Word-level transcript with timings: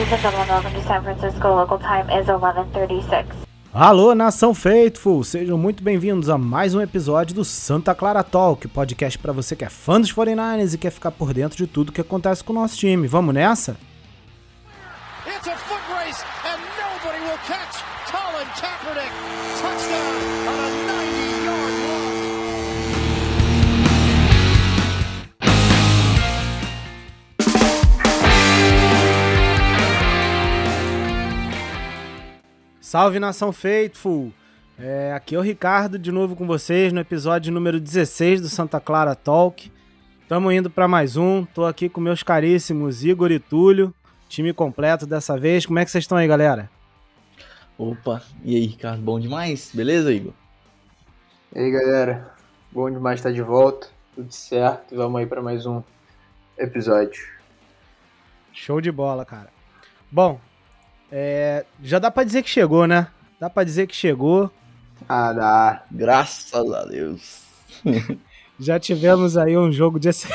Ladies 0.00 0.14
and 0.14 0.22
gentlemen, 0.22 0.48
welcome 0.48 0.72
to 0.72 0.88
San 0.88 1.02
Francisco. 1.02 1.48
Local 1.54 1.78
time 1.78 2.08
is 2.10 2.26
11:36. 2.26 3.26
Alô, 3.70 4.14
nação 4.14 4.54
Faithful! 4.54 5.22
Sejam 5.22 5.58
muito 5.58 5.82
bem-vindos 5.82 6.30
a 6.30 6.38
mais 6.38 6.74
um 6.74 6.80
episódio 6.80 7.34
do 7.34 7.44
Santa 7.44 7.94
Clara 7.94 8.24
Talk, 8.24 8.66
podcast 8.68 9.18
para 9.18 9.30
você 9.30 9.54
que 9.54 9.62
é 9.62 9.68
fã 9.68 10.00
dos 10.00 10.10
49ers 10.10 10.72
e 10.72 10.78
quer 10.78 10.90
ficar 10.90 11.10
por 11.10 11.34
dentro 11.34 11.58
de 11.58 11.66
tudo 11.66 11.92
que 11.92 12.00
acontece 12.00 12.42
com 12.42 12.54
o 12.54 12.56
nosso 12.56 12.78
time. 12.78 13.06
Vamos 13.06 13.34
nessa? 13.34 13.76
It's 15.26 15.46
a 15.46 15.54
foot 15.54 15.82
race, 15.92 16.24
and 16.46 16.60
nobody 16.80 17.22
will 17.22 17.38
catch 17.46 17.84
Colin 18.10 18.46
Kaepernick. 18.58 19.19
Salve 32.90 33.20
nação 33.20 33.52
Faithful! 33.52 34.32
É, 34.76 35.12
aqui 35.12 35.36
é 35.36 35.38
o 35.38 35.42
Ricardo 35.42 35.96
de 35.96 36.10
novo 36.10 36.34
com 36.34 36.44
vocês 36.44 36.92
no 36.92 36.98
episódio 36.98 37.52
número 37.52 37.78
16 37.78 38.40
do 38.40 38.48
Santa 38.48 38.80
Clara 38.80 39.14
Talk. 39.14 39.70
Tamo 40.28 40.50
indo 40.50 40.68
para 40.68 40.88
mais 40.88 41.16
um. 41.16 41.44
Tô 41.44 41.64
aqui 41.64 41.88
com 41.88 42.00
meus 42.00 42.24
caríssimos 42.24 43.04
Igor 43.04 43.30
e 43.30 43.38
Túlio, 43.38 43.94
time 44.28 44.52
completo 44.52 45.06
dessa 45.06 45.38
vez. 45.38 45.64
Como 45.64 45.78
é 45.78 45.84
que 45.84 45.90
vocês 45.92 46.02
estão 46.02 46.18
aí, 46.18 46.26
galera? 46.26 46.68
Opa, 47.78 48.24
e 48.42 48.56
aí, 48.56 48.66
Ricardo? 48.66 49.00
Bom 49.00 49.20
demais? 49.20 49.70
Beleza, 49.72 50.12
Igor? 50.12 50.32
E 51.54 51.60
aí 51.60 51.70
galera, 51.70 52.34
bom 52.72 52.90
demais 52.90 53.20
estar 53.20 53.30
de 53.30 53.40
volta, 53.40 53.86
tudo 54.16 54.32
certo, 54.32 54.96
vamos 54.96 55.20
aí 55.20 55.26
para 55.26 55.40
mais 55.40 55.64
um 55.64 55.80
episódio. 56.58 57.24
Show 58.52 58.80
de 58.80 58.90
bola, 58.90 59.24
cara. 59.24 59.50
Bom, 60.10 60.40
é, 61.10 61.64
já 61.82 61.98
dá 61.98 62.10
pra 62.10 62.24
dizer 62.24 62.42
que 62.42 62.50
chegou, 62.50 62.86
né? 62.86 63.08
Dá 63.40 63.48
pra 63.50 63.64
dizer 63.64 63.86
que 63.86 63.94
chegou. 63.96 64.50
Ah, 65.08 65.32
dá. 65.32 65.82
Graças 65.90 66.52
a 66.72 66.84
Deus. 66.84 67.42
Já 68.62 68.78
tivemos 68.78 69.38
aí 69.38 69.56
um 69.56 69.72
jogo 69.72 69.98
de 69.98 70.08
ex- 70.08 70.28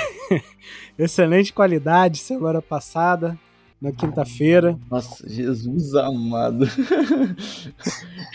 excelente 0.98 1.54
qualidade 1.54 2.18
semana 2.18 2.60
passada, 2.60 3.38
na 3.80 3.92
quinta-feira. 3.92 4.76
Nossa, 4.90 5.30
Jesus 5.30 5.94
amado. 5.94 6.66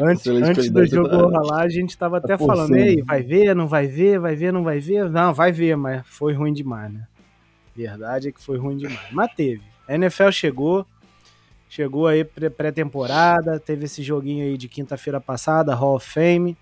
Antes, 0.00 0.26
antes 0.26 0.70
do 0.70 0.86
jogo 0.86 1.08
tá- 1.08 1.16
rolar, 1.16 1.62
a 1.62 1.68
gente 1.68 1.96
tava 1.96 2.18
até 2.18 2.36
falando, 2.38 2.74
ei, 2.76 3.02
vai 3.02 3.22
ver, 3.22 3.54
não 3.54 3.66
vai 3.66 3.86
ver, 3.86 4.18
vai 4.18 4.34
ver, 4.36 4.52
não 4.52 4.62
vai 4.62 4.78
ver? 4.80 5.10
Não, 5.10 5.32
vai 5.34 5.52
ver, 5.52 5.76
mas 5.76 6.02
foi 6.06 6.32
ruim 6.32 6.52
demais, 6.52 6.92
né? 6.92 7.06
Verdade 7.74 8.28
é 8.28 8.32
que 8.32 8.40
foi 8.42 8.58
ruim 8.58 8.76
demais. 8.76 9.00
Mas 9.12 9.32
teve. 9.34 9.62
A 9.88 9.94
NFL 9.94 10.30
chegou, 10.30 10.86
chegou 11.72 12.06
aí 12.06 12.22
pré- 12.22 12.50
pré-temporada, 12.50 13.58
teve 13.58 13.86
esse 13.86 14.02
joguinho 14.02 14.44
aí 14.44 14.58
de 14.58 14.68
quinta-feira 14.68 15.18
passada, 15.18 15.74
Hall 15.74 15.96
of 15.96 16.06
Fame, 16.06 16.54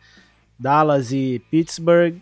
Dallas 0.56 1.11
e 1.11 1.42
Pittsburgh. 1.50 2.14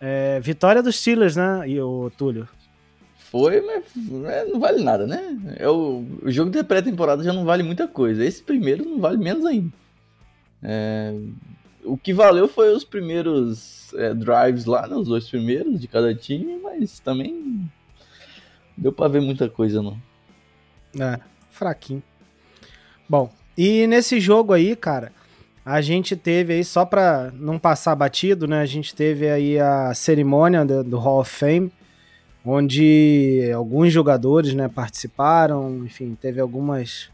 É, 0.00 0.40
vitória 0.40 0.82
dos 0.82 0.96
Steelers, 0.96 1.36
né, 1.36 1.62
e 1.68 1.80
o 1.80 2.10
Túlio? 2.18 2.48
Foi, 3.30 3.60
mas 3.60 3.84
não 4.48 4.58
vale 4.58 4.82
nada, 4.82 5.06
né? 5.06 5.38
É 5.58 5.68
o, 5.68 6.04
o 6.20 6.30
jogo 6.30 6.50
da 6.50 6.64
pré-temporada 6.64 7.22
já 7.22 7.32
não 7.32 7.44
vale 7.44 7.62
muita 7.62 7.86
coisa. 7.86 8.24
Esse 8.24 8.42
primeiro 8.42 8.84
não 8.84 8.98
vale 8.98 9.18
menos 9.18 9.44
ainda. 9.44 9.72
É, 10.60 11.14
o 11.84 11.96
que 11.96 12.12
valeu 12.12 12.48
foi 12.48 12.74
os 12.74 12.82
primeiros 12.84 13.94
é, 13.94 14.12
drives 14.12 14.64
lá, 14.64 14.88
né? 14.88 14.96
Os 14.96 15.06
dois 15.06 15.28
primeiros 15.28 15.78
de 15.80 15.86
cada 15.86 16.12
time, 16.14 16.58
mas 16.58 16.98
também 16.98 17.70
deu 18.76 18.92
pra 18.92 19.06
ver 19.08 19.20
muita 19.20 19.48
coisa, 19.48 19.82
não. 19.82 20.00
É, 20.98 21.20
fraquinho. 21.50 22.02
Bom, 23.08 23.30
e 23.56 23.86
nesse 23.86 24.20
jogo 24.20 24.52
aí, 24.52 24.76
cara, 24.76 25.10
a 25.64 25.80
gente 25.80 26.14
teve 26.14 26.52
aí, 26.52 26.64
só 26.64 26.84
pra 26.84 27.32
não 27.34 27.58
passar 27.58 27.94
batido, 27.94 28.46
né? 28.46 28.60
A 28.60 28.66
gente 28.66 28.94
teve 28.94 29.28
aí 29.28 29.58
a 29.58 29.92
cerimônia 29.94 30.64
do, 30.64 30.98
Hall 30.98 31.20
of 31.20 31.30
Fame, 31.30 31.72
onde 32.44 33.50
alguns 33.54 33.92
jogadores, 33.92 34.54
né, 34.54 34.68
participaram, 34.68 35.84
enfim, 35.84 36.16
teve 36.20 36.40
algumas 36.40 37.10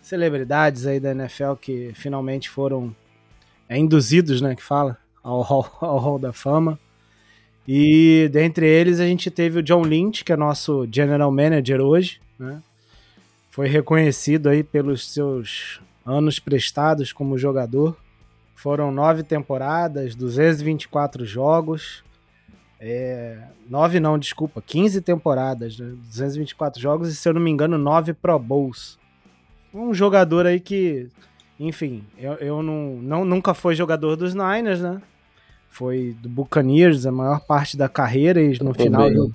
celebridades 0.00 0.86
aí 0.86 1.00
da 1.00 1.10
NFL 1.10 1.54
que 1.60 1.90
finalmente 1.94 2.48
foram 2.48 2.94
é, 3.68 3.76
induzidos, 3.76 4.40
né, 4.40 4.54
que 4.54 4.62
fala, 4.62 4.96
ao 5.22 5.42
Hall, 5.42 5.68
ao 5.80 5.98
Hall 5.98 6.18
da 6.18 6.32
Fama. 6.32 6.78
E 7.66 8.28
dentre 8.32 8.66
eles 8.66 9.00
a 9.00 9.06
gente 9.06 9.30
teve 9.30 9.58
o 9.58 9.62
John 9.62 9.82
Lynch, 9.82 10.24
que 10.24 10.32
é 10.32 10.36
nosso 10.36 10.86
General 10.92 11.30
Manager 11.32 11.80
hoje, 11.80 12.20
né? 12.38 12.62
Foi 13.56 13.68
reconhecido 13.68 14.50
aí 14.50 14.62
pelos 14.62 15.10
seus 15.10 15.80
anos 16.04 16.38
prestados 16.38 17.10
como 17.10 17.38
jogador. 17.38 17.96
Foram 18.54 18.92
nove 18.92 19.22
temporadas, 19.22 20.14
224 20.14 21.24
jogos. 21.24 22.04
É, 22.78 23.38
nove 23.66 23.98
não, 23.98 24.18
desculpa, 24.18 24.60
15 24.60 25.00
temporadas, 25.00 25.78
né? 25.78 25.94
224 26.04 26.78
jogos 26.78 27.08
e, 27.08 27.16
se 27.16 27.26
eu 27.26 27.32
não 27.32 27.40
me 27.40 27.50
engano, 27.50 27.78
nove 27.78 28.12
Pro 28.12 28.38
Bowls. 28.38 28.98
Um 29.72 29.94
jogador 29.94 30.44
aí 30.44 30.60
que, 30.60 31.08
enfim, 31.58 32.04
eu, 32.18 32.34
eu 32.34 32.62
não, 32.62 32.98
não, 33.00 33.24
nunca 33.24 33.54
foi 33.54 33.74
jogador 33.74 34.16
dos 34.16 34.34
Niners, 34.34 34.82
né? 34.82 35.00
Foi 35.70 36.14
do 36.20 36.28
Buccaneers 36.28 37.06
a 37.06 37.10
maior 37.10 37.40
parte 37.40 37.74
da 37.74 37.88
carreira 37.88 38.38
e 38.38 38.50
no 38.62 38.74
Tampa 38.74 38.82
final 38.82 39.00
Bay. 39.00 39.14
do, 39.14 39.34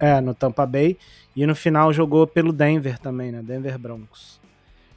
é, 0.00 0.20
no 0.20 0.34
Tampa 0.34 0.66
Bay. 0.66 0.98
E 1.38 1.46
no 1.46 1.54
final 1.54 1.92
jogou 1.92 2.26
pelo 2.26 2.52
Denver 2.52 2.98
também, 2.98 3.30
né? 3.30 3.40
Denver 3.44 3.78
Broncos. 3.78 4.40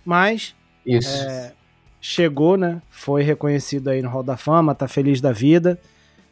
Mas 0.03 0.55
Isso. 0.83 1.23
é, 1.23 1.53
chegou, 2.01 2.57
né? 2.57 2.81
Foi 2.89 3.21
reconhecido 3.21 3.89
aí 3.89 4.01
no 4.01 4.09
Hall 4.09 4.23
da 4.23 4.35
Fama, 4.35 4.73
tá 4.73 4.87
feliz 4.87 5.21
da 5.21 5.31
vida. 5.31 5.79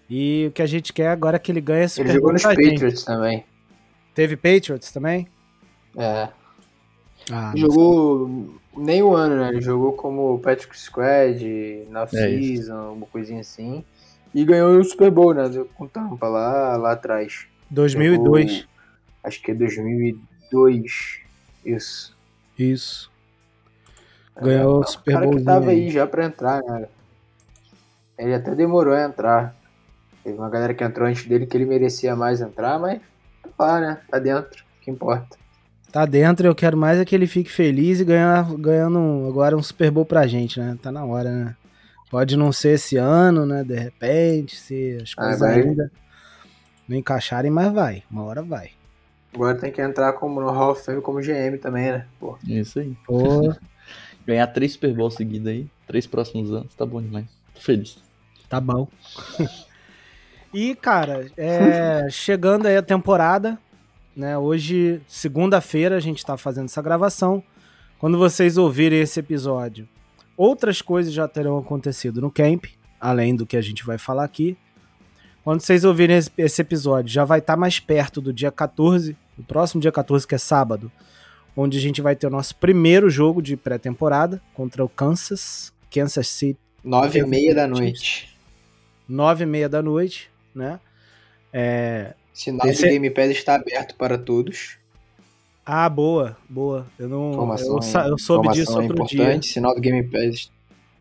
E 0.09 0.47
o 0.47 0.51
que 0.51 0.63
a 0.63 0.65
gente 0.65 0.91
quer 0.91 1.09
agora 1.09 1.35
é 1.35 1.39
que 1.39 1.51
ele 1.51 1.61
ganhe 1.61 1.83
esse 1.83 2.01
Ele 2.01 2.11
jogou 2.13 2.33
nos 2.33 2.41
Patriots 2.41 3.03
também. 3.03 3.45
Teve 4.15 4.35
Patriots 4.35 4.91
também? 4.91 5.27
É. 5.95 6.29
Ah, 7.31 7.53
jogou 7.55 8.57
nem 8.75 9.03
um 9.03 9.13
ano, 9.13 9.35
né? 9.35 9.49
Ele 9.49 9.61
jogou 9.61 9.93
como 9.93 10.39
Patrick 10.39 10.75
Squad, 10.75 11.85
na 11.91 12.01
É 12.01 12.07
season, 12.07 12.93
uma 12.93 13.05
coisinha 13.05 13.41
assim. 13.41 13.85
E 14.33 14.43
ganhou 14.43 14.75
o 14.75 14.83
Super 14.83 15.11
Bowl, 15.11 15.35
né? 15.35 15.43
Com 15.75 15.85
Tampa 15.85 16.27
lá, 16.27 16.75
lá 16.77 16.93
atrás. 16.93 17.45
2002. 17.69 18.51
Jogou, 18.51 18.69
acho 19.23 19.41
que 19.41 19.51
é 19.51 19.53
2002. 19.53 21.19
Isso. 21.65 22.15
Isso. 22.57 23.11
Ganhou 24.41 24.79
o 24.79 24.83
É, 24.83 24.87
Super 24.87 25.11
O 25.15 25.19
cara 25.19 25.29
que 25.31 25.41
tava 25.43 25.69
aí. 25.71 25.89
já 25.89 26.07
pra 26.07 26.25
entrar, 26.25 26.61
né? 26.63 26.87
Ele 28.17 28.33
até 28.33 28.55
demorou 28.55 28.93
a 28.93 29.03
entrar. 29.03 29.55
Teve 30.23 30.37
uma 30.37 30.49
galera 30.49 30.73
que 30.73 30.83
entrou 30.83 31.07
antes 31.07 31.25
dele 31.25 31.45
que 31.45 31.55
ele 31.55 31.65
merecia 31.65 32.15
mais 32.15 32.41
entrar, 32.41 32.77
mas 32.79 33.01
tá 33.57 33.65
lá, 33.65 33.79
né? 33.79 33.97
Tá 34.09 34.19
dentro. 34.19 34.63
O 34.79 34.83
que 34.83 34.91
importa. 34.91 35.37
Tá 35.91 36.05
dentro, 36.05 36.45
eu 36.47 36.53
quero 36.53 36.77
mais 36.77 36.99
é 36.99 37.05
que 37.05 37.15
ele 37.15 37.25
fique 37.27 37.51
feliz 37.51 37.99
e 37.99 38.05
ganhar, 38.05 38.45
ganhando 38.57 38.99
um- 38.99 39.27
agora 39.27 39.57
um 39.57 39.63
Super 39.63 39.89
Bowl 39.89 40.05
pra 40.05 40.27
gente, 40.27 40.59
né? 40.59 40.77
Tá 40.81 40.91
na 40.91 41.03
hora, 41.03 41.31
né? 41.31 41.55
Pode 42.11 42.35
não 42.37 42.51
ser 42.51 42.75
esse 42.75 42.95
ano, 42.97 43.45
né? 43.45 43.63
De 43.63 43.75
repente, 43.75 44.55
se 44.55 44.97
as 45.01 45.13
Ah, 45.17 45.21
coisas 45.23 45.39
vai. 45.39 45.61
ainda 45.61 45.91
não 46.87 46.97
encaixarem, 46.97 47.49
mas 47.51 47.71
vai. 47.73 48.03
Uma 48.11 48.23
hora 48.23 48.41
vai. 48.43 48.71
Agora 49.33 49.55
tem 49.55 49.71
que 49.71 49.81
entrar 49.81 50.13
como 50.13 50.41
no 50.41 50.49
Hall 50.49 50.71
of 50.71 50.83
Fame 50.83 51.01
como 51.01 51.21
GM 51.21 51.57
também, 51.61 51.91
né? 51.91 52.05
Pô. 52.19 52.37
Isso 52.47 52.79
aí. 52.79 52.95
Pô, 53.05 53.53
Ganhar 54.25 54.47
três 54.47 54.73
Super 54.73 54.93
Bowl 54.93 55.09
seguidos 55.09 55.47
aí, 55.47 55.67
três 55.87 56.05
próximos 56.05 56.51
anos, 56.51 56.73
tá 56.75 56.85
bom 56.85 57.01
demais. 57.01 57.25
Tô 57.53 57.61
feliz. 57.61 57.97
Tá 58.47 58.59
bom. 58.59 58.87
e, 60.53 60.75
cara, 60.75 61.31
é, 61.35 62.07
chegando 62.11 62.67
aí 62.67 62.77
a 62.77 62.81
temporada, 62.83 63.57
né? 64.15 64.37
Hoje, 64.37 65.01
segunda-feira, 65.07 65.95
a 65.95 65.99
gente 65.99 66.25
tá 66.25 66.37
fazendo 66.37 66.65
essa 66.65 66.81
gravação. 66.81 67.43
Quando 67.97 68.17
vocês 68.17 68.57
ouvirem 68.57 69.01
esse 69.01 69.19
episódio, 69.19 69.87
outras 70.37 70.81
coisas 70.81 71.11
já 71.11 71.27
terão 71.27 71.57
acontecido 71.57 72.21
no 72.21 72.31
camp, 72.31 72.65
além 72.99 73.35
do 73.35 73.45
que 73.45 73.57
a 73.57 73.61
gente 73.61 73.83
vai 73.83 73.97
falar 73.97 74.25
aqui. 74.25 74.57
Quando 75.43 75.61
vocês 75.61 75.83
ouvirem 75.83 76.17
esse, 76.37 76.61
episódio, 76.61 77.11
já 77.11 77.23
vai 77.25 77.39
estar 77.39 77.55
mais 77.57 77.79
perto 77.79 78.21
do 78.21 78.31
dia 78.33 78.51
14, 78.51 79.15
do 79.37 79.43
próximo 79.43 79.81
dia 79.81 79.91
14, 79.91 80.27
que 80.27 80.35
é 80.35 80.37
sábado, 80.37 80.91
onde 81.55 81.77
a 81.77 81.81
gente 81.81 82.01
vai 82.01 82.15
ter 82.15 82.27
o 82.27 82.29
nosso 82.29 82.55
primeiro 82.55 83.09
jogo 83.09 83.41
de 83.41 83.55
pré-temporada 83.57 84.41
contra 84.53 84.83
o 84.83 84.89
Kansas, 84.89 85.73
Kansas 85.91 86.27
City 86.27 86.59
Nove 86.83 87.19
e 87.19 87.25
meia 87.25 87.53
da 87.53 87.67
noite. 87.67 88.37
nove 89.07 89.43
e 89.43 89.47
meia 89.47 89.67
da 89.67 89.81
noite, 89.81 90.29
né? 90.55 90.79
É... 91.51 92.13
Sinal 92.33 92.67
Esse- 92.67 92.83
do 92.83 92.89
Game 92.89 93.09
Pass 93.09 93.29
está 93.31 93.55
aberto 93.55 93.95
para 93.95 94.17
todos. 94.17 94.77
Ah, 95.65 95.89
boa, 95.89 96.37
boa. 96.49 96.87
Eu 96.97 97.09
não, 97.09 97.31
Informação, 97.31 97.79
eu, 98.03 98.09
eu 98.11 98.17
soube 98.17 98.47
disso 98.49 98.71
outro 98.71 98.93
importante. 98.93 99.15
dia. 99.41 99.41
Sinal 99.41 99.75
do 99.75 99.81
Game 99.81 100.01
Pass 100.03 100.49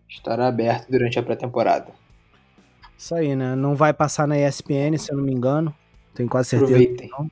estará 0.08 0.48
aberto 0.48 0.88
durante 0.90 1.18
a 1.18 1.22
pré-temporada. 1.22 1.86
Isso 2.98 3.14
aí, 3.14 3.36
né? 3.36 3.54
Não 3.54 3.76
vai 3.76 3.94
passar 3.94 4.26
na 4.26 4.36
ESPN, 4.36 4.98
se 4.98 5.12
eu 5.12 5.16
não 5.16 5.24
me 5.24 5.32
engano. 5.32 5.72
Tenho 6.12 6.28
quase 6.28 6.48
certeza. 6.48 6.74
Aproveitem. 6.74 7.30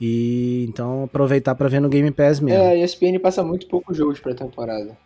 E 0.00 0.64
então 0.68 1.04
aproveitar 1.04 1.56
para 1.56 1.68
ver 1.68 1.80
no 1.80 1.88
Game 1.88 2.10
Pass 2.12 2.38
mesmo. 2.38 2.62
É, 2.62 2.70
a 2.70 2.76
ESPN 2.76 3.18
passa 3.20 3.42
muito 3.42 3.66
pouco 3.66 3.92
jogos 3.92 4.20
pra 4.20 4.32
temporada. 4.32 4.96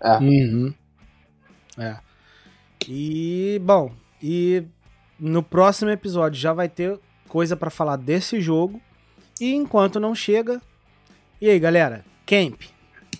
É. 0.00 0.18
Uhum. 0.18 0.72
É. 1.76 1.96
E, 2.88 3.60
bom, 3.64 3.90
e 4.22 4.62
no 5.18 5.42
próximo 5.42 5.90
episódio 5.90 6.40
já 6.40 6.52
vai 6.52 6.68
ter 6.68 7.00
coisa 7.28 7.56
pra 7.56 7.68
falar 7.68 7.96
desse 7.96 8.40
jogo. 8.40 8.80
E 9.40 9.54
enquanto 9.54 9.98
não 9.98 10.14
chega. 10.14 10.62
E 11.40 11.50
aí, 11.50 11.58
galera? 11.58 12.04
Camp. 12.24 12.62
O 12.62 13.18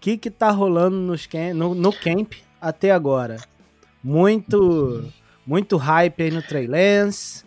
que 0.00 0.16
que 0.16 0.30
tá 0.30 0.50
rolando 0.50 0.96
nos 0.96 1.28
no, 1.54 1.74
no 1.74 1.92
camp 1.92 2.32
até 2.60 2.90
agora? 2.90 3.36
Muito 4.04 5.10
muito 5.46 5.76
hype 5.76 6.22
aí 6.22 6.30
no 6.30 6.42
Trey 6.42 6.66
Lance. 6.66 7.44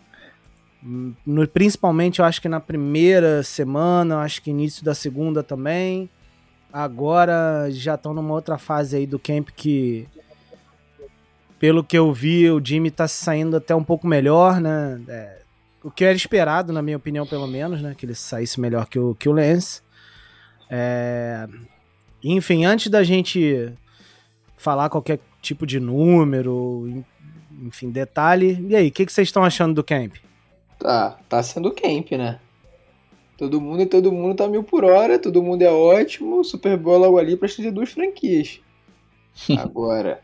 No- 1.26 1.46
principalmente, 1.48 2.18
eu 2.20 2.24
acho 2.24 2.40
que 2.40 2.48
na 2.48 2.60
primeira 2.60 3.42
semana, 3.42 4.14
eu 4.16 4.18
acho 4.18 4.42
que 4.42 4.50
início 4.50 4.84
da 4.84 4.94
segunda 4.94 5.42
também. 5.42 6.08
Agora 6.72 7.68
já 7.70 7.94
estão 7.94 8.12
numa 8.12 8.34
outra 8.34 8.58
fase 8.58 8.96
aí 8.96 9.06
do 9.06 9.18
camp 9.18 9.48
que, 9.56 10.06
pelo 11.58 11.82
que 11.82 11.96
eu 11.98 12.12
vi, 12.12 12.48
o 12.50 12.60
Jimmy 12.64 12.90
tá 12.90 13.08
saindo 13.08 13.56
até 13.56 13.74
um 13.74 13.82
pouco 13.82 14.06
melhor, 14.06 14.60
né? 14.60 15.00
É, 15.08 15.38
o 15.82 15.90
que 15.90 16.04
era 16.04 16.14
esperado, 16.16 16.72
na 16.72 16.82
minha 16.82 16.96
opinião, 16.96 17.26
pelo 17.26 17.46
menos, 17.46 17.80
né? 17.82 17.94
Que 17.96 18.04
ele 18.06 18.14
saísse 18.14 18.60
melhor 18.60 18.86
que 18.86 18.98
o, 18.98 19.14
que 19.14 19.28
o 19.28 19.32
Lance. 19.32 19.80
É, 20.70 21.48
enfim, 22.22 22.64
antes 22.64 22.90
da 22.90 23.02
gente 23.02 23.72
falar 24.56 24.88
qualquer 24.90 25.18
tipo 25.48 25.66
de 25.66 25.80
número, 25.80 26.86
en- 26.88 27.04
enfim, 27.66 27.90
detalhe, 27.90 28.64
e 28.68 28.76
aí, 28.76 28.88
o 28.88 28.92
que, 28.92 29.04
que 29.06 29.12
vocês 29.12 29.28
estão 29.28 29.42
achando 29.42 29.74
do 29.74 29.82
camp? 29.84 30.16
Tá, 30.78 31.18
tá 31.28 31.42
sendo 31.42 31.72
camp, 31.72 32.12
né? 32.12 32.38
Todo 33.36 33.60
mundo 33.60 33.82
e 33.82 33.86
todo 33.86 34.12
mundo 34.12 34.36
tá 34.36 34.48
mil 34.48 34.62
por 34.64 34.84
hora, 34.84 35.18
todo 35.18 35.42
mundo 35.42 35.62
é 35.62 35.70
ótimo, 35.70 36.44
Super 36.44 36.76
Bowl 36.76 36.98
logo 36.98 37.18
ali 37.18 37.36
pra 37.36 37.48
ter 37.48 37.70
duas 37.70 37.90
franquias. 37.90 38.60
Agora, 39.58 40.20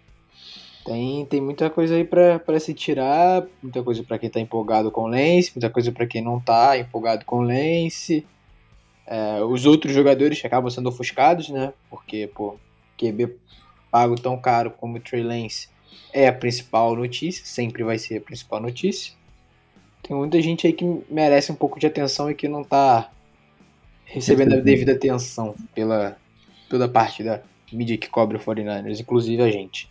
tem, 0.85 1.25
tem 1.27 1.41
muita 1.41 1.71
coisa 1.71 1.95
aí 1.95 2.05
pra, 2.05 2.39
pra 2.39 2.59
se 2.61 2.75
tirar, 2.75 3.45
muita 3.63 3.83
coisa 3.83 4.03
pra 4.03 4.19
quem 4.19 4.29
tá 4.31 4.41
empolgado 4.41 4.91
com 4.91 5.03
o 5.03 5.07
Lance, 5.07 5.53
muita 5.55 5.71
coisa 5.71 5.91
pra 5.93 6.07
quem 6.07 6.23
não 6.23 6.39
tá 6.41 6.77
empolgado 6.79 7.25
com 7.25 7.39
o 7.39 7.43
Lance. 7.43 8.27
É, 9.07 9.43
os 9.45 9.67
outros 9.67 9.93
jogadores 9.93 10.43
acabam 10.45 10.71
sendo 10.71 10.89
ofuscados, 10.89 11.49
né? 11.51 11.73
Porque, 11.91 12.27
pô, 12.35 12.57
QB 12.99 13.37
pago 13.95 14.17
tão 14.17 14.37
caro 14.37 14.73
como 14.73 14.97
o 14.97 15.01
Trey 15.01 15.23
Lance 15.23 15.69
é 16.13 16.27
a 16.27 16.33
principal 16.33 16.97
notícia, 16.97 17.47
sempre 17.47 17.85
vai 17.85 17.97
ser 17.97 18.17
a 18.17 18.21
principal 18.21 18.61
notícia. 18.61 19.15
Tem 20.03 20.17
muita 20.17 20.43
gente 20.43 20.67
aí 20.67 20.73
que 20.73 20.85
merece 21.09 21.53
um 21.53 21.55
pouco 21.55 21.79
de 21.79 21.87
atenção 21.87 22.29
e 22.29 22.35
que 22.35 22.49
não 22.49 22.65
tá 22.65 23.09
recebendo 24.05 24.55
a 24.55 24.57
devida 24.61 24.91
atenção 24.95 25.55
pela 25.73 26.17
toda 26.69 26.89
parte 26.89 27.23
da 27.23 27.41
mídia 27.73 27.97
que 27.97 28.09
cobre 28.11 28.37
o 28.37 28.41
49ers, 28.41 28.99
inclusive 28.99 29.41
a 29.41 29.51
gente. 29.53 29.89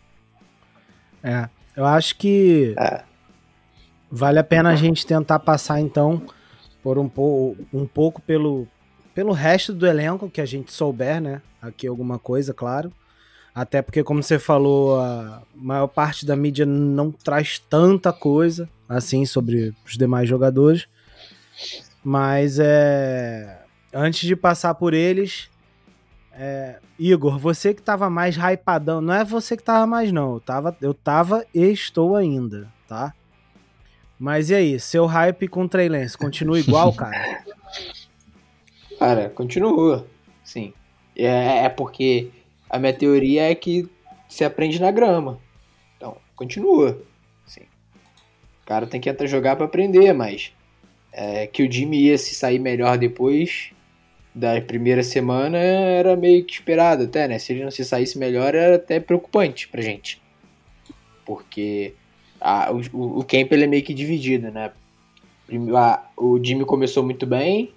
É, 1.24 1.48
eu 1.74 1.86
acho 1.86 2.18
que 2.18 2.76
É. 2.78 3.04
vale 4.12 4.38
a 4.38 4.44
pena 4.44 4.72
a 4.72 4.76
gente 4.76 5.08
tentar 5.08 5.40
passar 5.40 5.80
então 5.80 6.22
por 6.84 7.00
um, 7.00 7.08
po 7.08 7.56
um 7.74 7.88
pouco 7.88 8.22
pelo, 8.22 8.68
pelo 9.16 9.32
resto 9.32 9.72
do 9.72 9.88
elenco 9.88 10.30
que 10.30 10.42
a 10.42 10.46
gente 10.46 10.74
souber, 10.74 11.22
né? 11.22 11.42
Aqui 11.62 11.88
alguma 11.88 12.20
coisa, 12.20 12.54
claro. 12.54 12.92
Até 13.54 13.82
porque, 13.82 14.04
como 14.04 14.24
você 14.24 14.40
falou, 14.40 15.00
a 15.00 15.44
maior 15.56 15.88
parte 15.88 16.26
da 16.26 16.36
mídia 16.36 16.66
não 16.66 17.12
traz 17.12 17.60
tanta 17.60 18.12
coisa 18.12 18.68
assim 18.90 19.26
sobre 19.26 19.76
os 19.86 19.96
demais 19.96 20.28
jogadores. 20.28 20.88
Mas 22.04 22.58
é. 22.60 23.60
Antes 23.94 24.22
de 24.28 24.36
passar 24.36 24.74
por 24.74 24.94
eles, 24.96 25.52
é, 26.34 26.80
Igor, 26.98 27.38
você 27.38 27.76
que 27.76 27.82
tava 27.82 28.10
mais 28.10 28.36
hypadão, 28.36 29.00
não 29.00 29.14
é 29.14 29.24
você 29.24 29.56
que 29.56 29.62
tava 29.62 29.86
mais, 29.86 30.12
não. 30.12 30.34
Eu 30.34 30.40
tava, 30.40 30.78
eu 30.82 30.94
tava 30.94 31.46
e 31.54 31.64
estou 31.72 32.16
ainda, 32.16 32.68
tá? 32.88 33.14
Mas 34.18 34.50
e 34.50 34.56
aí, 34.56 34.80
seu 34.80 35.06
hype 35.06 35.48
com 35.48 35.64
o 35.64 35.70
Trey 35.70 35.90
Lance 35.90 36.18
continua 36.18 36.60
igual, 36.60 36.92
cara? 36.96 37.44
Cara, 38.98 39.30
continua. 39.30 40.08
Sim. 40.44 40.74
É, 41.16 41.66
é 41.66 41.70
porque 41.70 42.32
a 42.74 42.80
minha 42.80 42.92
teoria 42.92 43.52
é 43.52 43.54
que 43.54 43.88
se 44.28 44.44
aprende 44.44 44.82
na 44.82 44.90
grama. 44.90 45.40
Então, 45.96 46.18
continua. 46.36 47.00
Sim. 47.46 47.62
O 48.64 48.66
cara 48.66 48.88
tem 48.88 49.00
que 49.00 49.08
entrar 49.08 49.28
jogar 49.28 49.56
pra 49.56 49.66
aprender, 49.68 50.12
mas 50.12 50.52
é, 51.12 51.46
que 51.46 51.62
o 51.62 51.72
Jimmy 51.72 52.06
ia 52.06 52.18
se 52.18 52.34
sair 52.34 52.58
melhor 52.58 52.98
depois 52.98 53.70
da 54.34 54.60
primeira 54.60 55.04
semana 55.04 55.60
era 55.60 56.16
meio 56.16 56.44
que 56.44 56.54
esperado 56.54 57.04
até, 57.04 57.28
né? 57.28 57.38
Se 57.38 57.54
ele 57.54 57.64
não 57.64 57.70
se 57.70 57.86
saísse 57.86 58.18
melhor 58.18 58.56
era 58.56 58.78
até 58.78 59.00
preocupante 59.00 59.68
pra 59.68 59.80
gente. 59.84 60.20
Porque 61.24 61.94
a- 62.42 62.72
o, 62.72 63.20
o, 63.20 63.24
camp 63.24 63.52
ele 63.52 63.66
é 63.66 63.68
meio 63.68 63.84
que 63.84 63.94
dividido, 63.94 64.50
né? 64.50 64.72
O 66.18 66.44
Jimmy 66.44 66.66
começou 66.66 67.04
muito 67.04 67.28
bem, 67.28 67.72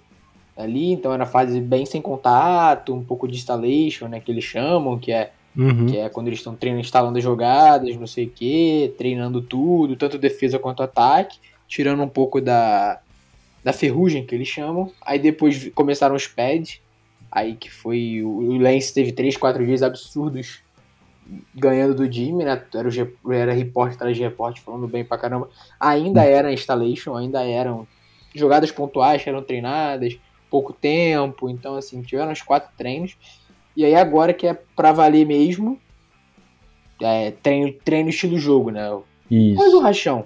ali, 0.57 0.91
então 0.91 1.13
era 1.13 1.25
fase 1.25 1.61
bem 1.61 1.85
sem 1.85 2.01
contato, 2.01 2.93
um 2.93 3.03
pouco 3.03 3.27
de 3.27 3.35
installation, 3.37 4.07
né, 4.07 4.19
que 4.19 4.31
eles 4.31 4.43
chamam, 4.43 4.97
que 4.97 5.11
é, 5.11 5.31
Uhum. 5.55 5.87
que 5.87 5.97
é 5.97 6.07
quando 6.07 6.27
eles 6.27 6.39
estão 6.39 6.55
treinando, 6.55 6.85
instalando 6.85 7.17
as 7.17 7.23
jogadas, 7.23 7.95
não 7.97 8.05
sei 8.05 8.25
o 8.25 8.29
que, 8.29 8.93
treinando 8.95 9.41
tudo, 9.41 9.95
tanto 9.95 10.17
defesa 10.17 10.59
quanto 10.59 10.83
ataque, 10.83 11.39
tirando 11.67 12.03
um 12.03 12.07
pouco 12.07 12.39
da, 12.39 12.99
da 13.63 13.73
ferrugem 13.73 14.23
que 14.23 14.35
eles 14.35 14.47
chamam. 14.47 14.91
Aí 15.01 15.17
depois 15.17 15.71
começaram 15.73 16.15
os 16.15 16.27
pads, 16.27 16.79
aí 17.31 17.55
que 17.55 17.71
foi, 17.71 18.21
o, 18.23 18.57
Lance 18.57 18.93
teve 18.93 19.11
3, 19.11 19.35
4 19.35 19.65
dias 19.65 19.81
absurdos 19.81 20.59
ganhando 21.53 21.95
do 21.95 22.09
Jimmy, 22.09 22.45
né, 22.45 22.61
era, 22.73 22.87
o, 23.23 23.33
era 23.33 23.51
repórter 23.51 23.95
atrás 23.95 24.15
de 24.15 24.23
repórter 24.23 24.61
falando 24.63 24.87
bem 24.87 25.03
pra 25.03 25.17
caramba. 25.17 25.49
Ainda 25.79 26.23
era 26.23 26.53
installation, 26.53 27.15
ainda 27.15 27.43
eram 27.43 27.87
jogadas 28.33 28.71
pontuais 28.71 29.23
que 29.23 29.29
eram 29.29 29.41
treinadas, 29.41 30.17
pouco 30.49 30.73
tempo, 30.73 31.49
então 31.49 31.75
assim, 31.75 32.01
tiveram 32.01 32.31
os 32.31 32.41
quatro 32.41 32.69
treinos. 32.77 33.15
E 33.75 33.85
aí 33.85 33.95
agora 33.95 34.33
que 34.33 34.47
é 34.47 34.53
pra 34.53 34.91
valer 34.91 35.25
mesmo, 35.25 35.79
é, 37.01 37.31
treino, 37.31 37.71
treino 37.73 38.09
estilo 38.09 38.37
jogo, 38.39 38.71
né? 38.71 38.89
Mas 39.29 39.73
o 39.73 39.77
Isso. 39.77 39.79
rachão, 39.79 40.25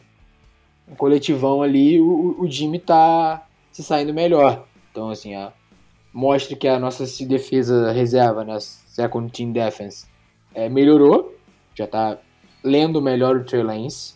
o 0.88 0.96
coletivão 0.96 1.62
ali, 1.62 2.00
o, 2.00 2.36
o 2.40 2.50
Jimmy 2.50 2.80
tá 2.80 3.46
se 3.72 3.84
saindo 3.84 4.14
melhor. 4.14 4.66
Então 4.92 5.10
assim, 5.10 5.34
mostra 6.14 6.56
que 6.56 6.68
a 6.68 6.80
nossa 6.80 7.06
defesa 7.26 7.92
reserva, 7.92 8.44
né? 8.44 8.58
Second 8.60 9.32
Team 9.32 9.52
Defense, 9.52 10.06
é, 10.54 10.70
melhorou. 10.70 11.36
Já 11.74 11.88
tá 11.88 12.18
lendo 12.64 13.02
melhor 13.02 13.38
o 13.38 13.44
Trey 13.44 13.64
Lance, 13.64 14.16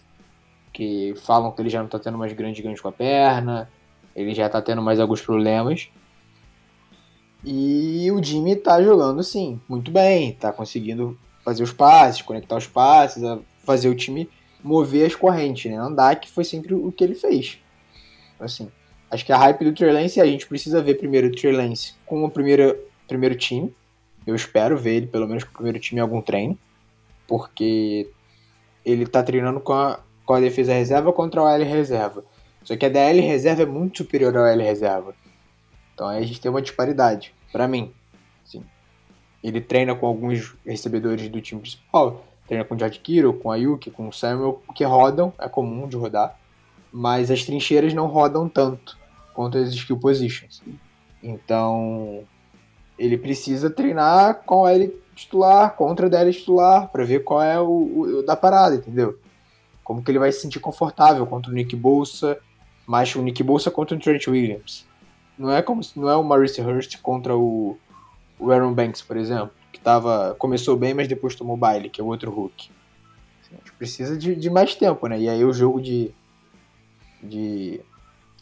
que 0.71 1.13
falam 1.17 1.51
que 1.51 1.61
ele 1.61 1.69
já 1.69 1.81
não 1.81 1.87
tá 1.87 1.97
tendo 1.97 2.17
mais 2.17 2.33
grandes 2.33 2.63
ganhos 2.63 2.81
com 2.81 2.89
a 2.89 2.91
perna, 2.91 3.69
ele 4.15 4.33
já 4.33 4.47
tá 4.49 4.61
tendo 4.61 4.81
mais 4.81 4.99
alguns 4.99 5.21
problemas. 5.21 5.89
E 7.45 8.11
o 8.11 8.21
Jimmy 8.23 8.55
tá 8.55 8.81
jogando, 8.81 9.23
sim, 9.23 9.61
muito 9.69 9.91
bem. 9.91 10.33
Tá 10.33 10.51
conseguindo 10.51 11.17
fazer 11.43 11.61
os 11.61 11.71
passes, 11.71 12.23
conectar 12.23 12.57
os 12.57 12.65
passes, 12.65 13.23
fazer 13.63 13.87
o 13.87 13.95
time 13.95 14.27
mover 14.63 15.05
as 15.05 15.15
correntes, 15.15 15.71
né? 15.71 15.77
Andar, 15.77 16.15
que 16.15 16.29
foi 16.29 16.43
sempre 16.43 16.73
o 16.73 16.91
que 16.91 17.03
ele 17.03 17.13
fez. 17.13 17.59
Assim, 18.39 18.67
acho 19.11 19.23
que 19.23 19.31
a 19.31 19.37
hype 19.37 19.63
do 19.63 19.73
Trey 19.73 19.91
Lance 19.91 20.19
a 20.19 20.25
gente 20.25 20.47
precisa 20.47 20.81
ver 20.81 20.95
primeiro 20.95 21.27
o 21.27 21.31
Trey 21.31 21.53
Lance 21.53 21.93
com 22.03 22.25
o 22.25 22.31
primeiro, 22.31 22.75
primeiro 23.07 23.35
time. 23.35 23.73
Eu 24.25 24.35
espero 24.35 24.75
ver 24.75 24.95
ele 24.95 25.07
pelo 25.07 25.27
menos 25.27 25.43
com 25.43 25.51
o 25.51 25.53
primeiro 25.53 25.79
time 25.79 25.99
em 25.99 26.01
algum 26.01 26.19
treino. 26.19 26.57
Porque 27.27 28.09
ele 28.83 29.05
tá 29.05 29.21
treinando 29.21 29.59
com 29.59 29.73
a, 29.73 29.99
com 30.25 30.33
a 30.33 30.39
defesa 30.39 30.73
reserva 30.73 31.13
contra 31.13 31.41
a 31.41 31.53
L 31.53 31.63
reserva. 31.63 32.25
Só 32.63 32.75
que 32.75 32.85
a 32.85 32.89
DL 32.89 33.21
reserva 33.21 33.61
é 33.61 33.65
muito 33.67 33.99
superior 33.99 34.35
ao 34.35 34.47
L 34.47 34.63
reserva. 34.63 35.13
Então 35.95 36.07
aí 36.07 36.21
a 36.21 36.27
gente 36.27 36.39
tem 36.41 36.51
uma 36.51 36.61
disparidade, 36.61 37.33
pra 37.51 37.67
mim. 37.67 37.91
Assim, 38.45 38.61
ele 39.43 39.59
treina 39.61 39.95
com 39.95 40.05
alguns 40.05 40.53
recebedores 40.65 41.27
do 41.29 41.41
time 41.41 41.61
principal, 41.61 42.23
treina 42.47 42.63
com 42.63 42.75
o 42.75 42.77
George 42.79 43.01
com 43.41 43.49
a 43.51 43.55
Yuki, 43.55 43.89
com 43.89 44.07
o 44.07 44.13
Samuel, 44.13 44.61
que 44.75 44.83
rodam, 44.83 45.33
é 45.39 45.47
comum 45.49 45.87
de 45.87 45.95
rodar, 45.95 46.37
mas 46.91 47.31
as 47.31 47.43
trincheiras 47.43 47.93
não 47.93 48.07
rodam 48.07 48.47
tanto 48.47 48.97
quanto 49.33 49.57
as 49.57 49.69
skill 49.73 49.97
positions. 49.97 50.61
Então 51.23 52.23
ele 52.97 53.17
precisa 53.17 53.69
treinar 53.69 54.43
com 54.45 54.65
a 54.65 54.73
L 54.73 54.93
titular, 55.15 55.75
contra 55.75 56.07
a 56.07 56.09
DL 56.09 56.31
titular, 56.33 56.89
pra 56.89 57.03
ver 57.05 57.23
qual 57.23 57.41
é 57.41 57.59
o, 57.59 57.67
o- 58.19 58.23
da 58.23 58.35
parada, 58.35 58.75
entendeu? 58.75 59.17
Como 59.83 60.03
que 60.03 60.11
ele 60.11 60.19
vai 60.19 60.31
se 60.31 60.41
sentir 60.41 60.59
confortável 60.59 61.25
contra 61.25 61.51
o 61.51 61.53
Nick 61.53 61.75
Bolsa, 61.75 62.37
mas 62.85 63.15
o 63.15 63.21
Nick 63.21 63.41
Bolsa 63.43 63.71
contra 63.71 63.95
o 63.95 63.99
Trent 63.99 64.27
Williams. 64.27 64.85
Não 65.37 65.51
é 65.51 65.61
como 65.61 65.81
não 65.95 66.09
é 66.09 66.15
o 66.15 66.23
Maurice 66.23 66.61
Hurst 66.61 66.97
contra 67.01 67.35
o, 67.35 67.77
o 68.39 68.51
Aaron 68.51 68.73
Banks, 68.73 69.01
por 69.01 69.17
exemplo, 69.17 69.51
que 69.71 69.79
tava, 69.79 70.35
começou 70.39 70.77
bem, 70.77 70.93
mas 70.93 71.07
depois 71.07 71.35
tomou 71.35 71.57
baile, 71.57 71.89
que 71.89 71.99
é 71.99 72.03
o 72.03 72.07
outro 72.07 72.31
Hulk. 72.31 72.69
A 73.51 73.55
gente 73.55 73.71
precisa 73.73 74.17
de, 74.17 74.35
de 74.35 74.49
mais 74.49 74.75
tempo, 74.75 75.07
né? 75.07 75.19
E 75.19 75.29
aí 75.29 75.43
o 75.43 75.53
jogo 75.53 75.81
de, 75.81 76.11
de 77.21 77.81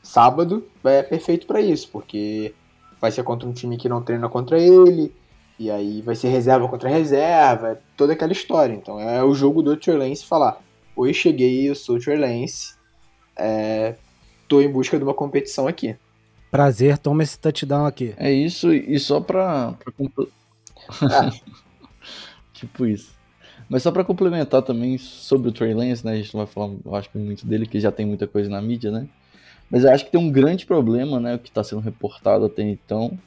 sábado 0.02 0.66
é 0.84 1.02
perfeito 1.02 1.48
pra 1.48 1.62
isso, 1.62 1.90
porque 1.92 2.54
vai 3.02 3.12
ser 3.12 3.24
contra 3.24 3.48
um 3.48 3.54
time 3.54 3.78
que 3.78 3.90
não 3.90 4.02
treina 4.02 4.30
contra 4.30 4.60
ele, 4.60 5.14
e 5.60 5.70
aí 5.70 6.02
vai 6.02 6.16
ser 6.16 6.30
reserva 6.30 6.68
contra 6.68 6.90
reserva, 6.90 7.72
é 7.72 7.78
toda 7.96 8.14
aquela 8.14 8.32
história. 8.32 8.74
Então 8.74 9.00
é 9.00 9.24
o 9.24 9.34
jogo 9.34 9.62
do 9.62 9.78
Trey 9.78 9.96
Lance 9.96 10.26
falar: 10.26 10.62
Oi, 10.96 11.14
cheguei, 11.14 11.70
eu 11.70 11.76
sou 11.76 11.98
o 11.98 12.00
é, 13.36 13.96
tô 14.48 14.62
em 14.62 14.70
busca 14.70 14.98
de 14.98 15.04
uma 15.04 15.14
competição 15.14 15.68
aqui. 15.68 15.96
Prazer, 16.54 17.00
toma 17.00 17.24
esse 17.24 17.40
touchdown 17.40 17.88
aqui. 17.88 18.14
É 18.16 18.32
isso, 18.32 18.72
e 18.72 19.00
só 19.00 19.20
pra. 19.20 19.72
pra 19.72 19.92
compl- 19.92 20.26
tipo 22.54 22.86
isso. 22.86 23.12
Mas 23.68 23.82
só 23.82 23.92
pra 23.92 24.04
complementar 24.04 24.62
também 24.62 25.00
sobre 25.00 25.50
o 25.50 25.52
Trey 25.52 25.74
Lance, 25.74 26.06
né? 26.06 26.12
A 26.12 26.16
gente 26.16 26.32
não 26.32 26.46
vai 26.46 26.54
falar, 26.54 26.72
eu 26.86 26.96
acho 26.96 27.10
que 27.10 27.18
muito 27.18 27.44
dele, 27.48 27.66
que 27.66 27.80
já 27.80 27.92
tem 27.92 28.06
muita 28.06 28.28
coisa 28.28 28.52
na 28.52 28.62
mídia, 28.62 28.92
né? 28.92 29.08
Mas 29.68 29.84
eu 29.84 29.92
acho 29.92 30.06
que 30.06 30.12
tem 30.12 30.22
um 30.22 30.30
grande 30.32 30.64
problema, 30.68 31.20
né? 31.20 31.34
O 31.34 31.40
que 31.40 31.50
tá 31.52 31.64
sendo 31.64 31.82
reportado 31.82 32.46
até 32.46 32.62
então. 32.62 33.18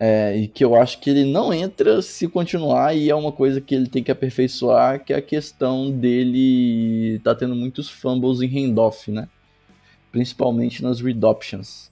É, 0.00 0.34
e 0.34 0.48
que 0.48 0.64
eu 0.64 0.74
acho 0.74 1.00
que 1.00 1.10
ele 1.10 1.30
não 1.30 1.52
entra 1.52 2.00
se 2.00 2.26
continuar, 2.28 2.96
e 2.96 3.10
é 3.10 3.14
uma 3.14 3.30
coisa 3.30 3.60
que 3.60 3.74
ele 3.74 3.88
tem 3.90 4.02
que 4.02 4.10
aperfeiçoar, 4.10 5.04
que 5.04 5.12
é 5.12 5.16
a 5.16 5.20
questão 5.22 5.90
dele 5.90 7.20
tá 7.22 7.34
tendo 7.34 7.54
muitos 7.54 7.90
fumbles 7.90 8.40
em 8.40 8.46
handoff, 8.48 9.10
né? 9.10 9.28
Principalmente 10.10 10.82
nas 10.82 10.98
readoptions. 10.98 11.90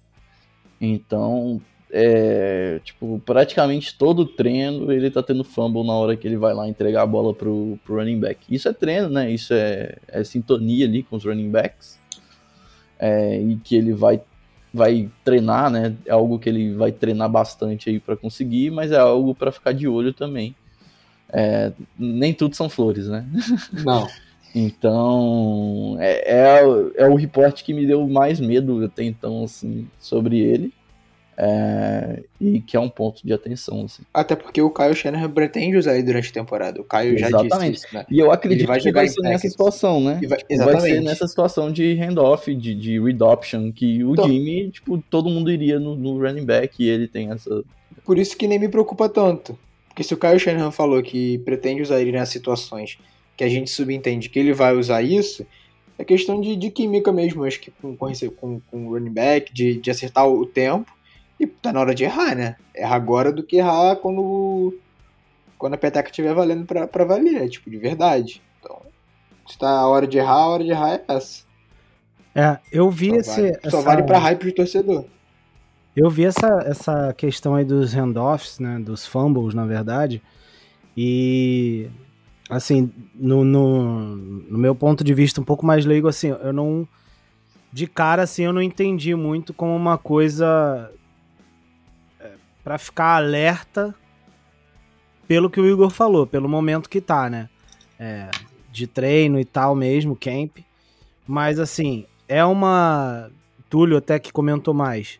Então, 0.80 1.60
é, 1.90 2.80
tipo, 2.84 3.20
praticamente 3.24 3.96
todo 3.96 4.26
treino 4.26 4.92
ele 4.92 5.10
tá 5.10 5.22
tendo 5.22 5.44
fumble 5.44 5.86
na 5.86 5.92
hora 5.92 6.16
que 6.16 6.26
ele 6.26 6.36
vai 6.36 6.52
lá 6.52 6.68
entregar 6.68 7.02
a 7.02 7.06
bola 7.06 7.32
pro, 7.32 7.78
pro 7.84 7.96
running 7.96 8.20
back. 8.20 8.54
Isso 8.54 8.68
é 8.68 8.72
treino, 8.72 9.08
né? 9.08 9.30
Isso 9.30 9.54
é, 9.54 9.96
é 10.08 10.24
sintonia 10.24 10.86
ali 10.86 11.02
com 11.02 11.16
os 11.16 11.24
running 11.24 11.50
backs. 11.50 11.98
É, 12.98 13.40
e 13.40 13.56
que 13.56 13.76
ele 13.76 13.92
vai, 13.92 14.20
vai 14.72 15.08
treinar, 15.24 15.70
né? 15.70 15.94
É 16.04 16.12
algo 16.12 16.38
que 16.38 16.48
ele 16.48 16.74
vai 16.74 16.92
treinar 16.92 17.30
bastante 17.30 17.90
aí 17.90 18.00
para 18.00 18.16
conseguir, 18.16 18.70
mas 18.70 18.90
é 18.90 18.98
algo 18.98 19.34
para 19.34 19.52
ficar 19.52 19.72
de 19.72 19.86
olho 19.86 20.12
também. 20.12 20.54
É, 21.28 21.72
nem 21.98 22.32
tudo 22.32 22.54
são 22.54 22.68
flores, 22.68 23.08
né? 23.08 23.26
Não. 23.84 24.06
Então, 24.56 25.96
é, 26.00 26.60
é, 26.60 27.04
é 27.04 27.08
o 27.08 27.14
reporte 27.14 27.62
que 27.64 27.74
me 27.74 27.86
deu 27.86 28.06
mais 28.08 28.40
medo 28.40 28.84
até 28.84 29.04
então, 29.04 29.44
assim, 29.44 29.86
sobre 29.98 30.38
ele. 30.40 30.72
É, 31.38 32.22
e 32.40 32.60
que 32.62 32.78
é 32.78 32.80
um 32.80 32.88
ponto 32.88 33.20
de 33.22 33.30
atenção, 33.30 33.84
assim. 33.84 34.02
Até 34.14 34.34
porque 34.34 34.62
o 34.62 34.70
Kyle 34.70 34.94
Shanahan 34.94 35.30
pretende 35.30 35.76
usar 35.76 35.92
ele 35.94 36.04
durante 36.04 36.30
a 36.30 36.32
temporada. 36.32 36.80
O 36.80 36.84
Caio 36.84 37.18
já 37.18 37.28
Exatamente. 37.28 37.72
disse 37.74 37.86
isso, 37.86 37.94
né? 37.94 38.06
E 38.10 38.18
eu 38.18 38.30
acredito 38.32 38.66
vai 38.66 38.78
que 38.78 38.84
jogar 38.88 39.00
vai 39.00 39.06
em 39.06 39.10
ser 39.10 39.20
nessa 39.20 39.48
situação, 39.48 40.00
né? 40.00 40.12
Vai- 40.14 40.18
Tipo, 40.18 40.28
vai 40.30 40.38
ser 40.46 40.54
exatamente. 40.54 41.00
nessa 41.04 41.26
situação 41.28 41.70
de 41.70 41.92
handoff, 41.94 42.54
de, 42.54 42.74
de 42.74 42.98
readoption, 42.98 43.70
que 43.70 44.02
o 44.02 44.12
Então- 44.12 44.26
Jimmy, 44.26 44.70
tipo, 44.70 44.96
todo 45.10 45.28
mundo 45.28 45.50
iria 45.52 45.78
no, 45.78 45.94
no 45.94 46.18
running 46.18 46.46
back 46.46 46.82
e 46.82 46.88
ele 46.88 47.06
tem 47.06 47.30
essa. 47.30 47.62
Por 48.02 48.18
isso 48.18 48.34
que 48.34 48.46
nem 48.48 48.58
me 48.58 48.68
preocupa 48.70 49.06
tanto. 49.06 49.58
Porque 49.88 50.02
se 50.02 50.14
o 50.14 50.16
Kyle 50.16 50.38
Shanahan 50.38 50.70
falou 50.70 51.02
que 51.02 51.36
pretende 51.40 51.82
usar 51.82 52.00
ele 52.00 52.12
nessas 52.12 52.30
situações 52.30 52.96
que 53.36 53.44
a 53.44 53.48
gente 53.48 53.70
subentende 53.70 54.28
que 54.28 54.38
ele 54.38 54.52
vai 54.52 54.74
usar 54.74 55.02
isso, 55.02 55.46
é 55.98 56.04
questão 56.04 56.40
de, 56.40 56.56
de 56.56 56.70
química 56.70 57.12
mesmo, 57.12 57.44
acho 57.44 57.60
que 57.60 57.70
com, 57.70 57.96
com, 57.96 58.60
com, 58.60 58.86
o 58.86 58.90
running 58.90 59.12
back, 59.12 59.52
de, 59.52 59.80
de 59.80 59.90
acertar 59.90 60.26
o 60.28 60.44
tempo. 60.46 60.90
E 61.38 61.46
tá 61.46 61.72
na 61.72 61.80
hora 61.80 61.94
de 61.94 62.04
errar, 62.04 62.34
né? 62.34 62.56
Erra 62.74 62.96
agora 62.96 63.30
do 63.30 63.42
que 63.42 63.56
errar 63.56 63.96
quando, 63.96 64.78
quando 65.58 65.74
a 65.74 65.78
peteca 65.78 66.08
estiver 66.08 66.34
valendo 66.34 66.64
pra, 66.64 66.86
pra 66.86 67.04
valer, 67.04 67.48
tipo, 67.50 67.68
de 67.68 67.76
verdade. 67.76 68.42
Então, 68.58 68.80
se 69.46 69.58
tá 69.58 69.68
a 69.68 69.86
hora 69.86 70.06
de 70.06 70.16
errar, 70.16 70.32
a 70.32 70.46
hora 70.48 70.64
de 70.64 70.70
errar 70.70 70.94
é 70.94 71.04
essa. 71.08 71.44
É, 72.34 72.58
eu 72.72 72.90
vi 72.90 73.10
Só 73.10 73.16
esse. 73.16 73.42
vale, 73.42 73.54
só 73.62 73.68
essa- 73.68 73.82
vale 73.82 74.02
pra 74.02 74.18
hype 74.18 74.44
de 74.44 74.52
torcedor. 74.52 75.04
Eu 75.94 76.10
vi 76.10 76.24
essa, 76.26 76.62
essa 76.66 77.14
questão 77.14 77.54
aí 77.54 77.64
dos 77.64 77.94
handoffs, 77.94 78.58
né? 78.58 78.78
Dos 78.78 79.06
fumbles, 79.06 79.54
na 79.54 79.64
verdade. 79.64 80.22
E 80.94 81.88
assim, 82.48 82.90
no, 83.14 83.44
no, 83.44 84.16
no 84.16 84.58
meu 84.58 84.74
ponto 84.74 85.02
de 85.02 85.14
vista 85.14 85.40
um 85.40 85.44
pouco 85.44 85.64
mais 85.66 85.84
leigo, 85.84 86.08
assim, 86.08 86.28
eu 86.28 86.52
não. 86.52 86.86
De 87.72 87.86
cara, 87.86 88.22
assim, 88.22 88.44
eu 88.44 88.52
não 88.52 88.62
entendi 88.62 89.14
muito 89.14 89.52
como 89.52 89.74
uma 89.74 89.98
coisa 89.98 90.90
é, 92.20 92.30
pra 92.64 92.78
ficar 92.78 93.16
alerta 93.16 93.94
pelo 95.28 95.50
que 95.50 95.60
o 95.60 95.66
Igor 95.66 95.90
falou, 95.90 96.26
pelo 96.26 96.48
momento 96.48 96.88
que 96.88 97.00
tá, 97.00 97.28
né? 97.28 97.48
É, 97.98 98.30
de 98.70 98.86
treino 98.86 99.38
e 99.38 99.44
tal 99.44 99.74
mesmo, 99.74 100.16
camp. 100.16 100.58
Mas 101.26 101.58
assim, 101.58 102.06
é 102.28 102.44
uma. 102.44 103.30
Túlio 103.68 103.96
até 103.96 104.18
que 104.18 104.32
comentou 104.32 104.72
mais. 104.72 105.18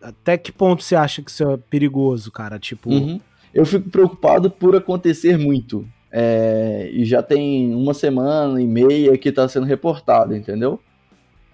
Até 0.00 0.36
que 0.36 0.50
ponto 0.50 0.82
você 0.82 0.96
acha 0.96 1.22
que 1.22 1.30
isso 1.30 1.48
é 1.48 1.56
perigoso, 1.56 2.32
cara? 2.32 2.58
Tipo, 2.58 2.90
Uhum. 2.90 3.20
Eu 3.54 3.66
fico 3.66 3.90
preocupado 3.90 4.50
por 4.50 4.74
acontecer 4.74 5.36
muito. 5.36 5.86
É, 6.12 6.90
e 6.92 7.04
já 7.06 7.22
tem 7.22 7.74
uma 7.74 7.94
semana 7.94 8.60
e 8.60 8.66
meia 8.66 9.16
que 9.16 9.32
tá 9.32 9.48
sendo 9.48 9.64
reportado, 9.66 10.36
entendeu? 10.36 10.78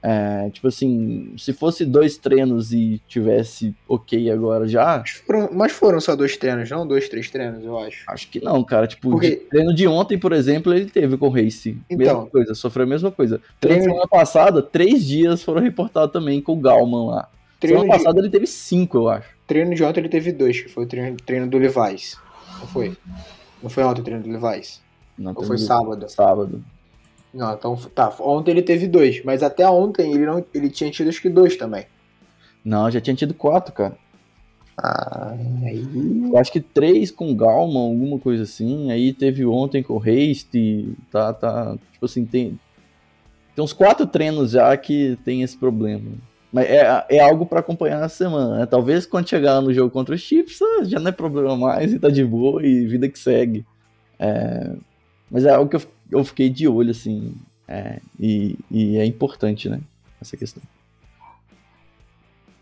É, 0.00 0.48
tipo 0.50 0.68
assim, 0.68 1.32
se 1.36 1.52
fosse 1.52 1.84
dois 1.84 2.16
treinos 2.16 2.72
e 2.72 3.00
tivesse 3.08 3.74
ok 3.88 4.30
agora 4.30 4.66
já, 4.68 4.98
Mas 4.98 5.10
foram, 5.10 5.48
mas 5.52 5.72
foram 5.72 6.00
só 6.00 6.14
dois 6.14 6.36
treinos, 6.36 6.70
não? 6.70 6.86
Dois, 6.86 7.08
três 7.08 7.28
treinos, 7.30 7.64
eu 7.64 7.76
acho. 7.78 8.04
acho 8.08 8.28
que 8.30 8.40
não, 8.42 8.62
cara. 8.62 8.86
Tipo, 8.86 9.10
Porque- 9.10 9.30
de 9.30 9.36
treino 9.36 9.74
de 9.74 9.88
ontem, 9.88 10.16
por 10.16 10.32
exemplo, 10.32 10.72
ele 10.72 10.86
teve 10.86 11.16
com 11.16 11.26
o 11.26 11.30
Race. 11.30 11.76
mesma 11.90 12.04
Então. 12.04 12.26
coisa, 12.26 12.54
sofreu 12.54 12.84
a 12.84 12.88
mesma 12.88 13.10
coisa. 13.10 13.40
Treino 13.60 13.82
semana 13.82 14.06
passada, 14.06 14.62
três 14.62 15.04
dias 15.04 15.42
foram 15.42 15.60
reportados 15.60 16.12
também 16.12 16.40
com 16.40 16.52
o 16.52 16.56
Galman 16.60 17.06
lá. 17.06 17.28
Treino 17.58 17.80
semana 17.80 17.98
de, 17.98 18.04
passada 18.04 18.20
ele 18.20 18.30
teve 18.30 18.46
cinco, 18.46 18.98
eu 18.98 19.08
acho. 19.08 19.28
treino 19.48 19.74
de 19.74 19.82
ontem 19.82 19.98
ele 20.00 20.08
teve 20.08 20.30
dois, 20.30 20.60
que 20.60 20.68
foi 20.68 20.84
o 20.84 20.86
treino, 20.86 21.16
treino 21.26 21.48
do 21.48 21.58
Levi's. 21.58 22.16
Não 22.60 22.66
foi? 22.68 22.96
Não 23.62 23.68
foi 23.70 23.82
ontem 23.84 24.00
o 24.00 24.04
treino 24.04 24.22
do 24.22 24.30
Levi's? 24.30 24.80
Não, 25.16 25.32
Ou 25.34 25.42
foi 25.42 25.56
de- 25.56 25.62
sábado? 25.62 26.08
Sábado. 26.08 26.64
Não, 27.34 27.52
então 27.52 27.76
tá. 27.94 28.14
Ontem 28.20 28.52
ele 28.52 28.62
teve 28.62 28.86
dois, 28.86 29.22
mas 29.24 29.42
até 29.42 29.68
ontem 29.68 30.12
ele 30.14 30.24
não, 30.26 30.44
ele 30.54 30.70
tinha 30.70 30.90
tido 30.90 31.08
acho 31.08 31.20
que 31.20 31.28
dois 31.28 31.56
também. 31.56 31.86
Não, 32.64 32.90
já 32.90 33.00
tinha 33.00 33.14
tido 33.16 33.34
quatro, 33.34 33.72
cara. 33.74 33.96
Ah, 34.76 35.34
aí. 35.64 35.84
Eu 36.30 36.36
acho 36.38 36.52
que 36.52 36.60
três 36.60 37.10
com 37.10 37.34
Galman, 37.34 37.90
alguma 37.90 38.18
coisa 38.18 38.44
assim. 38.44 38.90
Aí 38.92 39.12
teve 39.12 39.44
ontem 39.44 39.82
com 39.82 39.94
o 39.94 39.98
Haste. 40.02 40.94
Tá, 41.10 41.32
tá. 41.32 41.76
Tipo 41.92 42.04
assim, 42.06 42.24
tem. 42.24 42.58
Tem 43.56 43.64
uns 43.64 43.72
quatro 43.72 44.06
treinos 44.06 44.52
já 44.52 44.76
que 44.76 45.18
tem 45.24 45.42
esse 45.42 45.56
problema. 45.56 46.12
Mas 46.52 46.66
é, 46.66 47.06
é 47.10 47.20
algo 47.20 47.44
pra 47.44 47.60
acompanhar 47.60 48.00
na 48.00 48.08
semana. 48.08 48.58
né? 48.58 48.66
Talvez 48.66 49.04
quando 49.04 49.28
chegar 49.28 49.60
no 49.60 49.72
jogo 49.72 49.90
contra 49.90 50.14
os 50.14 50.20
Chiefs, 50.20 50.60
ah, 50.62 50.84
já 50.84 50.98
não 50.98 51.08
é 51.08 51.12
problema 51.12 51.56
mais 51.56 51.92
e 51.92 51.98
tá 51.98 52.08
de 52.08 52.24
boa 52.24 52.64
e 52.64 52.86
vida 52.86 53.08
que 53.08 53.18
segue. 53.18 53.66
É, 54.18 54.72
mas 55.30 55.44
é 55.44 55.50
algo 55.50 55.68
que 55.70 55.76
eu, 55.76 55.82
eu 56.10 56.24
fiquei 56.24 56.48
de 56.48 56.66
olho, 56.66 56.90
assim. 56.90 57.34
é, 57.66 58.00
e, 58.18 58.58
e 58.70 58.96
é 58.96 59.04
importante, 59.04 59.68
né? 59.68 59.80
Essa 60.20 60.36
questão. 60.36 60.62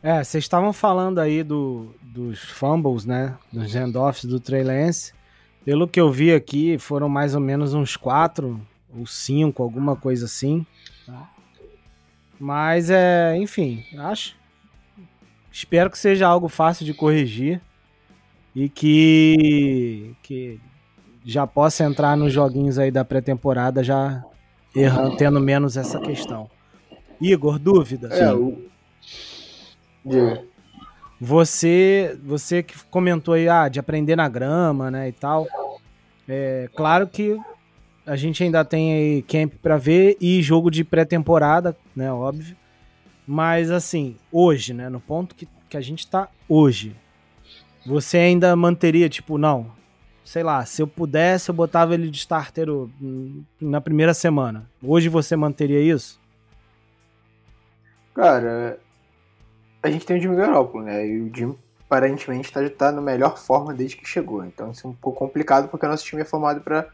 É, 0.02 0.22
vocês 0.22 0.44
estavam 0.44 0.72
falando 0.72 1.18
aí 1.18 1.42
do, 1.42 1.94
dos 2.00 2.38
fumbles, 2.40 3.04
né? 3.04 3.36
Dos 3.52 3.74
handoffs 3.74 4.24
do 4.24 4.38
Trey 4.38 4.62
Lance. 4.62 5.12
Pelo 5.64 5.88
que 5.88 6.00
eu 6.00 6.12
vi 6.12 6.32
aqui, 6.32 6.78
foram 6.78 7.08
mais 7.08 7.34
ou 7.34 7.40
menos 7.40 7.74
uns 7.74 7.96
quatro 7.96 8.60
ou 8.96 9.06
cinco, 9.06 9.62
alguma 9.62 9.96
coisa 9.96 10.26
assim. 10.26 10.64
tá? 11.04 11.28
Mas 12.38 12.90
é, 12.90 13.36
enfim, 13.36 13.84
acho. 13.98 14.36
Espero 15.50 15.90
que 15.90 15.98
seja 15.98 16.26
algo 16.26 16.48
fácil 16.48 16.84
de 16.84 16.92
corrigir 16.92 17.60
e 18.54 18.68
que, 18.68 20.14
que 20.22 20.60
já 21.24 21.46
possa 21.46 21.84
entrar 21.84 22.16
nos 22.16 22.32
joguinhos 22.32 22.78
aí 22.78 22.90
da 22.90 23.04
pré-temporada 23.04 23.82
já 23.82 24.22
errando, 24.74 25.16
tendo 25.16 25.40
menos 25.40 25.76
essa 25.76 25.98
questão. 25.98 26.50
Igor, 27.20 27.58
dúvida? 27.58 28.08
É, 28.08 28.32
o. 28.32 28.66
Você, 31.18 32.18
você 32.22 32.62
que 32.62 32.78
comentou 32.90 33.34
aí 33.34 33.48
ah, 33.48 33.68
de 33.68 33.80
aprender 33.80 34.14
na 34.14 34.28
grama, 34.28 34.90
né, 34.90 35.08
e 35.08 35.12
tal. 35.12 35.46
É 36.28 36.68
claro 36.74 37.06
que 37.06 37.38
a 38.06 38.16
gente 38.16 38.42
ainda 38.42 38.64
tem 38.64 38.92
aí 38.92 39.22
camp 39.22 39.54
para 39.60 39.76
ver 39.76 40.16
e 40.20 40.40
jogo 40.40 40.70
de 40.70 40.84
pré-temporada, 40.84 41.76
né, 41.94 42.12
óbvio. 42.12 42.56
Mas 43.26 43.70
assim, 43.70 44.16
hoje, 44.30 44.72
né, 44.72 44.88
no 44.88 45.00
ponto 45.00 45.34
que, 45.34 45.48
que 45.68 45.76
a 45.76 45.80
gente 45.80 46.08
tá 46.08 46.28
hoje, 46.48 46.94
você 47.84 48.18
ainda 48.18 48.54
manteria 48.54 49.08
tipo, 49.08 49.36
não, 49.36 49.70
sei 50.24 50.42
lá, 50.42 50.64
se 50.64 50.82
eu 50.82 50.86
pudesse 50.86 51.50
eu 51.50 51.54
botava 51.54 51.94
ele 51.94 52.10
de 52.10 52.18
starter 52.18 52.68
hum, 52.70 53.42
na 53.60 53.80
primeira 53.80 54.14
semana. 54.14 54.68
Hoje 54.82 55.08
você 55.08 55.36
manteria 55.36 55.80
isso? 55.80 56.20
Cara, 58.14 58.78
a 59.82 59.90
gente 59.90 60.06
tem 60.06 60.16
o 60.16 60.20
Jimmy 60.20 60.36
Garoppolo, 60.36 60.84
né? 60.84 61.06
E 61.06 61.20
o 61.20 61.34
Jimmy 61.34 61.58
aparentemente 61.84 62.52
tá, 62.52 62.68
tá 62.70 62.90
na 62.90 63.00
melhor 63.00 63.38
forma 63.38 63.72
desde 63.72 63.96
que 63.96 64.08
chegou. 64.08 64.44
Então 64.44 64.70
isso 64.72 64.86
é 64.86 64.90
um 64.90 64.94
pouco 64.94 65.18
complicado 65.18 65.68
porque 65.68 65.86
o 65.86 65.88
nosso 65.88 66.04
time 66.04 66.22
é 66.22 66.24
formado 66.24 66.60
pra. 66.60 66.88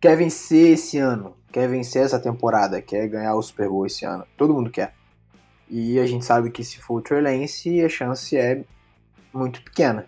Quer 0.00 0.16
vencer 0.16 0.72
esse 0.72 0.98
ano, 0.98 1.34
quer 1.52 1.68
vencer 1.68 2.04
essa 2.04 2.20
temporada, 2.20 2.80
quer 2.80 3.08
ganhar 3.08 3.34
o 3.34 3.42
Super 3.42 3.68
Bowl 3.68 3.86
esse 3.86 4.04
ano. 4.04 4.24
Todo 4.36 4.54
mundo 4.54 4.70
quer. 4.70 4.94
E 5.68 5.98
a 5.98 6.06
gente 6.06 6.24
sabe 6.24 6.50
que 6.50 6.64
se 6.64 6.78
for 6.78 6.98
o 6.98 7.02
Trey 7.02 7.20
Lance, 7.20 7.82
a 7.82 7.88
chance 7.88 8.36
é 8.36 8.64
muito 9.32 9.62
pequena. 9.62 10.06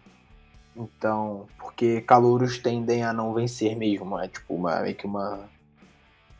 Então, 0.76 1.46
porque 1.58 2.00
calouros 2.02 2.58
tendem 2.58 3.02
a 3.02 3.12
não 3.12 3.34
vencer 3.34 3.76
mesmo, 3.76 4.18
é 4.18 4.28
tipo 4.28 4.54
uma, 4.54 4.80
meio 4.80 4.94
que 4.94 5.06
uma 5.06 5.48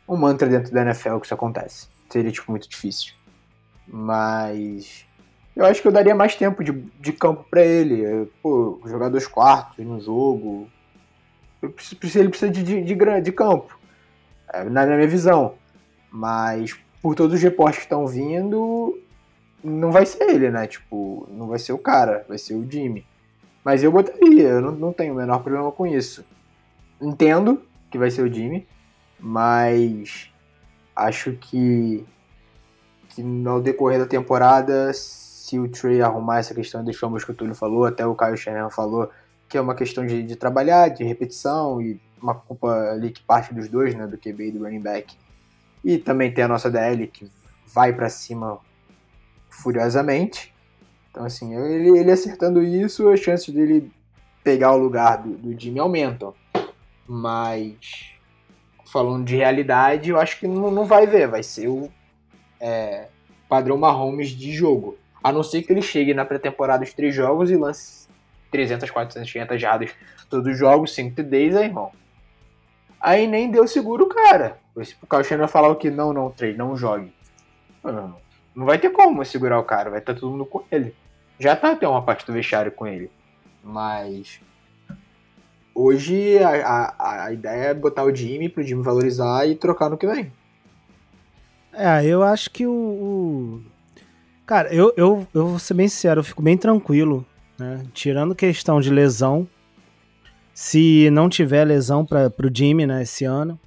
um 0.07 0.17
mantra 0.17 0.47
dentro 0.47 0.71
da 0.73 0.81
NFL 0.81 1.17
que 1.19 1.25
isso 1.25 1.33
acontece. 1.33 1.87
Seria 2.09 2.31
tipo 2.31 2.51
muito 2.51 2.67
difícil. 2.67 3.13
Mas 3.87 5.05
eu 5.55 5.65
acho 5.65 5.81
que 5.81 5.87
eu 5.87 5.91
daria 5.91 6.15
mais 6.15 6.35
tempo 6.35 6.63
de, 6.63 6.71
de 6.71 7.13
campo 7.13 7.45
para 7.49 7.61
ele. 7.61 8.25
Pô, 8.41 8.81
jogar 8.85 9.09
dois 9.09 9.27
quartos 9.27 9.85
no 9.85 9.99
jogo. 9.99 10.69
Ele 11.61 11.71
precisa 12.29 12.49
de, 12.49 12.63
de, 12.63 12.81
de, 12.83 13.21
de 13.21 13.31
campo, 13.31 13.77
é, 14.51 14.63
na 14.63 14.85
minha 14.85 15.07
visão. 15.07 15.55
Mas 16.11 16.77
por 17.01 17.15
todos 17.15 17.35
os 17.35 17.41
reportes 17.41 17.79
que 17.79 17.85
estão 17.85 18.05
vindo, 18.05 18.99
não 19.63 19.91
vai 19.91 20.05
ser 20.05 20.29
ele, 20.29 20.49
né? 20.49 20.67
Tipo, 20.67 21.27
não 21.31 21.47
vai 21.47 21.59
ser 21.59 21.73
o 21.73 21.77
cara, 21.77 22.25
vai 22.27 22.37
ser 22.37 22.55
o 22.55 22.69
Jimmy. 22.69 23.05
Mas 23.63 23.83
eu 23.83 23.91
botaria, 23.91 24.49
eu 24.49 24.61
não, 24.61 24.71
não 24.71 24.93
tenho 24.93 25.13
o 25.13 25.17
menor 25.17 25.39
problema 25.39 25.71
com 25.71 25.85
isso. 25.85 26.25
Entendo 26.99 27.61
que 27.89 27.97
vai 27.97 28.09
ser 28.09 28.23
o 28.23 28.33
Jimmy, 28.33 28.67
mas 29.19 30.31
acho 30.95 31.33
que, 31.33 32.05
que 33.09 33.21
no 33.21 33.61
decorrer 33.61 33.99
da 33.99 34.05
temporada, 34.05 34.91
se 34.93 35.59
o 35.59 35.67
Trey 35.67 36.01
arrumar 36.01 36.39
essa 36.39 36.53
questão 36.53 36.83
dos 36.83 36.97
fumbles 36.97 37.23
que 37.23 37.31
o 37.31 37.35
Túlio 37.35 37.55
falou, 37.55 37.85
até 37.85 38.05
o 38.05 38.15
Caio 38.15 38.37
Shannon 38.37 38.69
falou, 38.69 39.09
que 39.51 39.57
é 39.57 39.61
uma 39.61 39.75
questão 39.75 40.05
de, 40.05 40.23
de 40.23 40.37
trabalhar, 40.37 40.87
de 40.87 41.03
repetição 41.03 41.81
e 41.81 41.99
uma 42.21 42.33
culpa 42.33 42.71
ali 42.91 43.11
que 43.11 43.21
parte 43.21 43.53
dos 43.53 43.67
dois, 43.67 43.93
né, 43.93 44.07
do 44.07 44.17
QB 44.17 44.47
e 44.47 44.51
do 44.51 44.63
running 44.63 44.79
back. 44.79 45.13
E 45.83 45.97
também 45.97 46.33
tem 46.33 46.45
a 46.45 46.47
nossa 46.47 46.71
DL 46.71 47.05
que 47.07 47.29
vai 47.67 47.91
para 47.91 48.07
cima 48.07 48.59
furiosamente. 49.49 50.53
Então, 51.09 51.25
assim, 51.25 51.53
ele, 51.53 51.99
ele 51.99 52.11
acertando 52.11 52.63
isso, 52.63 53.09
as 53.09 53.19
chances 53.19 53.53
dele 53.53 53.91
pegar 54.41 54.71
o 54.71 54.77
lugar 54.77 55.17
do, 55.17 55.33
do 55.33 55.59
Jimmy 55.59 55.79
aumentam. 55.79 56.33
Mas, 57.05 58.13
falando 58.89 59.25
de 59.25 59.35
realidade, 59.35 60.11
eu 60.11 60.17
acho 60.19 60.39
que 60.39 60.47
não, 60.47 60.71
não 60.71 60.85
vai 60.85 61.05
ver. 61.05 61.27
Vai 61.27 61.43
ser 61.43 61.67
o 61.67 61.91
é, 62.57 63.09
padrão 63.49 63.77
Mahomes 63.77 64.29
de 64.29 64.53
jogo. 64.53 64.97
A 65.21 65.29
não 65.29 65.43
ser 65.43 65.61
que 65.63 65.73
ele 65.73 65.81
chegue 65.81 66.13
na 66.13 66.23
pré-temporada 66.23 66.85
os 66.85 66.93
três 66.93 67.13
jogos 67.13 67.51
e 67.51 67.57
lance 67.57 68.01
300, 68.51 68.89
400, 68.89 69.31
500 69.31 69.61
jardas 69.61 69.91
todos 70.29 70.51
os 70.51 70.59
jogos, 70.59 70.93
5 70.93 71.15
TDs, 71.15 71.55
aí, 71.55 71.65
irmão. 71.65 71.91
Aí 72.99 73.25
nem 73.25 73.49
deu 73.49 73.67
seguro, 73.67 74.07
cara. 74.07 74.57
O 74.75 74.81
Kyle 74.81 75.47
falar 75.47 75.69
o 75.69 75.75
que 75.75 75.89
não, 75.89 76.13
não, 76.13 76.29
três, 76.29 76.55
não 76.55 76.75
jogue. 76.77 77.11
Não, 77.83 78.15
não 78.55 78.65
vai 78.65 78.77
ter 78.77 78.91
como 78.91 79.25
segurar 79.25 79.59
o 79.59 79.63
cara, 79.63 79.89
vai 79.89 79.99
estar 79.99 80.13
todo 80.13 80.29
mundo 80.29 80.45
com 80.45 80.63
ele. 80.71 80.93
Já 81.39 81.55
tá 81.55 81.71
até 81.71 81.87
uma 81.87 82.03
parte 82.03 82.25
do 82.25 82.33
vestiário 82.33 82.71
com 82.71 82.85
ele. 82.85 83.09
Mas. 83.63 84.39
Hoje 85.73 86.37
a, 86.37 86.93
a, 86.99 87.25
a 87.25 87.33
ideia 87.33 87.69
é 87.69 87.73
botar 87.73 88.03
o 88.03 88.13
Jimmy 88.13 88.49
pro 88.49 88.61
Jimmy 88.61 88.83
valorizar 88.83 89.47
e 89.47 89.55
trocar 89.55 89.89
no 89.89 89.97
que 89.97 90.05
vem. 90.05 90.31
É, 91.73 92.05
eu 92.05 92.21
acho 92.21 92.51
que 92.51 92.67
o, 92.67 92.71
o, 92.71 93.63
Cara, 94.45 94.73
eu, 94.73 94.93
eu, 94.97 95.25
eu 95.33 95.47
vou 95.47 95.59
ser 95.59 95.73
bem 95.73 95.87
sincero, 95.87 96.19
eu 96.19 96.23
fico 96.25 96.41
bem 96.41 96.57
tranquilo, 96.57 97.25
né? 97.61 97.85
Tirando 97.93 98.33
questão 98.33 98.81
de 98.81 98.89
lesão, 98.89 99.47
se 100.51 101.11
não 101.11 101.29
tiver 101.29 101.63
lesão 101.63 102.03
para 102.03 102.27
o 102.27 102.51
Jimmy, 102.51 102.87
né, 102.87 103.03
esse 103.03 103.23
ano, 103.23 103.59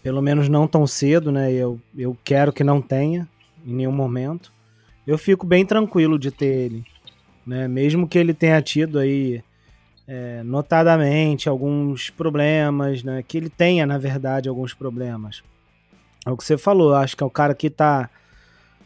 pelo 0.00 0.22
menos 0.22 0.48
não 0.48 0.68
tão 0.68 0.86
cedo, 0.86 1.32
né? 1.32 1.52
Eu, 1.52 1.80
eu 1.98 2.16
quero 2.24 2.52
que 2.52 2.62
não 2.62 2.80
tenha 2.80 3.28
em 3.66 3.74
nenhum 3.74 3.92
momento. 3.92 4.52
Eu 5.04 5.18
fico 5.18 5.44
bem 5.44 5.66
tranquilo 5.66 6.18
de 6.18 6.30
ter 6.30 6.46
ele, 6.46 6.84
né? 7.44 7.66
Mesmo 7.66 8.08
que 8.08 8.16
ele 8.16 8.32
tenha 8.32 8.62
tido 8.62 8.98
aí 9.00 9.42
é, 10.06 10.42
notadamente 10.44 11.48
alguns 11.48 12.10
problemas, 12.10 13.02
né? 13.02 13.22
Que 13.26 13.36
ele 13.36 13.50
tenha, 13.50 13.84
na 13.84 13.98
verdade, 13.98 14.48
alguns 14.48 14.72
problemas. 14.72 15.42
É 16.24 16.30
o 16.30 16.36
que 16.36 16.44
você 16.44 16.56
falou, 16.56 16.94
acho 16.94 17.16
que 17.16 17.24
é 17.24 17.26
o 17.26 17.30
cara 17.30 17.54
que 17.54 17.68
tá 17.68 18.08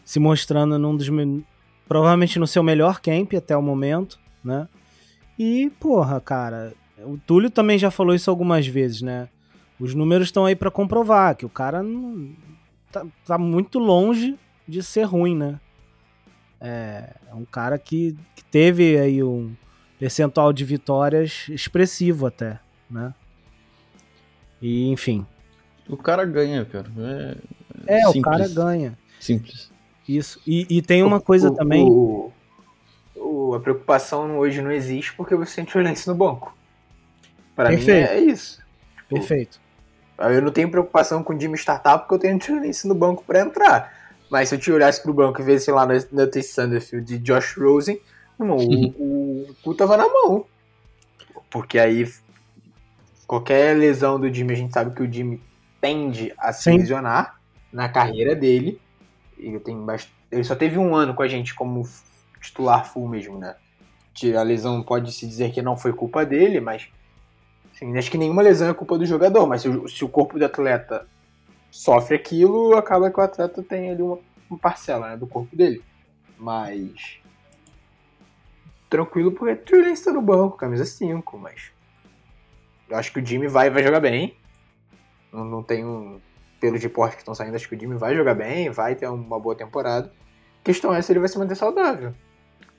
se 0.02 0.18
mostrando 0.18 0.78
num 0.78 0.96
dos. 0.96 1.08
Provavelmente 1.86 2.38
no 2.38 2.46
seu 2.46 2.62
melhor 2.62 2.98
camp 3.00 3.34
até 3.34 3.54
o 3.54 3.62
momento, 3.62 4.18
né? 4.44 4.68
E, 5.38 5.70
porra, 5.80 6.20
cara, 6.20 6.74
o 6.98 7.18
Túlio 7.18 7.50
também 7.50 7.78
já 7.78 7.90
falou 7.90 8.14
isso 8.14 8.30
algumas 8.30 8.66
vezes, 8.66 9.02
né? 9.02 9.28
Os 9.78 9.94
números 9.94 10.28
estão 10.28 10.46
aí 10.46 10.54
para 10.54 10.70
comprovar 10.70 11.34
que 11.34 11.44
o 11.44 11.48
cara 11.48 11.82
não, 11.82 12.30
tá, 12.92 13.04
tá, 13.26 13.38
muito 13.38 13.78
longe 13.78 14.38
de 14.66 14.82
ser 14.82 15.02
ruim, 15.02 15.36
né? 15.36 15.58
É, 16.60 17.10
é 17.30 17.34
um 17.34 17.44
cara 17.44 17.78
que, 17.78 18.16
que 18.36 18.44
teve 18.44 18.96
aí 18.98 19.22
um 19.22 19.54
percentual 19.98 20.52
de 20.52 20.64
vitórias 20.64 21.46
expressivo 21.48 22.26
até, 22.26 22.60
né? 22.88 23.12
E, 24.62 24.88
enfim. 24.90 25.26
O 25.88 25.96
cara 25.96 26.24
ganha, 26.24 26.64
cara. 26.64 26.86
É, 27.86 28.00
é 28.00 28.08
o 28.08 28.20
cara 28.22 28.48
ganha. 28.48 28.96
Simples. 29.20 29.70
Isso. 30.08 30.40
E, 30.46 30.66
e 30.70 30.82
tem 30.82 31.02
uma 31.02 31.20
coisa 31.20 31.50
o, 31.50 31.54
também. 31.54 31.84
O, 31.84 32.32
o, 33.24 33.54
a 33.54 33.60
preocupação 33.60 34.38
hoje 34.38 34.60
não 34.60 34.70
existe 34.70 35.14
porque 35.14 35.34
você 35.34 35.56
tem 35.56 35.64
violência 35.64 36.12
no 36.12 36.16
banco. 36.16 36.56
Para 37.56 37.70
mim 37.70 37.88
é, 37.88 38.18
isso. 38.18 38.62
Tipo, 38.96 39.14
Perfeito. 39.16 39.60
Eu 40.18 40.42
não 40.42 40.52
tenho 40.52 40.70
preocupação 40.70 41.22
com 41.22 41.32
o 41.32 41.38
time 41.38 41.56
startup 41.56 42.06
porque 42.06 42.14
eu 42.14 42.18
tenho 42.18 42.38
violência 42.38 42.88
no 42.88 42.94
banco 42.94 43.24
para 43.24 43.40
entrar. 43.40 43.92
Mas 44.30 44.48
se 44.48 44.54
eu 44.54 44.58
te 44.58 44.70
olhasse 44.70 45.02
pro 45.02 45.12
banco 45.12 45.40
e 45.40 45.44
visse 45.44 45.70
lá 45.70 45.86
no 45.86 45.94
Nathan 46.12 46.42
Sandfield 46.42 47.06
de 47.06 47.18
Josh 47.18 47.56
Rosen, 47.56 48.00
irmão, 48.38 48.58
o, 48.58 49.48
o 49.50 49.54
cu 49.62 49.74
tava 49.74 49.96
na 49.96 50.08
mão. 50.08 50.44
Porque 51.50 51.78
aí 51.78 52.06
qualquer 53.26 53.76
lesão 53.76 54.18
do 54.18 54.32
Jimmy, 54.32 54.52
a 54.52 54.56
gente 54.56 54.72
sabe 54.72 54.94
que 54.94 55.02
o 55.02 55.12
Jimmy 55.12 55.40
tende 55.80 56.32
a 56.38 56.52
se 56.52 56.64
Sim. 56.64 56.78
lesionar 56.78 57.40
na 57.72 57.88
carreira 57.88 58.34
dele. 58.34 58.80
Ele, 59.38 59.58
tem 59.58 59.76
bast... 59.84 60.12
ele 60.30 60.44
só 60.44 60.54
teve 60.54 60.78
um 60.78 60.94
ano 60.94 61.14
com 61.14 61.22
a 61.22 61.28
gente 61.28 61.54
como 61.54 61.84
titular 62.44 62.84
full 62.86 63.08
mesmo, 63.08 63.38
né? 63.38 63.56
A 64.38 64.42
lesão 64.42 64.82
pode 64.82 65.10
se 65.12 65.26
dizer 65.26 65.52
que 65.52 65.60
não 65.60 65.76
foi 65.76 65.92
culpa 65.92 66.24
dele, 66.24 66.60
mas 66.60 66.88
assim, 67.74 67.96
acho 67.98 68.10
que 68.10 68.18
nenhuma 68.18 68.42
lesão 68.42 68.68
é 68.68 68.74
culpa 68.74 68.96
do 68.96 69.04
jogador, 69.04 69.46
mas 69.46 69.62
se 69.62 69.68
o, 69.68 69.88
se 69.88 70.04
o 70.04 70.08
corpo 70.08 70.38
do 70.38 70.44
atleta 70.44 71.06
sofre 71.70 72.14
aquilo, 72.14 72.76
acaba 72.76 73.10
que 73.10 73.18
o 73.18 73.22
atleta 73.22 73.62
tem 73.62 73.90
ali 73.90 74.02
uma, 74.02 74.18
uma 74.48 74.58
parcela 74.58 75.10
né, 75.10 75.16
do 75.16 75.26
corpo 75.26 75.54
dele. 75.56 75.82
Mas. 76.38 77.18
Tranquilo, 78.88 79.32
porque 79.32 79.56
Trillian 79.56 79.92
está 79.92 80.12
no 80.12 80.22
banco, 80.22 80.56
camisa 80.56 80.84
5, 80.84 81.36
mas. 81.38 81.72
Eu 82.88 82.96
acho 82.96 83.12
que 83.12 83.18
o 83.18 83.26
Jimmy 83.26 83.48
vai, 83.48 83.70
vai 83.70 83.82
jogar 83.82 83.98
bem. 83.98 84.36
Não, 85.32 85.44
não 85.44 85.62
tenho 85.62 86.20
pelos 86.60 86.82
reportes 86.82 87.16
que 87.16 87.22
estão 87.22 87.34
saindo, 87.34 87.56
acho 87.56 87.68
que 87.68 87.74
o 87.74 87.80
Jimmy 87.80 87.96
vai 87.96 88.14
jogar 88.14 88.34
bem, 88.34 88.70
vai 88.70 88.94
ter 88.94 89.08
uma 89.08 89.38
boa 89.40 89.56
temporada. 89.56 90.12
A 90.60 90.64
questão 90.64 90.94
é 90.94 91.02
se 91.02 91.12
ele 91.12 91.18
vai 91.18 91.28
se 91.28 91.38
manter 91.38 91.56
saudável. 91.56 92.14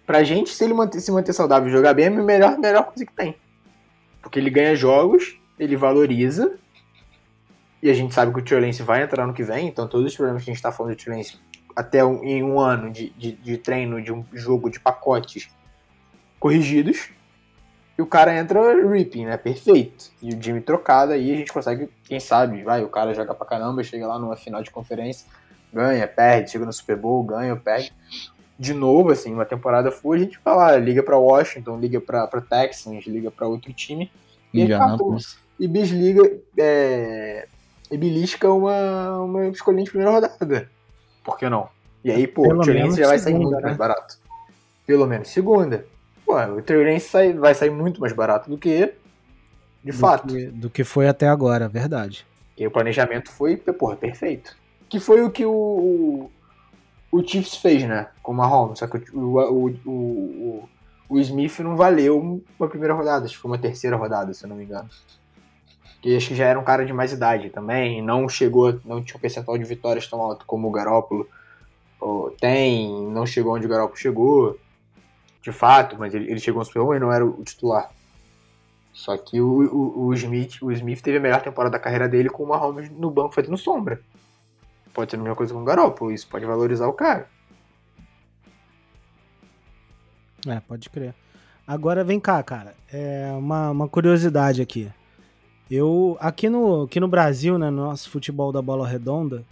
Pra 0.06 0.24
gente, 0.24 0.52
se 0.52 0.64
ele 0.64 0.74
manter, 0.74 1.00
se 1.00 1.12
manter 1.12 1.34
saudável 1.34 1.68
e 1.68 1.72
jogar 1.72 1.94
bem, 1.94 2.06
é 2.06 2.08
a 2.08 2.12
melhor, 2.12 2.58
melhor 2.58 2.86
coisa 2.86 3.06
que 3.06 3.14
tem. 3.14 3.36
Porque 4.22 4.40
ele 4.40 4.50
ganha 4.50 4.76
jogos, 4.76 5.40
ele 5.58 5.76
valoriza, 5.76 6.58
e 7.82 7.90
a 7.90 7.94
gente 7.94 8.14
sabe 8.14 8.34
que 8.42 8.56
o 8.56 8.60
Lance 8.60 8.82
vai 8.82 9.04
entrar 9.04 9.28
no 9.28 9.34
que 9.34 9.44
vem, 9.44 9.68
então 9.68 9.88
todos 9.88 10.08
os 10.08 10.16
problemas 10.16 10.44
que 10.44 10.50
a 10.50 10.54
gente 10.54 10.58
está 10.58 10.72
falando 10.72 10.96
Trey 10.96 11.18
Lance 11.18 11.40
até 11.76 12.04
um, 12.04 12.24
em 12.24 12.42
um 12.42 12.60
ano 12.60 12.90
de, 12.90 13.10
de, 13.12 13.34
de 13.34 13.58
treino, 13.58 14.02
de 14.02 14.12
um 14.12 14.26
jogo, 14.34 14.70
de 14.70 14.80
pacotes 14.80 15.50
corrigidos, 16.40 17.10
e 17.98 18.02
o 18.02 18.08
cara 18.08 18.36
entra 18.36 18.74
ripping, 18.90 19.26
né? 19.26 19.38
Perfeito. 19.38 20.12
E 20.22 20.34
o 20.34 20.42
Jimmy 20.42 20.62
trocado 20.62 21.14
aí 21.14 21.32
a 21.32 21.36
gente 21.36 21.52
consegue, 21.52 21.90
quem 22.04 22.20
sabe, 22.20 22.64
vai, 22.64 22.84
o 22.84 22.90
cara 22.90 23.14
joga 23.14 23.34
pra 23.34 23.46
caramba, 23.46 23.84
chega 23.84 24.08
lá 24.08 24.18
numa 24.18 24.36
final 24.36 24.64
de 24.64 24.72
conferência, 24.72 25.28
ganha, 25.72 26.08
perde, 26.08 26.52
chega 26.52 26.66
no 26.66 26.74
Super 26.74 26.98
Bowl, 26.98 27.24
ganha, 27.24 27.56
perde. 27.56 27.94
De 28.58 28.74
novo, 28.74 29.12
assim, 29.12 29.34
uma 29.34 29.46
temporada 29.46 29.92
full, 29.92 30.14
a 30.14 30.18
gente 30.18 30.40
vai 30.44 30.56
lá, 30.56 30.78
liga 30.78 31.04
pra 31.04 31.18
Washington, 31.18 31.78
liga 31.78 32.00
pra, 32.00 32.26
pra 32.26 32.42
Texans, 32.42 33.06
liga 33.06 33.30
pra 33.30 33.48
outro 33.48 33.74
time. 33.74 34.10
E, 34.54 34.66
e 35.60 35.68
bisliga, 35.68 36.40
é, 36.58 37.48
e 37.92 37.98
belisca 37.98 38.50
uma, 38.52 39.20
uma 39.22 39.48
escolha 39.48 39.84
de 39.84 39.90
primeira 39.90 40.12
rodada. 40.12 40.70
Por 41.24 41.38
que 41.38 41.50
não? 41.50 41.68
E 42.04 42.12
aí, 42.12 42.28
pô, 42.28 42.44
Pelo 42.44 42.62
o 42.62 42.92
já 42.96 43.08
vai 43.08 43.20
sair 43.20 43.34
muito 43.34 43.56
né? 43.56 43.62
mais 43.62 43.78
barato. 43.78 44.18
Pelo 44.86 45.08
menos 45.08 45.28
segunda. 45.28 45.86
Pô, 46.26 46.40
o 46.40 46.62
Trailense 46.62 47.10
sai, 47.10 47.34
vai 47.34 47.54
sair 47.54 47.72
muito 47.72 48.00
mais 48.00 48.14
barato 48.14 48.50
do 48.50 48.58
que 48.58 48.94
de 49.84 49.92
do 49.92 49.98
fato. 49.98 50.28
Que, 50.28 50.46
do 50.46 50.70
que 50.70 50.84
foi 50.84 51.08
até 51.08 51.28
agora, 51.28 51.68
verdade. 51.68 52.26
E 52.58 52.66
o 52.66 52.72
planejamento 52.72 53.32
foi, 53.32 53.58
porra, 53.58 53.96
perfeito. 53.96 54.56
Que 54.88 55.00
foi 55.00 55.24
o 55.24 55.30
que 55.30 55.46
o, 55.46 56.32
o, 57.12 57.26
Chiefs 57.26 57.56
fez, 57.56 57.84
né? 57.84 58.08
Com 58.22 58.32
o 58.32 58.36
Mahomes. 58.36 58.80
Só 58.80 58.88
que 58.88 58.98
o, 59.16 59.38
o, 59.38 59.70
o, 59.86 60.70
o, 61.10 61.20
Smith 61.20 61.60
não 61.60 61.76
valeu 61.76 62.42
uma 62.60 62.68
primeira 62.68 62.94
rodada, 62.94 63.26
acho 63.26 63.36
que 63.36 63.42
foi 63.42 63.52
uma 63.52 63.58
terceira 63.58 63.96
rodada, 63.96 64.34
se 64.34 64.44
eu 64.44 64.50
não 64.50 64.56
me 64.56 64.64
engano. 64.64 64.90
Que 66.02 66.16
acho 66.16 66.30
que 66.30 66.36
já 66.36 66.46
era 66.46 66.60
um 66.60 66.64
cara 66.64 66.86
de 66.86 66.94
mais 66.94 67.12
idade 67.12 67.50
também, 67.50 68.02
não 68.02 68.30
chegou, 68.30 68.80
não 68.86 69.04
tinha 69.04 69.18
um 69.18 69.22
percentual 69.22 69.58
de 69.58 69.64
vitórias 69.64 70.08
tão 70.08 70.22
alto 70.22 70.46
como 70.46 70.68
o 70.68 70.72
Garópolo. 70.72 71.28
tem, 72.40 72.92
não 73.12 73.26
chegou 73.26 73.56
onde 73.56 73.66
o 73.66 73.70
Garoppolo 73.70 73.98
chegou, 73.98 74.60
de 75.42 75.52
fato, 75.52 75.96
mas 75.98 76.14
ele, 76.14 76.30
ele 76.30 76.40
chegou 76.40 76.60
no 76.60 76.66
Super 76.66 76.82
Bowl 76.82 76.96
e 76.96 77.00
não 77.00 77.12
era 77.12 77.26
o 77.26 77.44
titular. 77.44 77.90
Só 78.96 79.18
que 79.18 79.42
o, 79.42 79.46
o, 79.46 80.06
o, 80.06 80.14
Smith, 80.14 80.62
o 80.62 80.72
Smith 80.72 81.02
teve 81.02 81.18
a 81.18 81.22
melhor 81.22 81.42
temporada 81.42 81.74
da 81.74 81.80
carreira 81.80 82.08
dele 82.08 82.30
com 82.30 82.44
o 82.44 82.48
Mahomes 82.48 82.90
no 82.90 83.12
banco 83.12 83.36
fazendo 83.36 83.58
sombra. 83.58 84.02
Pode 84.96 85.12
ser 85.12 85.18
a 85.18 85.20
mesma 85.20 85.36
coisa 85.36 85.54
com 85.54 85.62
o 85.62 85.66
Garoppolo, 85.66 86.14
isso 86.14 86.26
pode 86.26 86.46
valorizar 86.46 86.88
o 86.88 86.94
cara. 86.94 87.28
É, 90.48 90.62
pode 90.62 90.90
crer. 90.90 91.14
Agora 91.68 92.02
vem 92.02 92.18
cá, 92.18 92.42
cara. 92.42 92.74
É 92.92 93.30
uma, 93.38 93.72
uma 93.72 93.90
curiosidade 93.90 94.62
aqui. 94.62 94.90
Eu, 95.70 96.16
aqui 96.22 96.48
no, 96.48 96.84
aqui 96.84 96.98
no 96.98 97.10
Brasil, 97.10 97.58
né, 97.58 97.70
no 97.70 97.84
nosso 97.88 98.10
futebol 98.10 98.54
da 98.54 98.62
bola 98.62 98.88
redonda, 98.88 99.44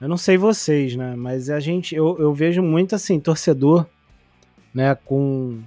eu 0.00 0.08
não 0.08 0.16
sei 0.16 0.36
vocês, 0.36 0.96
né, 0.96 1.14
mas 1.14 1.50
a 1.50 1.60
gente, 1.60 1.94
eu, 1.94 2.18
eu 2.18 2.34
vejo 2.34 2.62
muito 2.62 2.94
assim, 2.94 3.20
torcedor, 3.20 3.86
né, 4.72 4.94
com, 4.94 5.60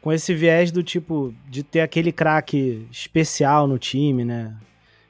com 0.00 0.12
esse 0.12 0.32
viés 0.34 0.70
do 0.70 0.82
tipo, 0.82 1.34
de 1.48 1.62
ter 1.62 1.80
aquele 1.80 2.12
craque 2.12 2.86
especial 2.90 3.66
no 3.66 3.78
time, 3.78 4.24
né, 4.24 4.54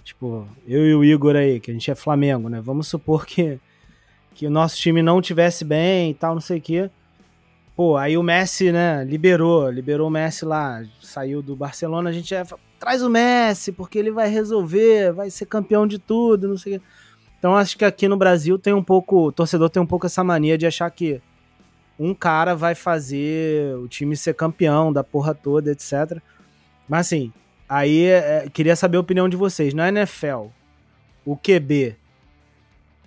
tipo, 0.06 0.48
eu 0.66 0.86
e 0.86 0.94
o 0.94 1.04
Igor 1.04 1.34
aí, 1.34 1.58
que 1.58 1.70
a 1.70 1.74
gente 1.74 1.90
é 1.90 1.94
Flamengo, 1.94 2.48
né, 2.48 2.60
vamos 2.60 2.86
supor 2.86 3.26
que, 3.26 3.58
que 4.34 4.46
o 4.46 4.50
nosso 4.50 4.76
time 4.76 5.02
não 5.02 5.20
tivesse 5.20 5.64
bem 5.64 6.12
e 6.12 6.14
tal, 6.14 6.34
não 6.34 6.40
sei 6.40 6.58
o 6.58 6.62
quê, 6.62 6.90
Pô, 7.76 7.98
aí 7.98 8.16
o 8.16 8.22
Messi, 8.22 8.72
né, 8.72 9.04
liberou, 9.04 9.68
liberou 9.68 10.08
o 10.08 10.10
Messi 10.10 10.46
lá, 10.46 10.82
saiu 11.02 11.42
do 11.42 11.54
Barcelona, 11.54 12.08
a 12.08 12.12
gente 12.12 12.34
é, 12.34 12.42
traz 12.80 13.02
o 13.02 13.10
Messi, 13.10 13.70
porque 13.70 13.98
ele 13.98 14.10
vai 14.10 14.30
resolver, 14.30 15.12
vai 15.12 15.28
ser 15.28 15.44
campeão 15.44 15.86
de 15.86 15.98
tudo, 15.98 16.48
não 16.48 16.56
sei 16.56 16.76
o 16.76 16.80
quê. 16.80 16.86
Então 17.38 17.54
acho 17.54 17.76
que 17.76 17.84
aqui 17.84 18.08
no 18.08 18.16
Brasil 18.16 18.58
tem 18.58 18.72
um 18.72 18.82
pouco, 18.82 19.26
o 19.26 19.32
torcedor 19.32 19.68
tem 19.68 19.82
um 19.82 19.86
pouco 19.86 20.06
essa 20.06 20.24
mania 20.24 20.56
de 20.56 20.66
achar 20.66 20.90
que 20.90 21.20
um 21.98 22.14
cara 22.14 22.54
vai 22.54 22.74
fazer 22.74 23.76
o 23.76 23.86
time 23.86 24.16
ser 24.16 24.34
campeão 24.34 24.90
da 24.90 25.04
porra 25.04 25.34
toda, 25.34 25.70
etc. 25.70 26.18
Mas 26.88 27.08
assim, 27.08 27.30
aí 27.68 28.06
é, 28.06 28.48
queria 28.52 28.76
saber 28.76 28.96
a 28.96 29.00
opinião 29.00 29.28
de 29.28 29.36
vocês. 29.36 29.74
Na 29.74 29.88
NFL, 29.88 30.46
o 31.24 31.36
QB, 31.36 31.96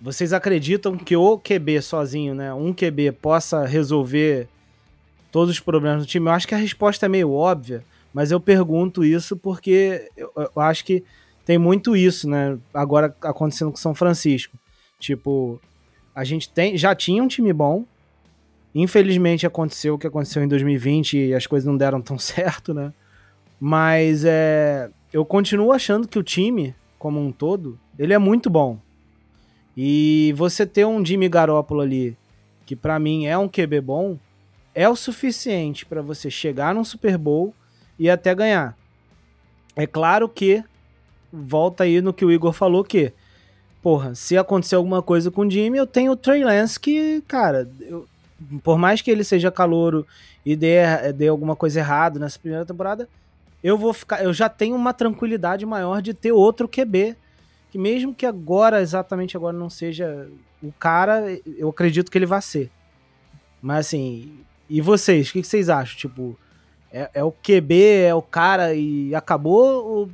vocês 0.00 0.32
acreditam 0.32 0.96
que 0.96 1.16
o 1.16 1.38
QB 1.38 1.82
sozinho, 1.82 2.34
né, 2.34 2.52
um 2.52 2.72
QB 2.72 3.12
possa 3.12 3.66
resolver 3.66 4.48
todos 5.30 5.54
os 5.54 5.60
problemas 5.60 6.02
do 6.02 6.06
time? 6.06 6.28
Eu 6.28 6.32
acho 6.32 6.48
que 6.48 6.54
a 6.54 6.58
resposta 6.58 7.06
é 7.06 7.08
meio 7.08 7.32
óbvia, 7.32 7.84
mas 8.12 8.30
eu 8.30 8.40
pergunto 8.40 9.04
isso 9.04 9.36
porque 9.36 10.10
eu, 10.16 10.32
eu 10.36 10.62
acho 10.62 10.84
que 10.84 11.04
tem 11.44 11.58
muito 11.58 11.96
isso, 11.96 12.28
né? 12.28 12.58
Agora 12.72 13.14
acontecendo 13.22 13.70
com 13.70 13.76
São 13.76 13.94
Francisco. 13.94 14.56
Tipo, 14.98 15.60
a 16.14 16.22
gente 16.22 16.48
tem, 16.48 16.76
já 16.76 16.94
tinha 16.94 17.22
um 17.22 17.28
time 17.28 17.52
bom. 17.52 17.84
Infelizmente 18.74 19.46
aconteceu 19.46 19.94
o 19.94 19.98
que 19.98 20.06
aconteceu 20.06 20.44
em 20.44 20.48
2020 20.48 21.18
e 21.18 21.34
as 21.34 21.46
coisas 21.46 21.66
não 21.66 21.76
deram 21.76 22.00
tão 22.00 22.16
certo, 22.20 22.72
né? 22.72 22.92
Mas 23.60 24.24
é, 24.24 24.90
eu 25.12 25.24
continuo 25.24 25.72
achando 25.72 26.08
que 26.08 26.18
o 26.18 26.22
time, 26.22 26.74
como 26.98 27.20
um 27.20 27.30
todo, 27.30 27.78
ele 27.98 28.14
é 28.14 28.18
muito 28.18 28.48
bom. 28.48 28.78
E 29.76 30.32
você 30.36 30.66
ter 30.66 30.86
um 30.86 31.04
Jimmy 31.04 31.28
Garoppolo 31.28 31.82
ali, 31.82 32.16
que 32.64 32.74
para 32.74 32.98
mim 32.98 33.26
é 33.26 33.36
um 33.36 33.48
QB 33.48 33.80
bom, 33.82 34.18
é 34.74 34.88
o 34.88 34.96
suficiente 34.96 35.84
para 35.84 36.00
você 36.00 36.30
chegar 36.30 36.74
num 36.74 36.84
Super 36.84 37.18
Bowl 37.18 37.54
e 37.98 38.08
até 38.08 38.34
ganhar. 38.34 38.76
É 39.76 39.86
claro 39.86 40.28
que 40.28 40.64
volta 41.32 41.84
aí 41.84 42.00
no 42.00 42.12
que 42.12 42.24
o 42.24 42.32
Igor 42.32 42.52
falou 42.52 42.82
que 42.82 43.12
porra, 43.82 44.14
se 44.14 44.36
acontecer 44.36 44.74
alguma 44.74 45.02
coisa 45.02 45.30
com 45.30 45.42
o 45.42 45.50
Jimmy, 45.50 45.78
eu 45.78 45.86
tenho 45.86 46.12
o 46.12 46.16
Trey 46.16 46.44
Lance 46.44 46.78
que, 46.78 47.22
cara, 47.26 47.68
eu, 47.80 48.06
por 48.62 48.78
mais 48.78 49.00
que 49.00 49.10
ele 49.10 49.24
seja 49.24 49.50
calouro 49.50 50.06
e 50.44 50.54
dê, 50.54 51.12
dê 51.14 51.28
alguma 51.28 51.56
coisa 51.56 51.80
errada 51.80 52.18
nessa 52.18 52.38
primeira 52.38 52.64
temporada, 52.64 53.08
eu 53.62 53.76
vou 53.76 53.92
ficar, 53.92 54.22
eu 54.22 54.32
já 54.32 54.48
tenho 54.48 54.74
uma 54.74 54.92
tranquilidade 54.92 55.66
maior 55.66 56.00
de 56.00 56.14
ter 56.14 56.32
outro 56.32 56.68
QB, 56.68 57.16
que 57.70 57.78
mesmo 57.78 58.14
que 58.14 58.26
agora, 58.26 58.80
exatamente 58.80 59.36
agora 59.36 59.56
não 59.56 59.70
seja 59.70 60.28
o 60.62 60.72
cara, 60.72 61.24
eu 61.56 61.68
acredito 61.68 62.10
que 62.10 62.18
ele 62.18 62.26
vai 62.26 62.42
ser. 62.42 62.70
Mas 63.62 63.86
assim, 63.86 64.40
e 64.68 64.80
vocês, 64.80 65.28
o 65.28 65.32
que, 65.32 65.42
vocês 65.42 65.68
acham? 65.68 65.96
Tipo, 65.96 66.38
é, 66.92 67.10
é, 67.14 67.24
o 67.24 67.32
QB, 67.32 67.74
é 68.06 68.14
o 68.14 68.22
cara 68.22 68.74
e 68.74 69.14
acabou? 69.14 69.86
Ou 69.86 70.10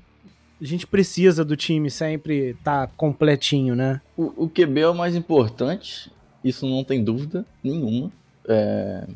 a 0.61 0.65
gente 0.65 0.87
precisa 0.87 1.45
do 1.45 1.57
time 1.57 1.91
sempre 1.91 2.51
estar 2.51 2.87
tá 2.87 2.93
completinho, 2.97 3.77
né? 3.77 4.01
O, 4.17 4.45
o, 4.45 4.49
QB 4.49 4.81
é 4.81 4.89
o 4.89 4.95
mais 4.95 5.15
importante, 5.15 6.11
isso 6.43 6.67
não 6.67 6.83
tem 6.83 7.03
dúvida 7.03 7.45
nenhuma. 7.63 8.11
É, 8.49 9.07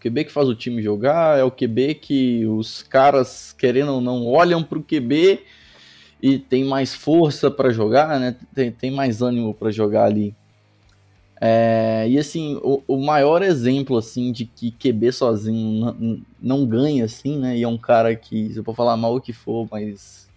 QB 0.00 0.24
que 0.24 0.32
faz 0.32 0.48
o 0.48 0.54
time 0.54 0.82
jogar, 0.82 1.38
é 1.38 1.44
o 1.44 1.50
QB 1.50 1.94
que 1.94 2.46
os 2.46 2.82
caras, 2.82 3.52
querendo 3.52 3.94
ou 3.94 4.00
não, 4.00 4.26
olham 4.26 4.62
pro 4.62 4.82
QB 4.82 5.40
e 6.22 6.38
tem 6.38 6.64
mais 6.64 6.94
força 6.94 7.50
para 7.50 7.70
jogar, 7.70 8.18
né? 8.18 8.36
Tem, 8.54 8.70
tem 8.70 8.90
mais 8.90 9.22
ânimo 9.22 9.54
para 9.54 9.70
jogar 9.70 10.04
ali. 10.04 10.34
É, 11.40 12.06
e 12.08 12.18
assim, 12.18 12.58
o, 12.62 12.82
o, 12.88 12.96
maior 13.00 13.42
exemplo 13.42 13.96
assim 13.96 14.32
de 14.32 14.44
que 14.44 14.72
QB 14.72 15.12
sozinho 15.12 15.94
não, 15.96 16.20
não, 16.40 16.66
ganha, 16.66 17.04
assim, 17.04 17.38
né? 17.38 17.56
E 17.56 17.62
é 17.62 17.68
um 17.68 17.78
cara 17.78 18.16
que, 18.16 18.52
se 18.52 18.58
eu 18.58 18.64
for 18.64 18.74
falar 18.74 18.96
mal 18.96 19.14
o 19.14 19.20
que 19.20 19.32
for, 19.32 19.68
mas 19.70 20.28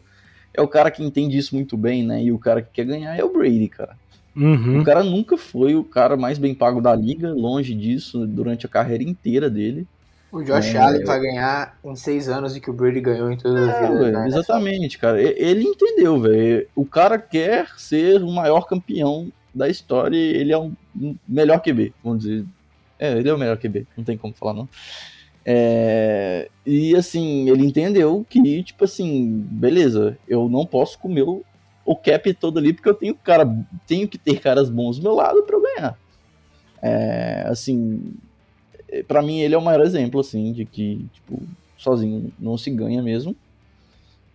é 0.54 0.62
o 0.62 0.68
cara 0.68 0.92
que 0.92 1.04
entende 1.04 1.38
isso 1.38 1.56
muito 1.56 1.76
bem, 1.76 2.04
né? 2.04 2.24
E 2.24 2.32
o 2.32 2.38
cara 2.38 2.62
que 2.62 2.70
quer 2.72 2.86
ganhar 2.86 3.18
é 3.18 3.24
o 3.24 3.34
Brady, 3.34 3.68
cara. 3.68 3.98
Uhum. 4.36 4.82
O 4.82 4.84
cara 4.84 5.04
nunca 5.04 5.38
foi 5.38 5.76
o 5.76 5.84
cara 5.84 6.16
mais 6.16 6.38
bem 6.38 6.56
pago 6.56 6.82
da 6.82 6.96
liga, 6.96 7.34
longe 7.34 7.74
disso, 7.74 8.26
durante 8.26 8.66
a 8.66 8.70
carreira 8.70 9.04
inteira 9.04 9.50
dele. 9.50 9.86
O 10.32 10.42
Josh 10.42 10.74
é, 10.74 10.78
Allen 10.78 11.04
vai 11.04 11.20
ganhar 11.20 11.78
em 11.84 11.96
seis 11.96 12.30
anos 12.30 12.56
e 12.56 12.62
que 12.62 12.70
o 12.70 12.74
Brady 12.74 13.02
ganhou 13.02 13.30
em 13.30 13.38
toda 13.38 13.60
a 13.60 13.70
é, 13.70 13.92
vida. 13.92 14.12
né? 14.12 14.28
Exatamente, 14.28 14.98
cara. 14.98 15.22
Ele 15.22 15.64
entendeu, 15.64 16.22
velho. 16.22 16.68
O 16.74 16.86
cara 16.86 17.20
quer 17.20 17.68
ser 17.78 18.24
o 18.24 18.32
maior 18.32 18.62
campeão 18.62 19.30
da 19.54 19.68
história, 19.68 20.16
ele 20.16 20.54
é 20.54 20.58
um 20.58 20.74
melhor 21.28 21.60
QB, 21.60 21.94
vamos 22.02 22.24
dizer. 22.24 22.46
É, 22.98 23.18
ele 23.18 23.28
é 23.28 23.34
o 23.34 23.38
melhor 23.38 23.58
QB, 23.58 23.86
não 23.98 24.06
tem 24.06 24.18
como 24.18 24.34
falar 24.34 24.54
não. 24.54 24.70
É, 25.44 26.48
e 26.66 26.96
assim, 26.96 27.50
ele 27.50 27.66
entendeu 27.66 28.26
que, 28.30 28.64
tipo 28.64 28.86
assim, 28.86 29.46
beleza, 29.50 30.18
eu 30.28 30.48
não 30.48 30.66
posso 30.66 31.00
comer 31.00 31.24
o, 31.24 31.44
o 31.86 31.96
cap 31.96 32.34
todo 32.34 32.60
ali 32.60 32.74
porque 32.74 32.90
eu 32.90 32.94
tenho 32.94 33.16
cara, 33.16 33.48
tenho 33.88 34.08
que 34.08 34.18
ter 34.18 34.40
caras 34.40 34.70
bons 34.70 34.98
do 34.98 35.04
meu 35.04 35.14
lado 35.14 35.44
para 35.44 35.56
eu 35.56 35.62
ganhar. 35.62 35.98
É, 36.82 37.46
assim, 37.48 38.14
para 39.08 39.22
mim 39.22 39.40
ele 39.40 39.56
é 39.56 39.58
o 39.58 39.62
maior 39.62 39.82
exemplo 39.82 40.20
assim 40.20 40.52
de 40.52 40.66
que, 40.66 41.06
tipo, 41.14 41.42
sozinho 41.78 42.32
não 42.40 42.58
se 42.58 42.70
ganha 42.70 43.02
mesmo. 43.02 43.36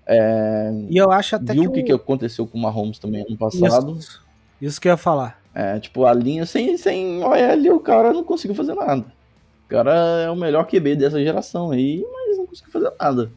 É, 0.07 0.71
e 0.89 0.97
eu 0.97 1.11
acho 1.11 1.35
até 1.35 1.53
viu 1.53 1.71
o 1.71 1.73
que, 1.73 1.83
que 1.83 1.93
aconteceu 1.93 2.47
com 2.47 2.57
o 2.57 2.61
Mahomes 2.61 2.99
também 2.99 3.23
ano 3.23 3.37
passado. 3.37 3.97
Isso. 3.99 4.25
Isso 4.61 4.81
que 4.81 4.89
eu 4.89 4.93
ia 4.93 4.97
falar. 4.97 5.41
É, 5.55 5.79
tipo, 5.79 6.05
a 6.05 6.13
linha 6.13 6.47
sem, 6.47 6.77
sem 6.77 7.23
OL, 7.23 7.75
o 7.75 7.81
cara 7.81 8.13
não 8.13 8.23
conseguiu 8.23 8.55
fazer 8.55 8.75
nada. 8.75 9.05
O 9.65 9.69
cara 9.69 9.95
é 10.23 10.31
o 10.31 10.37
melhor 10.37 10.67
QB 10.67 10.97
dessa 10.97 11.23
geração 11.23 11.71
aí, 11.71 12.05
mas 12.13 12.39
não 12.39 12.47
conseguiu 12.47 12.73
fazer 12.73 12.93
nada. 13.01 13.31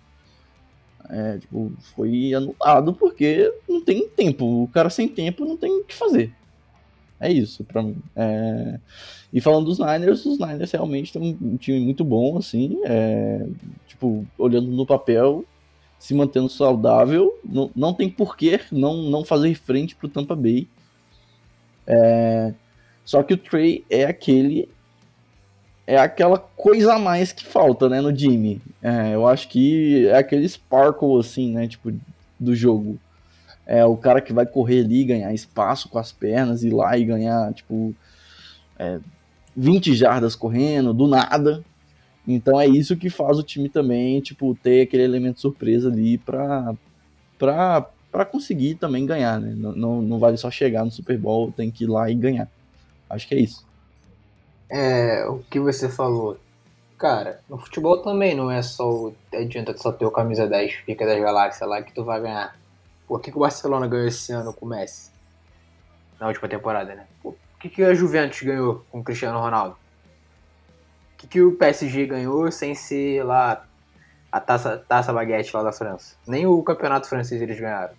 É, 1.09 1.37
tipo, 1.39 1.71
foi 1.95 2.33
anulado 2.33 2.93
porque 2.93 3.51
não 3.67 3.81
tem 3.81 4.07
tempo. 4.07 4.63
O 4.63 4.67
cara 4.67 4.89
sem 4.89 5.07
tempo 5.07 5.43
não 5.43 5.57
tem 5.57 5.71
o 5.71 5.83
que 5.83 5.95
fazer. 5.95 6.33
É 7.19 7.31
isso 7.31 7.63
pra 7.63 7.81
mim. 7.81 7.97
É... 8.15 8.79
E 9.33 9.41
falando 9.41 9.65
dos 9.65 9.79
Niners, 9.79 10.25
os 10.25 10.39
Niners 10.39 10.71
realmente 10.71 11.11
têm 11.11 11.37
um 11.41 11.57
time 11.57 11.79
muito 11.79 12.03
bom, 12.03 12.37
assim. 12.37 12.79
É... 12.85 13.45
Tipo, 13.87 14.25
olhando 14.37 14.69
no 14.69 14.85
papel, 14.85 15.43
se 15.99 16.13
mantendo 16.13 16.47
saudável, 16.47 17.37
não, 17.43 17.69
não 17.75 17.93
tem 17.93 18.09
porquê 18.09 18.59
não, 18.71 19.03
não 19.03 19.25
fazer 19.25 19.53
frente 19.55 19.95
pro 19.95 20.07
Tampa 20.07 20.35
Bay. 20.35 20.67
É, 21.85 22.53
só 23.03 23.21
que 23.21 23.33
o 23.33 23.37
Trey 23.37 23.83
é 23.89 24.05
aquele. 24.05 24.69
É 25.89 25.97
aquela 25.97 26.37
coisa 26.37 26.93
a 26.93 26.99
mais 26.99 27.31
que 27.31 27.43
falta, 27.43 27.89
né, 27.89 27.99
no 27.99 28.15
Jimmy. 28.15 28.61
É, 28.79 29.15
eu 29.15 29.25
acho 29.25 29.47
que 29.49 30.05
é 30.05 30.19
aquele 30.19 30.47
sparkle, 30.47 31.19
assim, 31.19 31.51
né, 31.51 31.67
tipo, 31.67 31.91
do 32.39 32.55
jogo. 32.55 32.99
É 33.65 33.83
o 33.83 33.97
cara 33.97 34.21
que 34.21 34.31
vai 34.31 34.45
correr 34.45 34.81
ali, 34.81 35.03
ganhar 35.03 35.33
espaço 35.33 35.89
com 35.89 35.97
as 35.97 36.11
pernas, 36.11 36.63
ir 36.63 36.69
lá 36.69 36.95
e 36.95 37.03
ganhar, 37.03 37.51
tipo, 37.55 37.95
é, 38.77 38.99
20 39.57 39.95
jardas 39.95 40.35
correndo, 40.35 40.93
do 40.93 41.07
nada. 41.07 41.63
Então 42.27 42.61
é 42.61 42.67
isso 42.67 42.95
que 42.95 43.09
faz 43.09 43.39
o 43.39 43.43
time 43.43 43.67
também, 43.67 44.21
tipo, 44.21 44.53
ter 44.61 44.81
aquele 44.81 45.01
elemento 45.01 45.41
surpresa 45.41 45.89
ali 45.89 46.19
pra, 46.19 46.75
pra, 47.39 47.89
para 48.11 48.25
conseguir 48.25 48.75
também 48.75 49.07
ganhar, 49.07 49.41
né? 49.41 49.55
Não, 49.57 49.71
não, 49.71 50.01
não, 50.03 50.19
vale 50.19 50.37
só 50.37 50.51
chegar 50.51 50.85
no 50.85 50.91
Super 50.91 51.17
Bowl, 51.17 51.51
tem 51.51 51.71
que 51.71 51.85
ir 51.85 51.87
lá 51.87 52.11
e 52.11 52.13
ganhar. 52.13 52.47
Acho 53.09 53.27
que 53.27 53.33
é 53.33 53.39
isso. 53.39 53.67
É, 54.69 55.25
o 55.27 55.39
que 55.39 55.59
você 55.59 55.89
falou. 55.89 56.37
Cara, 56.97 57.39
no 57.49 57.57
futebol 57.57 58.01
também 58.01 58.35
não 58.35 58.51
é 58.51 58.61
só. 58.61 59.11
Adianta 59.33 59.75
só 59.77 59.91
ter 59.91 60.05
o 60.05 60.11
camisa 60.11 60.47
10, 60.47 60.73
fica 60.85 61.05
das 61.05 61.19
galáxias 61.19 61.67
lá 61.67 61.81
que 61.81 61.93
tu 61.93 62.03
vai 62.03 62.21
ganhar. 62.21 62.55
Por 63.07 63.19
que, 63.21 63.31
que 63.31 63.37
o 63.37 63.41
Barcelona 63.41 63.87
ganhou 63.87 64.07
esse 64.07 64.31
ano 64.31 64.53
com 64.53 64.65
o 64.65 64.69
Messi? 64.69 65.11
Na 66.19 66.27
última 66.27 66.47
temporada, 66.47 66.93
né? 66.93 67.07
Pô, 67.23 67.33
que, 67.59 67.69
que 67.69 67.83
a 67.83 67.93
Juventus 67.93 68.41
ganhou 68.41 68.85
com 68.89 69.01
o 69.01 69.03
Cristiano 69.03 69.39
Ronaldo? 69.39 69.75
O 71.13 71.17
que, 71.17 71.27
que 71.27 71.41
o 71.41 71.51
PSG 71.51 72.05
ganhou 72.05 72.49
sem 72.51 72.73
ser 72.73 73.23
lá 73.23 73.65
a 74.31 74.39
taça, 74.39 74.77
taça 74.77 75.11
baguete 75.11 75.53
lá 75.55 75.61
da 75.61 75.73
França? 75.73 76.15
Nem 76.25 76.47
o 76.47 76.63
campeonato 76.63 77.09
francês 77.09 77.41
eles 77.41 77.59
ganharam. 77.59 77.93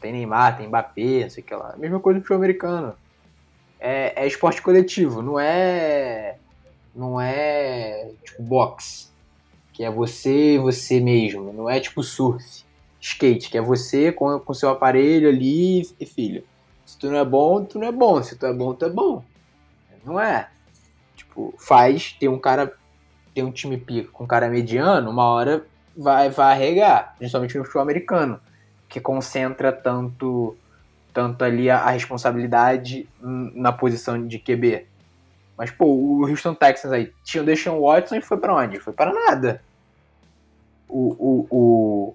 Tem 0.00 0.12
Neymar, 0.12 0.56
tem 0.56 0.66
Mbappé, 0.66 1.22
não 1.22 1.30
sei 1.30 1.42
o 1.42 1.46
que 1.46 1.54
lá. 1.54 1.74
Mesma 1.76 2.00
coisa 2.00 2.18
futebol 2.18 2.38
americano. 2.38 2.94
É, 3.78 4.24
é 4.24 4.26
esporte 4.26 4.62
coletivo, 4.62 5.22
não 5.22 5.38
é. 5.38 6.36
Não 6.94 7.20
é 7.20 8.10
tipo 8.24 8.42
boxe. 8.42 9.08
Que 9.72 9.84
é 9.84 9.90
você 9.90 10.58
você 10.58 11.00
mesmo. 11.00 11.52
Não 11.52 11.68
é 11.68 11.78
tipo 11.78 12.02
surf. 12.02 12.64
Skate, 13.00 13.50
que 13.50 13.58
é 13.58 13.60
você 13.60 14.10
com, 14.10 14.38
com 14.40 14.54
seu 14.54 14.70
aparelho 14.70 15.28
ali 15.28 15.82
e 16.00 16.06
filho. 16.06 16.42
Se 16.84 16.96
tu 16.96 17.08
não 17.10 17.18
é 17.18 17.24
bom, 17.24 17.64
tu 17.64 17.78
não 17.78 17.86
é 17.86 17.92
bom. 17.92 18.22
Se 18.22 18.36
tu 18.36 18.46
é 18.46 18.52
bom, 18.52 18.74
tu 18.74 18.84
é 18.84 18.88
bom. 18.88 19.22
Não 20.04 20.20
é. 20.20 20.48
Tipo, 21.14 21.52
faz, 21.58 22.12
tem 22.12 22.28
um 22.28 22.38
cara, 22.38 22.72
tem 23.34 23.44
um 23.44 23.50
time 23.50 23.76
pica 23.76 24.10
com 24.10 24.24
um 24.24 24.26
cara 24.26 24.48
mediano, 24.48 25.10
uma 25.10 25.24
hora 25.24 25.66
vai, 25.96 26.30
vai 26.30 26.52
arregar. 26.52 27.14
Principalmente 27.18 27.58
no 27.58 27.64
futebol 27.64 27.82
americano, 27.82 28.40
que 28.88 29.00
concentra 29.00 29.72
tanto, 29.72 30.56
tanto 31.16 31.42
ali 31.42 31.70
a, 31.70 31.78
a 31.78 31.90
responsabilidade 31.92 33.08
na 33.22 33.72
posição 33.72 34.26
de 34.26 34.38
QB. 34.38 34.86
Mas, 35.56 35.70
pô, 35.70 35.86
o 35.86 36.28
Houston 36.28 36.54
Texans 36.54 36.92
aí 36.92 37.10
tinha 37.24 37.42
o 37.42 37.46
Deshaun 37.46 37.80
Watson 37.80 38.16
e 38.16 38.20
foi 38.20 38.36
para 38.36 38.54
onde? 38.54 38.78
Foi 38.78 38.92
para 38.92 39.14
nada. 39.14 39.62
O, 40.86 41.16
o, 41.18 41.46
o, 41.50 42.14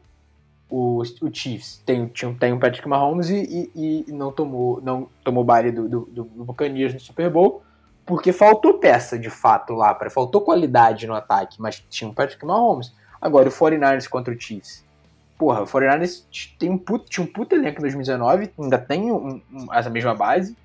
o, 0.69 1.01
o 1.01 1.33
Chiefs 1.33 1.81
tem, 1.83 2.05
tinha, 2.09 2.31
tem 2.35 2.53
o 2.53 2.59
Patrick 2.59 2.87
Mahomes 2.87 3.31
e, 3.31 3.71
e, 3.75 4.05
e 4.07 4.11
não 4.11 4.31
tomou 4.31 4.79
não 4.81 5.09
tomou 5.23 5.43
baile 5.43 5.71
do, 5.71 5.89
do, 5.89 6.01
do 6.05 6.23
Buccaneers 6.23 6.93
no 6.93 6.99
Super 6.99 7.27
Bowl 7.31 7.63
porque 8.05 8.31
faltou 8.31 8.75
peça 8.75 9.17
de 9.17 9.31
fato 9.31 9.73
lá, 9.73 9.95
pra, 9.95 10.11
faltou 10.11 10.41
qualidade 10.41 11.07
no 11.07 11.15
ataque, 11.15 11.59
mas 11.59 11.83
tinha 11.89 12.07
o 12.07 12.13
Patrick 12.13 12.45
Mahomes. 12.45 12.93
Agora 13.19 13.49
o 13.49 13.51
49ers 13.51 14.07
contra 14.07 14.31
o 14.31 14.39
Chiefs. 14.39 14.85
Porra, 15.41 15.63
o 15.63 15.65
49ers 15.65 16.23
tem 16.59 16.69
um 16.69 16.77
puto, 16.77 17.09
tinha 17.09 17.23
um 17.23 17.27
puto 17.27 17.55
elenco 17.55 17.79
em 17.79 17.81
2019, 17.81 18.51
ainda 18.59 18.77
tem 18.77 19.11
um, 19.11 19.41
um, 19.51 19.73
essa 19.73 19.89
mesma 19.89 20.13
base. 20.13 20.55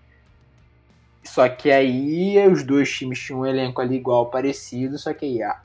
Só 1.25 1.49
que 1.49 1.71
aí 1.71 2.47
os 2.47 2.63
dois 2.63 2.93
times 2.93 3.19
tinham 3.19 3.41
um 3.41 3.47
elenco 3.47 3.81
ali 3.81 3.97
igual, 3.97 4.27
parecido, 4.27 4.99
só 4.99 5.15
que 5.15 5.25
aí 5.25 5.43
a, 5.43 5.63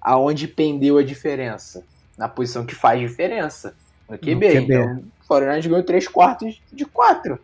aonde 0.00 0.48
pendeu 0.48 0.96
a 0.96 1.02
diferença? 1.02 1.84
Na 2.16 2.30
posição 2.30 2.64
que 2.64 2.74
faz 2.74 2.98
diferença, 2.98 3.76
no 4.08 4.16
QB. 4.16 4.34
No 4.34 4.40
QB. 4.40 4.56
Então, 4.56 5.04
o 5.28 5.34
49ers 5.34 5.68
ganhou 5.68 5.82
3 5.82 6.08
quartos 6.08 6.62
de 6.72 6.86
4 6.86 7.38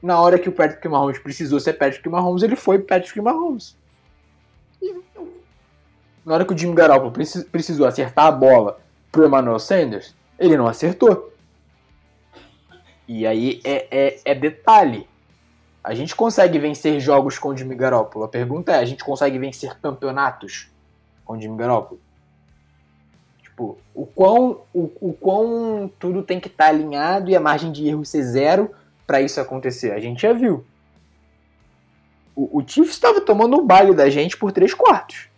na 0.00 0.20
hora 0.20 0.38
que 0.38 0.48
o 0.48 0.52
Patrick 0.52 0.86
Mahomes 0.86 1.18
precisou 1.18 1.58
ser 1.58 1.72
Patrick 1.72 2.08
Mahomes, 2.08 2.44
ele 2.44 2.54
foi 2.54 2.78
Patrick 2.78 3.20
Mahomes. 3.20 3.76
E 4.80 4.94
na 6.24 6.34
hora 6.34 6.44
que 6.44 6.54
o 6.54 6.56
Jimmy 6.56 6.76
Garoppolo 6.76 7.10
precisou 7.50 7.84
acertar 7.84 8.26
a 8.26 8.30
bola 8.30 8.78
pro 9.10 9.26
Emmanuel 9.26 9.58
Sanders, 9.58 10.14
ele 10.38 10.56
não 10.56 10.66
acertou. 10.66 11.32
E 13.08 13.26
aí 13.26 13.60
é, 13.64 13.86
é, 13.90 14.20
é 14.24 14.34
detalhe. 14.34 15.08
A 15.82 15.94
gente 15.94 16.16
consegue 16.16 16.58
vencer 16.58 16.98
jogos 16.98 17.38
com 17.38 17.50
o 17.50 17.56
Jimmy 17.56 17.76
Garoppolo. 17.76 18.24
A 18.24 18.28
pergunta 18.28 18.72
é, 18.72 18.78
a 18.78 18.84
gente 18.84 19.04
consegue 19.04 19.38
vencer 19.38 19.78
campeonatos 19.80 20.68
com 21.24 21.34
o 21.34 21.40
Jimmy 21.40 21.56
Garoppolo? 21.56 22.00
Tipo, 23.40 23.78
o 23.94 24.04
quão, 24.04 24.62
o, 24.74 24.90
o 25.00 25.12
quão 25.12 25.90
tudo 25.98 26.22
tem 26.22 26.40
que 26.40 26.48
estar 26.48 26.64
tá 26.64 26.70
alinhado 26.70 27.30
e 27.30 27.36
a 27.36 27.40
margem 27.40 27.70
de 27.70 27.86
erro 27.86 28.04
ser 28.04 28.24
zero 28.24 28.70
para 29.06 29.20
isso 29.20 29.40
acontecer. 29.40 29.92
A 29.92 30.00
gente 30.00 30.22
já 30.22 30.32
viu. 30.32 30.64
O, 32.34 32.58
o 32.58 32.68
Chiefs 32.68 32.94
estava 32.94 33.20
tomando 33.20 33.56
um 33.56 33.64
baile 33.64 33.94
da 33.94 34.10
gente 34.10 34.36
por 34.36 34.50
três 34.50 34.74
quartos. 34.74 35.28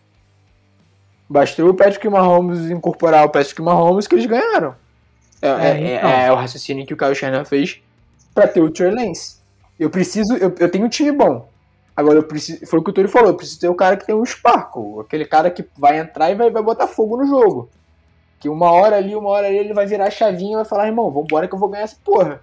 Bastou 1.29 1.69
o 1.69 1.75
Patrick 1.75 2.09
Mahomes 2.09 2.71
incorporar 2.71 3.27
o 3.27 3.29
Patrick 3.29 3.61
Mahomes 3.61 4.07
que 4.07 4.15
eles 4.15 4.25
ganharam. 4.25 4.75
É, 5.41 5.49
é, 5.49 5.51
é, 5.51 5.97
então. 5.97 6.11
é 6.11 6.33
o 6.33 6.35
raciocínio 6.35 6.87
que 6.87 6.95
o 6.95 6.97
Kyle 6.97 7.15
Shanahan 7.15 7.45
fez 7.45 7.81
para 8.35 8.49
ter 8.49 8.61
o 8.61 8.71
Trey 8.71 8.91
Lance. 8.91 9.39
Eu 9.79 9.91
preciso, 9.91 10.37
eu, 10.37 10.55
eu 10.59 10.71
tenho 10.71 10.87
um 10.87 10.89
time 10.89 11.13
bom. 11.13 11.49
Agora 11.97 12.19
eu 12.19 12.23
preciso, 12.23 12.65
foi 12.67 12.79
o 12.79 12.83
que 12.83 12.91
o 12.91 12.93
Tony 12.93 13.09
falou, 13.09 13.31
eu 13.31 13.37
preciso 13.37 13.61
ter 13.61 13.69
o 13.69 13.75
cara 13.75 13.97
que 13.97 14.07
tem 14.07 14.15
um 14.15 14.25
sparkle, 14.25 15.01
aquele 15.01 15.25
cara 15.25 15.51
que 15.51 15.65
vai 15.77 15.99
entrar 15.99 16.31
e 16.31 16.35
vai, 16.35 16.49
vai 16.51 16.63
botar 16.63 16.87
fogo 16.87 17.17
no 17.17 17.27
jogo. 17.27 17.69
Que 18.39 18.49
uma 18.49 18.71
hora 18.71 18.97
ali, 18.97 19.17
uma 19.17 19.31
hora 19.31 19.49
ali, 19.49 19.59
ele 19.59 19.75
vai 19.75 19.87
virar 19.87 20.07
a 20.07 20.11
chavinha 20.11 20.53
e 20.53 20.57
vai 20.57 20.65
falar, 20.65 20.87
irmão, 20.87 21.11
vambora 21.11 21.49
que 21.49 21.55
eu 21.55 21.59
vou 21.59 21.69
ganhar 21.69 21.85
essa 21.85 21.97
porra 22.05 22.41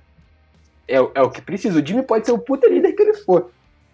é, 0.87 0.95
é 0.95 1.21
o 1.21 1.29
que 1.29 1.41
precisa. 1.41 1.79
O 1.79 1.85
Jimmy 1.85 2.03
pode 2.03 2.25
ser 2.25 2.31
o 2.31 2.39
puta 2.39 2.67
líder 2.67 2.93
que 2.93 3.01
ele 3.01 3.13
for. 3.13 3.51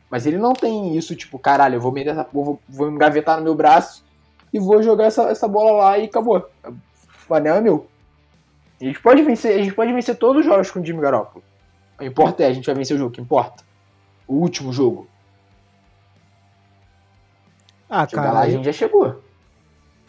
Mas 0.09 0.25
ele 0.25 0.37
não 0.37 0.53
tem 0.53 0.97
isso, 0.97 1.15
tipo, 1.15 1.39
caralho, 1.39 1.75
eu 1.75 1.81
vou 1.81 1.91
meter 1.91 2.11
essa 2.11 2.27
vou, 2.31 2.59
vou 2.67 2.89
engavetar 2.89 3.37
no 3.37 3.43
meu 3.43 3.55
braço 3.55 4.03
e 4.51 4.59
vou 4.59 4.83
jogar 4.83 5.05
essa, 5.05 5.23
essa 5.29 5.47
bola 5.47 5.71
lá 5.71 5.97
e 5.97 6.05
acabou. 6.05 6.49
O 7.29 7.33
anel 7.33 7.55
é 7.55 7.61
meu. 7.61 7.87
A 8.81 8.85
gente 8.85 8.99
pode 8.99 9.21
vencer, 9.21 9.55
a 9.55 9.63
gente 9.63 9.73
pode 9.73 9.93
vencer 9.93 10.17
todos 10.17 10.41
os 10.41 10.45
jogos 10.45 10.71
com 10.71 10.79
o 10.79 10.85
Jimmy 10.85 11.01
Garoppolo. 11.01 11.43
O 11.99 12.03
importa 12.03 12.43
é, 12.43 12.47
a 12.47 12.53
gente 12.53 12.65
vai 12.65 12.75
vencer 12.75 12.95
o 12.95 12.99
jogo, 12.99 13.11
o 13.11 13.13
que 13.13 13.21
importa. 13.21 13.63
O 14.27 14.35
último 14.35 14.73
jogo. 14.73 15.07
Ah, 17.89 18.07
Chegar 18.07 18.23
cara. 18.23 18.33
Lá, 18.33 18.41
a 18.41 18.49
gente 18.49 18.65
já 18.65 18.73
chegou. 18.73 19.21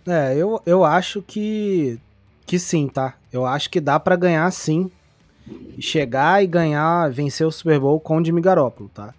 É, 0.07 0.35
eu, 0.35 0.61
eu 0.65 0.85
acho 0.85 1.21
que. 1.23 2.01
Que 2.47 2.59
sim, 2.59 2.89
tá? 2.89 3.15
Eu 3.33 3.47
acho 3.47 3.71
que 3.71 3.81
dá 3.81 4.01
para 4.01 4.17
ganhar 4.17 4.51
sim 4.51 4.91
chegar 5.81 6.43
e 6.43 6.47
ganhar, 6.47 7.11
vencer 7.11 7.47
o 7.47 7.53
Super 7.53 7.79
Bowl 7.81 7.99
com 8.01 8.19
o 8.19 8.25
Jimmy 8.25 8.41
Garoppolo, 8.41 8.89
tá? 8.89 9.15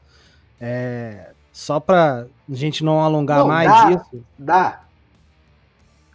É, 0.59 1.31
só 1.51 1.79
pra 1.79 2.25
gente 2.49 2.83
não 2.83 3.01
alongar 3.01 3.39
não, 3.39 3.47
mais 3.47 3.69
dá, 3.69 3.91
isso. 3.91 4.25
Dá. 4.37 4.83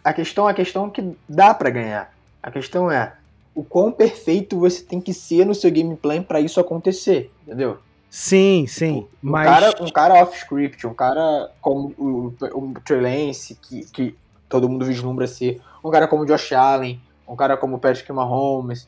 A 0.03 0.13
questão, 0.13 0.47
a 0.47 0.53
questão 0.53 0.87
é 0.87 0.89
que 0.89 1.17
dá 1.27 1.53
para 1.53 1.69
ganhar. 1.69 2.13
A 2.41 2.49
questão 2.49 2.89
é 2.89 3.13
o 3.59 3.63
quão 3.65 3.91
perfeito 3.91 4.57
você 4.57 4.81
tem 4.81 5.01
que 5.01 5.13
ser 5.13 5.45
no 5.45 5.53
seu 5.53 5.69
gameplay 5.69 6.21
para 6.21 6.39
isso 6.39 6.61
acontecer, 6.61 7.29
entendeu? 7.45 7.77
Sim, 8.09 8.65
sim. 8.65 9.01
Tipo, 9.01 9.09
um, 9.21 9.31
mas... 9.31 9.45
cara, 9.45 9.83
um 9.83 9.89
cara 9.91 10.13
off-script, 10.21 10.87
um 10.87 10.93
cara 10.93 11.51
como 11.59 11.93
o, 11.97 12.33
o 12.53 12.73
Trey 12.85 13.01
Lance, 13.01 13.55
que, 13.55 13.83
que 13.91 14.15
todo 14.47 14.69
mundo 14.69 14.85
vislumbra 14.85 15.27
ser, 15.27 15.61
um 15.83 15.91
cara 15.91 16.07
como 16.07 16.23
o 16.23 16.25
Josh 16.25 16.53
Allen, 16.53 17.01
um 17.27 17.35
cara 17.35 17.57
como 17.57 17.75
o 17.75 17.79
Patrick 17.79 18.09
Mahomes, 18.13 18.87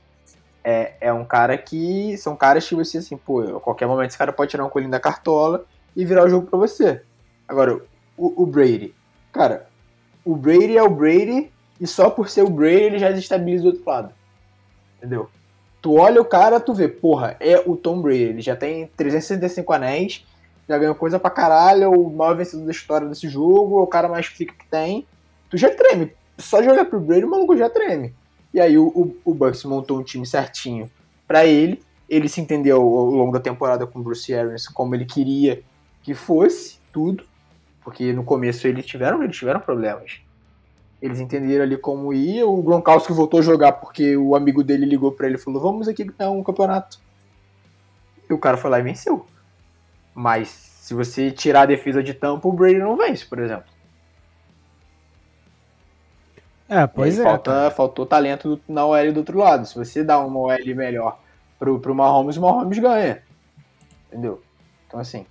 é, 0.63 0.93
é 1.01 1.11
um 1.11 1.25
cara 1.25 1.57
que. 1.57 2.15
São 2.17 2.33
caras 2.37 2.65
que 2.65 2.73
você, 2.73 2.99
assim, 2.99 3.17
pô, 3.17 3.41
a 3.41 3.59
qualquer 3.59 3.87
momento 3.87 4.11
esse 4.11 4.17
cara 4.17 4.31
pode 4.31 4.51
tirar 4.51 4.63
um 4.63 4.69
colinho 4.69 4.91
da 4.91 5.01
cartola 5.01 5.65
e 5.93 6.05
virar 6.05 6.23
o 6.23 6.29
jogo 6.29 6.47
pra 6.47 6.57
você. 6.57 7.01
Agora, 7.45 7.81
o, 8.17 8.43
o 8.43 8.45
Brady. 8.45 8.95
Cara, 9.33 9.67
o 10.23 10.33
Brady 10.33 10.77
é 10.77 10.83
o 10.83 10.89
Brady 10.89 11.51
e 11.77 11.85
só 11.85 12.09
por 12.09 12.29
ser 12.29 12.43
o 12.43 12.49
Brady 12.49 12.83
ele 12.83 12.99
já 12.99 13.09
desestabiliza 13.09 13.65
o 13.65 13.67
outro 13.67 13.83
lado. 13.85 14.20
Entendeu? 15.01 15.29
Tu 15.81 15.95
olha 15.95 16.21
o 16.21 16.25
cara, 16.25 16.59
tu 16.59 16.75
vê, 16.75 16.87
porra, 16.87 17.35
é 17.39 17.59
o 17.65 17.75
Tom 17.75 18.01
Brady. 18.01 18.23
Ele 18.23 18.41
já 18.41 18.55
tem 18.55 18.85
365 18.95 19.73
anéis, 19.73 20.23
já 20.69 20.77
ganhou 20.77 20.93
coisa 20.93 21.19
pra 21.19 21.31
caralho, 21.31 21.83
é 21.83 21.87
o 21.87 22.09
maior 22.09 22.37
vencedor 22.37 22.65
da 22.65 22.71
história 22.71 23.07
desse 23.07 23.27
jogo, 23.27 23.79
é 23.79 23.81
o 23.81 23.87
cara 23.87 24.07
mais 24.07 24.29
pica 24.29 24.53
que 24.53 24.67
tem. 24.67 25.07
Tu 25.49 25.57
já 25.57 25.73
treme. 25.73 26.11
Só 26.37 26.61
jogar 26.61 26.85
pro 26.85 26.99
Brady, 26.99 27.25
o 27.25 27.29
maluco 27.29 27.57
já 27.57 27.67
treme. 27.69 28.13
E 28.53 28.59
aí 28.59 28.77
o, 28.77 28.87
o, 28.89 29.17
o 29.25 29.33
Bucks 29.33 29.63
montou 29.63 29.99
um 29.99 30.03
time 30.03 30.25
certinho 30.25 30.89
para 31.27 31.45
ele. 31.45 31.81
Ele 32.07 32.29
se 32.29 32.39
entendeu 32.39 32.77
ao 32.77 33.05
longo 33.05 33.31
da 33.31 33.39
temporada 33.39 33.87
com 33.87 33.99
o 33.99 34.03
Bruce 34.03 34.33
Arians 34.33 34.67
como 34.67 34.93
ele 34.93 35.05
queria 35.05 35.63
que 36.03 36.13
fosse 36.13 36.77
tudo, 36.91 37.23
porque 37.83 38.11
no 38.13 38.23
começo 38.23 38.67
eles 38.67 38.85
tiveram, 38.85 39.23
eles 39.23 39.35
tiveram 39.35 39.59
problemas. 39.59 40.19
Eles 41.01 41.19
entenderam 41.19 41.63
ali 41.63 41.77
como 41.77 42.13
ia. 42.13 42.45
O 42.45 42.61
Gronkowski 42.61 43.11
voltou 43.11 43.39
a 43.39 43.43
jogar 43.43 43.73
porque 43.73 44.15
o 44.15 44.35
amigo 44.35 44.63
dele 44.63 44.85
ligou 44.85 45.11
para 45.11 45.27
ele 45.27 45.35
e 45.35 45.39
falou: 45.39 45.61
"Vamos 45.61 45.87
aqui 45.87 46.03
ganhar 46.03 46.31
um 46.31 46.43
campeonato". 46.43 46.99
E 48.29 48.33
o 48.33 48.37
cara 48.37 48.57
foi 48.57 48.69
lá 48.69 48.79
e 48.79 48.83
venceu. 48.83 49.25
Mas 50.13 50.49
se 50.49 50.93
você 50.93 51.31
tirar 51.31 51.61
a 51.61 51.65
defesa 51.65 52.03
de 52.03 52.13
tampa, 52.13 52.47
o 52.47 52.53
Brady 52.53 52.77
não 52.77 52.97
vence, 52.97 53.25
por 53.25 53.39
exemplo. 53.39 53.71
É, 56.67 56.87
pois 56.87 57.19
é. 57.19 57.23
Falta, 57.23 57.69
faltou 57.71 58.05
talento 58.05 58.55
do, 58.55 58.61
na 58.65 58.85
OL 58.85 59.11
do 59.11 59.17
outro 59.17 59.37
lado. 59.37 59.65
Se 59.65 59.75
você 59.75 60.05
dá 60.05 60.19
uma 60.19 60.39
OL 60.39 60.75
melhor 60.75 61.19
pro, 61.59 61.77
pro 61.79 61.93
Mahomes, 61.93 62.37
o 62.37 62.41
Mahomes 62.41 62.79
ganha. 62.79 63.21
Entendeu? 64.07 64.41
Então, 64.87 64.97
assim. 64.97 65.25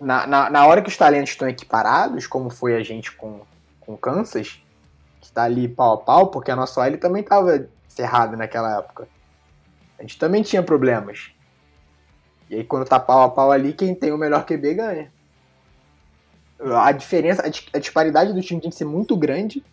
Na, 0.00 0.26
na, 0.26 0.50
na 0.50 0.66
hora 0.66 0.82
que 0.82 0.88
os 0.88 0.96
talentos 0.96 1.30
estão 1.30 1.48
equiparados, 1.48 2.26
como 2.26 2.50
foi 2.50 2.74
a 2.74 2.82
gente 2.82 3.12
com, 3.12 3.42
com 3.92 3.96
Kansas, 3.96 4.62
que 5.20 5.30
tá 5.32 5.44
ali 5.44 5.68
pau 5.68 5.94
a 5.94 5.98
pau, 5.98 6.26
porque 6.28 6.50
a 6.50 6.56
nossa 6.56 6.80
OL 6.80 6.98
também 6.98 7.22
tava 7.22 7.68
ferrada 7.88 8.36
naquela 8.36 8.78
época. 8.78 9.08
A 9.98 10.02
gente 10.02 10.18
também 10.18 10.42
tinha 10.42 10.62
problemas. 10.62 11.32
E 12.50 12.56
aí, 12.56 12.64
quando 12.64 12.86
tá 12.86 12.98
pau 12.98 13.22
a 13.22 13.30
pau 13.30 13.50
ali, 13.50 13.72
quem 13.72 13.94
tem 13.94 14.12
o 14.12 14.18
melhor 14.18 14.44
QB 14.44 14.74
ganha. 14.74 15.12
A 16.60 16.92
diferença, 16.92 17.42
a 17.72 17.78
disparidade 17.78 18.32
do 18.32 18.40
time 18.40 18.60
tem 18.60 18.70
que 18.70 18.76
ser 18.76 18.84
muito 18.84 19.16
grande 19.16 19.64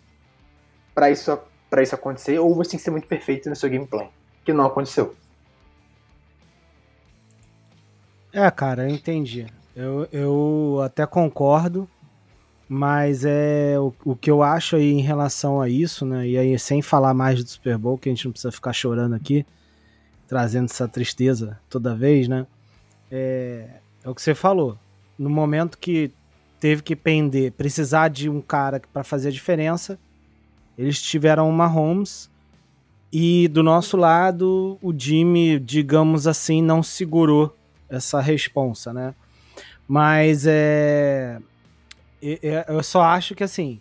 para 0.93 1.11
isso, 1.11 1.37
pra 1.69 1.83
isso 1.83 1.95
acontecer, 1.95 2.39
ou 2.39 2.53
você 2.55 2.71
tem 2.71 2.77
que 2.79 2.83
ser 2.83 2.91
muito 2.91 3.07
perfeito 3.07 3.49
no 3.49 3.55
seu 3.55 3.69
gameplay, 3.69 4.09
que 4.43 4.53
não 4.53 4.65
aconteceu. 4.65 5.15
É, 8.33 8.49
cara, 8.49 8.83
eu 8.83 8.89
entendi. 8.89 9.45
Eu, 9.75 10.07
eu 10.11 10.81
até 10.83 11.05
concordo, 11.05 11.89
mas 12.69 13.25
é 13.25 13.79
o, 13.79 13.91
o 14.05 14.15
que 14.15 14.29
eu 14.29 14.43
acho 14.43 14.75
aí 14.75 14.91
em 14.91 15.01
relação 15.01 15.59
a 15.59 15.67
isso, 15.67 16.05
né? 16.05 16.27
E 16.27 16.37
aí, 16.37 16.57
sem 16.59 16.83
falar 16.83 17.15
mais 17.15 17.43
do 17.43 17.49
Super 17.49 17.79
Bowl, 17.79 17.97
que 17.97 18.07
a 18.07 18.11
gente 18.13 18.25
não 18.25 18.31
precisa 18.31 18.51
ficar 18.51 18.73
chorando 18.73 19.15
aqui, 19.15 19.43
trazendo 20.27 20.65
essa 20.65 20.87
tristeza 20.87 21.59
toda 21.67 21.95
vez, 21.95 22.27
né? 22.27 22.45
É, 23.09 23.67
é 24.03 24.09
o 24.09 24.13
que 24.13 24.21
você 24.21 24.35
falou. 24.35 24.77
No 25.17 25.31
momento 25.31 25.79
que 25.79 26.11
teve 26.59 26.83
que 26.83 26.95
pender, 26.95 27.53
precisar 27.53 28.09
de 28.09 28.29
um 28.29 28.39
cara 28.39 28.79
para 28.93 29.03
fazer 29.03 29.29
a 29.29 29.31
diferença, 29.31 29.97
eles 30.77 31.01
tiveram 31.01 31.49
uma 31.49 31.65
Holmes 31.65 32.29
e 33.11 33.47
do 33.47 33.63
nosso 33.63 33.97
lado 33.97 34.77
o 34.79 34.93
Jimmy, 34.95 35.59
digamos 35.59 36.27
assim, 36.27 36.61
não 36.61 36.83
segurou 36.83 37.55
essa 37.89 38.21
responsa, 38.21 38.93
né? 38.93 39.15
Mas 39.87 40.45
é, 40.45 41.39
eu 42.21 42.83
só 42.83 43.01
acho 43.01 43.33
que 43.35 43.43
assim 43.43 43.79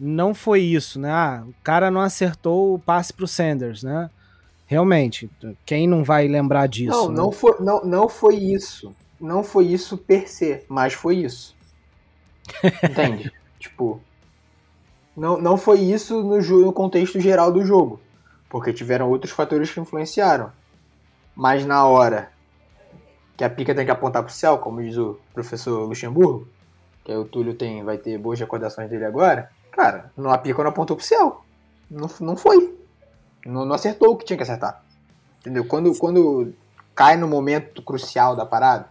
não 0.00 0.34
foi 0.34 0.62
isso, 0.62 0.98
né? 0.98 1.12
Ah, 1.12 1.44
o 1.46 1.54
cara 1.62 1.90
não 1.90 2.00
acertou 2.00 2.74
o 2.74 2.78
passe 2.78 3.12
pro 3.12 3.28
Sanders, 3.28 3.82
né? 3.82 4.08
Realmente, 4.66 5.30
quem 5.66 5.86
não 5.86 6.02
vai 6.02 6.26
lembrar 6.26 6.66
disso? 6.68 6.90
Não, 6.90 7.08
né? 7.10 7.16
não, 7.16 7.30
foi, 7.30 7.56
não, 7.60 7.84
não 7.84 8.08
foi 8.08 8.36
isso. 8.36 8.94
Não 9.20 9.44
foi 9.44 9.66
isso 9.66 9.98
per 9.98 10.26
se, 10.30 10.64
mas 10.68 10.94
foi 10.94 11.16
isso. 11.16 11.54
Entende? 12.82 13.30
tipo, 13.60 14.00
não, 15.14 15.38
não 15.38 15.58
foi 15.58 15.80
isso 15.80 16.22
no, 16.22 16.40
no 16.40 16.72
contexto 16.72 17.20
geral 17.20 17.52
do 17.52 17.62
jogo. 17.62 18.00
Porque 18.48 18.72
tiveram 18.72 19.10
outros 19.10 19.32
fatores 19.32 19.70
que 19.70 19.80
influenciaram. 19.80 20.50
Mas 21.36 21.66
na 21.66 21.84
hora 21.84 22.32
que 23.36 23.44
a 23.44 23.50
pica 23.50 23.74
tem 23.74 23.84
que 23.84 23.90
apontar 23.90 24.22
pro 24.22 24.32
céu, 24.32 24.56
como 24.56 24.82
diz 24.82 24.96
o 24.96 25.18
professor 25.34 25.86
Luxemburgo, 25.86 26.48
que 27.10 27.12
aí 27.12 27.18
o 27.18 27.24
Túlio 27.24 27.54
tem, 27.54 27.82
vai 27.82 27.98
ter 27.98 28.16
boas 28.16 28.38
recordações 28.38 28.88
dele 28.88 29.04
agora, 29.04 29.50
cara, 29.72 30.12
não 30.16 30.30
apontou 30.30 30.96
pro 30.96 31.04
céu. 31.04 31.42
Não, 31.90 32.08
não 32.20 32.36
foi. 32.36 32.72
Não, 33.44 33.64
não 33.64 33.74
acertou 33.74 34.12
o 34.12 34.16
que 34.16 34.24
tinha 34.24 34.36
que 34.36 34.44
acertar. 34.44 34.80
Entendeu? 35.40 35.64
Quando, 35.64 35.92
quando 35.98 36.54
cai 36.94 37.16
no 37.16 37.26
momento 37.26 37.82
crucial 37.82 38.36
da 38.36 38.46
parada, 38.46 38.86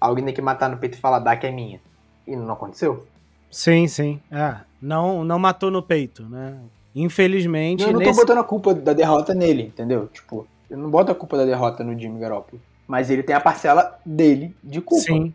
alguém 0.00 0.24
tem 0.24 0.32
que 0.32 0.40
matar 0.40 0.70
no 0.70 0.76
peito 0.76 0.96
e 0.96 1.00
falar, 1.00 1.18
dá 1.18 1.36
que 1.36 1.44
é 1.44 1.50
minha. 1.50 1.80
E 2.24 2.36
não 2.36 2.52
aconteceu? 2.52 3.04
Sim, 3.50 3.88
sim. 3.88 4.20
É, 4.30 4.58
não, 4.80 5.24
não 5.24 5.38
matou 5.38 5.72
no 5.72 5.82
peito, 5.82 6.22
né? 6.28 6.56
Infelizmente. 6.94 7.82
Eu 7.82 7.92
não 7.92 7.98
nesse... 7.98 8.12
tô 8.12 8.20
botando 8.20 8.38
a 8.38 8.44
culpa 8.44 8.72
da 8.72 8.92
derrota 8.92 9.34
nele, 9.34 9.64
entendeu? 9.64 10.06
Tipo, 10.06 10.46
eu 10.70 10.78
não 10.78 10.88
boto 10.88 11.10
a 11.10 11.14
culpa 11.16 11.36
da 11.36 11.44
derrota 11.44 11.82
no 11.82 11.98
Jimmy 11.98 12.20
Garoppolo. 12.20 12.62
Mas 12.86 13.10
ele 13.10 13.24
tem 13.24 13.34
a 13.34 13.40
parcela 13.40 13.98
dele 14.06 14.54
de 14.62 14.80
culpa. 14.80 15.04
Sim. 15.04 15.34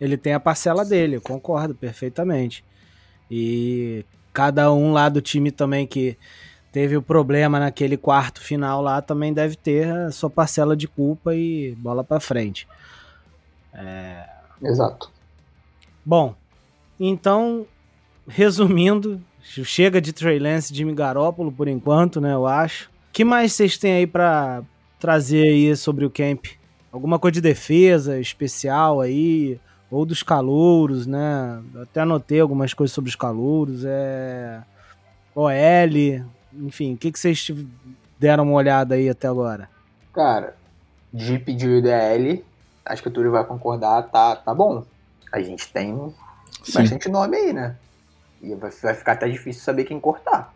Ele 0.00 0.16
tem 0.16 0.34
a 0.34 0.40
parcela 0.40 0.84
dele, 0.84 1.16
eu 1.16 1.20
concordo 1.20 1.74
perfeitamente. 1.74 2.64
E 3.30 4.04
cada 4.32 4.72
um 4.72 4.92
lá 4.92 5.08
do 5.08 5.20
time 5.20 5.50
também 5.50 5.86
que 5.86 6.16
teve 6.70 6.96
o 6.96 7.02
problema 7.02 7.58
naquele 7.58 7.96
quarto 7.96 8.40
final 8.40 8.82
lá 8.82 9.00
também 9.00 9.32
deve 9.32 9.56
ter 9.56 9.88
a 9.88 10.10
sua 10.10 10.28
parcela 10.28 10.76
de 10.76 10.86
culpa 10.86 11.34
e 11.34 11.74
bola 11.78 12.04
para 12.04 12.20
frente. 12.20 12.68
É... 13.72 14.28
Exato. 14.62 15.10
Bom, 16.04 16.34
então, 17.00 17.66
resumindo, 18.28 19.20
chega 19.42 20.00
de 20.00 20.12
Trey 20.12 20.38
Lance 20.38 20.72
e 20.72 20.76
Jimmy 20.76 20.94
Garoppolo 20.94 21.50
por 21.50 21.68
enquanto, 21.68 22.20
né, 22.20 22.32
eu 22.32 22.46
acho. 22.46 22.90
que 23.12 23.24
mais 23.24 23.52
vocês 23.52 23.76
têm 23.78 23.92
aí 23.92 24.06
para 24.06 24.62
trazer 24.98 25.48
aí 25.48 25.74
sobre 25.76 26.04
o 26.04 26.10
camp? 26.10 26.46
Alguma 26.92 27.18
coisa 27.18 27.34
de 27.34 27.40
defesa 27.40 28.18
especial 28.20 29.00
aí? 29.00 29.58
Ou 29.90 30.04
dos 30.04 30.22
calouros, 30.22 31.06
né? 31.06 31.62
Até 31.82 32.00
anotei 32.00 32.40
algumas 32.40 32.74
coisas 32.74 32.94
sobre 32.94 33.08
os 33.08 33.16
calouros. 33.16 33.84
É... 33.84 34.62
OL, 35.34 36.24
enfim, 36.54 36.94
o 36.94 36.96
que, 36.96 37.12
que 37.12 37.18
vocês 37.18 37.50
deram 38.18 38.44
uma 38.44 38.54
olhada 38.54 38.94
aí 38.94 39.08
até 39.08 39.28
agora? 39.28 39.68
Cara, 40.12 40.56
Jeep 41.12 41.52
de 41.52 41.68
UDL, 41.68 42.44
acho 42.84 43.02
que 43.02 43.08
o 43.08 43.10
Túlio 43.10 43.30
vai 43.30 43.44
concordar, 43.44 44.02
tá, 44.04 44.34
tá 44.34 44.54
bom. 44.54 44.84
A 45.30 45.40
gente 45.40 45.70
tem 45.72 46.14
Sim. 46.62 46.72
bastante 46.72 47.08
nome 47.08 47.36
aí, 47.36 47.52
né? 47.52 47.76
E 48.40 48.54
vai, 48.54 48.70
vai 48.70 48.94
ficar 48.94 49.12
até 49.12 49.28
difícil 49.28 49.62
saber 49.62 49.84
quem 49.84 50.00
cortar. 50.00 50.54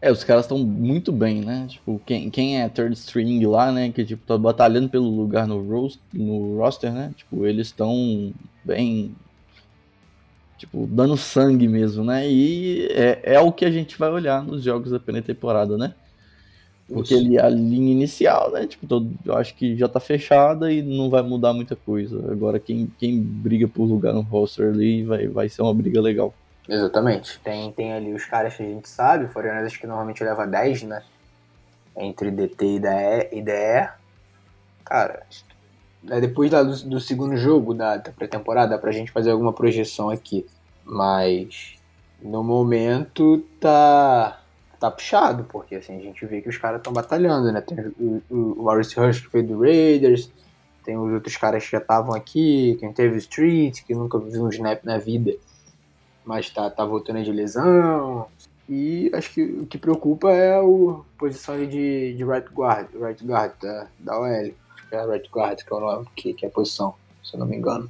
É, 0.00 0.12
os 0.12 0.22
caras 0.22 0.44
estão 0.44 0.58
muito 0.58 1.10
bem, 1.10 1.40
né? 1.40 1.66
Tipo, 1.68 2.00
quem, 2.04 2.30
quem 2.30 2.60
é 2.60 2.68
third 2.68 2.94
string 2.94 3.44
lá, 3.46 3.72
né? 3.72 3.90
Que 3.90 4.04
tipo, 4.04 4.26
tá 4.26 4.36
batalhando 4.36 4.88
pelo 4.88 5.08
lugar 5.08 5.46
no, 5.46 5.60
rost, 5.62 5.98
no 6.12 6.58
roster, 6.58 6.92
né? 6.92 7.12
Tipo, 7.16 7.46
eles 7.46 7.68
estão 7.68 8.32
bem. 8.64 9.14
Tipo, 10.58 10.86
dando 10.86 11.16
sangue 11.16 11.68
mesmo, 11.68 12.04
né? 12.04 12.28
E 12.30 12.86
é, 12.90 13.34
é 13.34 13.40
o 13.40 13.52
que 13.52 13.64
a 13.64 13.70
gente 13.70 13.98
vai 13.98 14.10
olhar 14.10 14.42
nos 14.42 14.62
jogos 14.62 14.90
da 14.90 15.00
pré-temporada, 15.00 15.76
né? 15.76 15.94
Porque 16.88 17.14
ele, 17.14 17.38
a 17.38 17.48
linha 17.48 17.92
inicial, 17.92 18.52
né? 18.52 18.66
Tipo, 18.66 18.86
todo, 18.86 19.10
eu 19.24 19.36
acho 19.36 19.54
que 19.56 19.76
já 19.76 19.88
tá 19.88 19.98
fechada 19.98 20.72
e 20.72 20.82
não 20.82 21.10
vai 21.10 21.22
mudar 21.22 21.52
muita 21.52 21.74
coisa. 21.74 22.30
Agora, 22.30 22.60
quem, 22.60 22.86
quem 22.98 23.20
briga 23.20 23.66
por 23.66 23.84
lugar 23.84 24.14
no 24.14 24.20
roster 24.20 24.68
ali 24.68 25.02
vai, 25.02 25.26
vai 25.26 25.48
ser 25.48 25.62
uma 25.62 25.74
briga 25.74 26.00
legal. 26.00 26.32
Exatamente. 26.68 27.38
Tem, 27.40 27.70
tem 27.72 27.92
ali 27.92 28.12
os 28.12 28.24
caras 28.24 28.56
que 28.56 28.62
a 28.62 28.66
gente 28.66 28.88
sabe, 28.88 29.24
o 29.24 29.28
Foreigners 29.28 29.76
que 29.76 29.86
normalmente 29.86 30.22
leva 30.24 30.46
10, 30.46 30.82
né? 30.82 31.02
Entre 31.96 32.30
DT 32.30 32.80
e 33.32 33.42
DE. 33.42 33.88
Cara, 34.84 35.26
é 36.10 36.20
depois 36.20 36.50
da, 36.50 36.62
do, 36.62 36.76
do, 36.88 37.00
segundo 37.00 37.36
jogo 37.36 37.74
da, 37.74 37.96
da 37.96 38.12
pré-temporada, 38.12 38.70
dá 38.70 38.78
pra 38.78 38.92
gente 38.92 39.10
fazer 39.10 39.30
alguma 39.30 39.52
projeção 39.52 40.10
aqui. 40.10 40.46
Mas 40.84 41.76
no 42.20 42.42
momento 42.42 43.44
tá 43.60 44.40
tá 44.78 44.90
puxado, 44.90 45.44
porque 45.44 45.76
assim, 45.76 45.96
a 45.96 46.02
gente 46.02 46.24
vê 46.26 46.42
que 46.42 46.50
os 46.50 46.58
caras 46.58 46.78
estão 46.78 46.92
batalhando, 46.92 47.50
né? 47.50 47.60
Tem 47.60 47.78
o, 47.98 48.22
o, 48.30 48.62
o 48.62 48.70
Rush 48.70 49.20
que 49.20 49.28
foi 49.28 49.42
do 49.42 49.58
Raiders, 49.58 50.30
tem 50.84 50.96
os 50.96 51.12
outros 51.12 51.36
caras 51.36 51.64
que 51.64 51.72
já 51.72 51.78
estavam 51.78 52.14
aqui, 52.14 52.76
quem 52.78 52.92
teve 52.92 53.16
Street, 53.18 53.82
que 53.84 53.94
nunca 53.94 54.18
viu 54.18 54.44
um 54.44 54.50
snap 54.50 54.84
na 54.84 54.98
vida, 54.98 55.34
mas 56.26 56.50
tá, 56.50 56.68
tá 56.68 56.84
voltando 56.84 57.22
de 57.22 57.32
lesão. 57.32 58.26
E 58.68 59.10
acho 59.14 59.32
que 59.32 59.42
o 59.42 59.66
que 59.66 59.78
preocupa 59.78 60.32
é 60.32 60.58
a 60.58 60.62
posição 61.16 61.56
de, 61.56 62.14
de 62.14 62.24
right 62.24 62.48
guard, 62.52 62.88
right 62.94 63.24
guard 63.24 63.52
da, 63.62 63.86
da 64.00 64.18
OL. 64.18 64.26
Acho 64.26 64.88
que 64.88 64.94
é 64.94 65.06
right 65.06 65.30
guard 65.30 65.62
que 65.62 65.72
é 65.72 65.76
o 65.76 65.80
nome, 65.80 66.06
que, 66.16 66.34
que 66.34 66.44
é 66.44 66.48
a 66.48 66.52
posição, 66.52 66.94
se 67.22 67.34
eu 67.34 67.40
não 67.40 67.46
me 67.46 67.56
engano. 67.56 67.88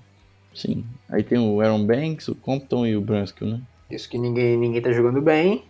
Sim. 0.55 0.85
Aí 1.09 1.23
tem 1.23 1.39
o 1.39 1.61
Aaron 1.61 1.85
Banks, 1.85 2.29
o 2.29 2.35
Compton 2.35 2.87
e 2.87 2.97
o 2.97 3.01
Brunskill, 3.01 3.49
né? 3.49 3.61
Isso 3.91 4.09
que 4.09 4.19
ninguém, 4.19 4.57
ninguém 4.59 4.83
tá 4.83 4.93
jogando 4.93 5.23
bem. 5.23 5.65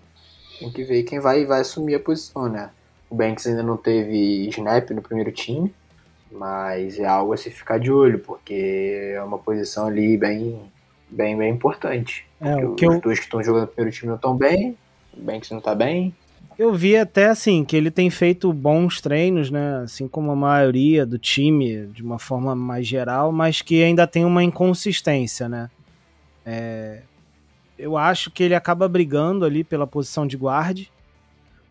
Tem 0.58 0.72
que 0.72 0.82
ver 0.82 1.02
quem 1.04 1.20
vai, 1.20 1.44
vai 1.44 1.60
assumir 1.60 1.94
a 1.94 2.00
posição, 2.00 2.48
né? 2.48 2.70
O 3.08 3.14
Banks 3.14 3.46
ainda 3.46 3.62
não 3.62 3.76
teve 3.76 4.48
snap 4.48 4.90
no 4.90 5.02
primeiro 5.02 5.30
time, 5.30 5.72
mas 6.32 6.98
é 6.98 7.04
algo 7.04 7.32
a 7.32 7.36
se 7.36 7.50
ficar 7.50 7.78
de 7.78 7.92
olho, 7.92 8.18
porque 8.18 9.12
é 9.14 9.22
uma 9.22 9.38
posição 9.38 9.86
ali 9.86 10.16
bem, 10.16 10.60
bem, 11.16 11.36
bem 11.36 11.52
importante. 11.52 12.24
É, 12.40 12.54
o 12.56 12.72
os 12.72 12.76
que 12.76 12.86
eu... 12.86 13.00
dois 13.00 13.18
que 13.18 13.24
estão 13.24 13.42
jogando 13.42 13.62
no 13.62 13.68
primeiro 13.68 13.96
time 13.96 14.08
não 14.08 14.16
estão 14.16 14.36
bem, 14.36 14.76
o 15.16 15.20
Banks 15.20 15.50
não 15.50 15.60
tá 15.60 15.74
bem. 15.74 16.14
Eu 16.58 16.72
vi 16.74 16.96
até 16.96 17.26
assim 17.26 17.64
que 17.64 17.76
ele 17.76 17.90
tem 17.90 18.08
feito 18.08 18.50
bons 18.52 19.00
treinos, 19.00 19.50
né? 19.50 19.82
Assim 19.84 20.08
como 20.08 20.30
a 20.30 20.36
maioria 20.36 21.04
do 21.04 21.18
time, 21.18 21.86
de 21.88 22.02
uma 22.02 22.18
forma 22.18 22.54
mais 22.54 22.86
geral, 22.86 23.30
mas 23.30 23.60
que 23.60 23.82
ainda 23.82 24.06
tem 24.06 24.24
uma 24.24 24.42
inconsistência, 24.42 25.48
né? 25.48 25.70
É, 26.44 27.02
eu 27.78 27.96
acho 27.96 28.30
que 28.30 28.42
ele 28.42 28.54
acaba 28.54 28.88
brigando 28.88 29.44
ali 29.44 29.62
pela 29.62 29.86
posição 29.86 30.26
de 30.26 30.36
guarde, 30.36 30.90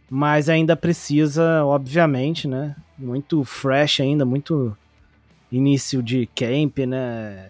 mas 0.08 0.50
ainda 0.50 0.76
precisa, 0.76 1.66
obviamente, 1.66 2.48
né? 2.48 2.76
Muito 2.98 3.44
fresh 3.44 4.02
ainda, 4.02 4.24
muito 4.24 4.78
início 5.52 6.04
de 6.04 6.28
camp, 6.36 6.78
né? 6.80 7.50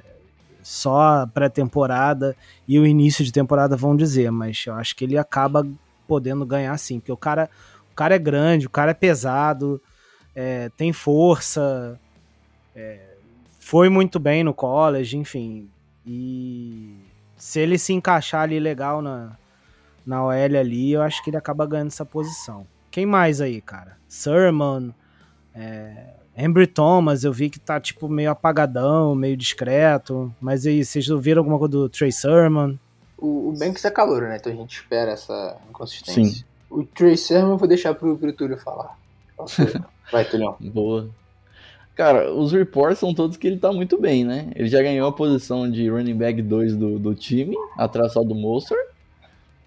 Só 0.66 1.28
pré-temporada 1.28 2.36
e 2.68 2.80
o 2.80 2.88
início 2.88 3.24
de 3.24 3.32
temporada 3.32 3.78
vão 3.78 3.96
dizer, 3.96 4.32
mas 4.32 4.64
eu 4.66 4.74
acho 4.74 4.96
que 4.96 5.04
ele 5.04 5.16
acaba 5.16 5.64
podendo 6.08 6.44
ganhar 6.44 6.76
sim, 6.80 7.00
porque 7.00 7.12
o 7.12 7.18
cara, 7.18 7.48
o 7.92 7.94
cara 7.94 8.16
é 8.16 8.18
grande, 8.18 8.66
o 8.66 8.70
cara 8.72 8.90
é 8.90 8.94
pesado, 8.96 9.80
é, 10.34 10.70
tem 10.70 10.92
força, 10.92 12.00
é, 12.76 13.00
foi 13.60 13.90
muito 13.90 14.20
bem 14.20 14.44
no 14.44 14.56
college, 14.56 15.16
enfim, 15.16 15.70
e 16.04 16.96
se 17.38 17.60
ele 17.60 17.78
se 17.78 17.94
encaixar 17.94 18.42
ali 18.42 18.60
legal 18.60 19.04
na, 19.04 19.38
na 20.04 20.26
OL 20.26 20.32
ali, 20.60 20.94
eu 20.94 21.04
acho 21.04 21.24
que 21.24 21.30
ele 21.30 21.38
acaba 21.38 21.68
ganhando 21.68 21.90
essa 21.90 22.04
posição. 22.04 22.66
Quem 22.90 23.06
mais 23.06 23.40
aí, 23.40 23.62
cara? 23.62 24.00
Sermon, 24.08 24.90
é, 25.54 26.16
Embry 26.38 26.68
Thomas, 26.68 27.24
eu 27.24 27.32
vi 27.32 27.50
que 27.50 27.60
tá 27.60 27.80
tipo 27.80 28.10
meio 28.10 28.30
apagadão, 28.30 29.16
meio 29.16 29.38
discreto. 29.38 30.34
Mas 30.42 30.66
aí, 30.66 30.84
vocês 30.84 31.10
ouviram 31.10 31.40
alguma 31.40 31.58
coisa 31.58 31.72
do 31.72 31.90
Trey 31.90 32.12
Sermon? 32.12 32.76
O, 33.18 33.50
o 33.50 33.52
Banks 33.54 33.86
é 33.86 33.92
calor, 33.92 34.24
né? 34.24 34.38
Então 34.38 34.52
a 34.52 34.56
gente 34.56 34.76
espera 34.76 35.12
essa 35.12 35.58
inconsistência. 35.70 36.40
Sim. 36.40 36.44
O 36.70 36.84
Trey 36.84 37.16
Sermon 37.16 37.52
eu 37.52 37.58
vou 37.58 37.68
deixar 37.68 37.94
pro, 37.96 38.18
pro 38.18 38.34
Túlio 38.34 38.58
falar. 38.58 38.98
Vai, 40.12 40.26
Tulhão. 40.26 40.58
Boa. 40.60 41.10
Cara, 41.96 42.34
os 42.34 42.52
reports 42.52 43.00
são 43.00 43.14
todos 43.14 43.38
que 43.38 43.48
ele 43.48 43.58
tá 43.58 43.72
muito 43.72 43.98
bem, 43.98 44.26
né? 44.26 44.52
Ele 44.54 44.68
já 44.68 44.82
ganhou 44.82 45.08
a 45.08 45.14
posição 45.14 45.72
de 45.72 45.90
running 45.90 46.18
back 46.18 46.42
2 46.42 46.76
do, 46.76 47.00
do 47.00 47.16
time, 47.16 47.56
atrás 47.78 48.12
só 48.12 48.22
do 48.22 48.36
Monster. 48.36 48.78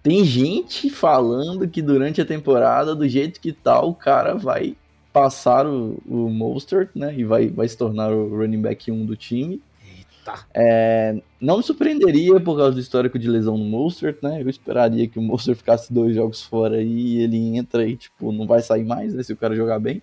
Tem 0.02 0.22
gente 0.24 0.90
falando 0.90 1.66
que 1.66 1.80
durante 1.80 2.20
a 2.20 2.26
temporada, 2.26 2.94
do 2.94 3.08
jeito 3.08 3.40
que 3.40 3.52
tá, 3.52 3.80
o 3.80 3.94
cara 3.94 4.34
vai 4.34 4.76
passar 5.18 5.66
o, 5.66 6.00
o 6.06 6.30
Mostert, 6.30 6.90
né? 6.94 7.12
E 7.16 7.24
vai, 7.24 7.48
vai 7.48 7.66
se 7.68 7.76
tornar 7.76 8.12
o 8.12 8.28
running 8.36 8.60
back 8.60 8.90
1 8.90 9.04
do 9.04 9.16
time. 9.16 9.60
Eita. 9.84 10.46
É, 10.54 11.20
não 11.40 11.56
me 11.56 11.62
surpreenderia 11.64 12.38
por 12.38 12.56
causa 12.56 12.72
do 12.72 12.80
histórico 12.80 13.18
de 13.18 13.28
lesão 13.28 13.58
no 13.58 13.64
Mostert, 13.64 14.18
né? 14.22 14.40
Eu 14.40 14.48
esperaria 14.48 15.08
que 15.08 15.18
o 15.18 15.22
Mostert 15.22 15.58
ficasse 15.58 15.92
dois 15.92 16.14
jogos 16.14 16.42
fora 16.42 16.80
e 16.80 17.18
ele 17.18 17.56
entra 17.56 17.86
e, 17.86 17.96
tipo, 17.96 18.30
não 18.30 18.46
vai 18.46 18.62
sair 18.62 18.84
mais, 18.84 19.12
né? 19.12 19.22
Se 19.24 19.32
o 19.32 19.36
cara 19.36 19.56
jogar 19.56 19.80
bem. 19.80 20.00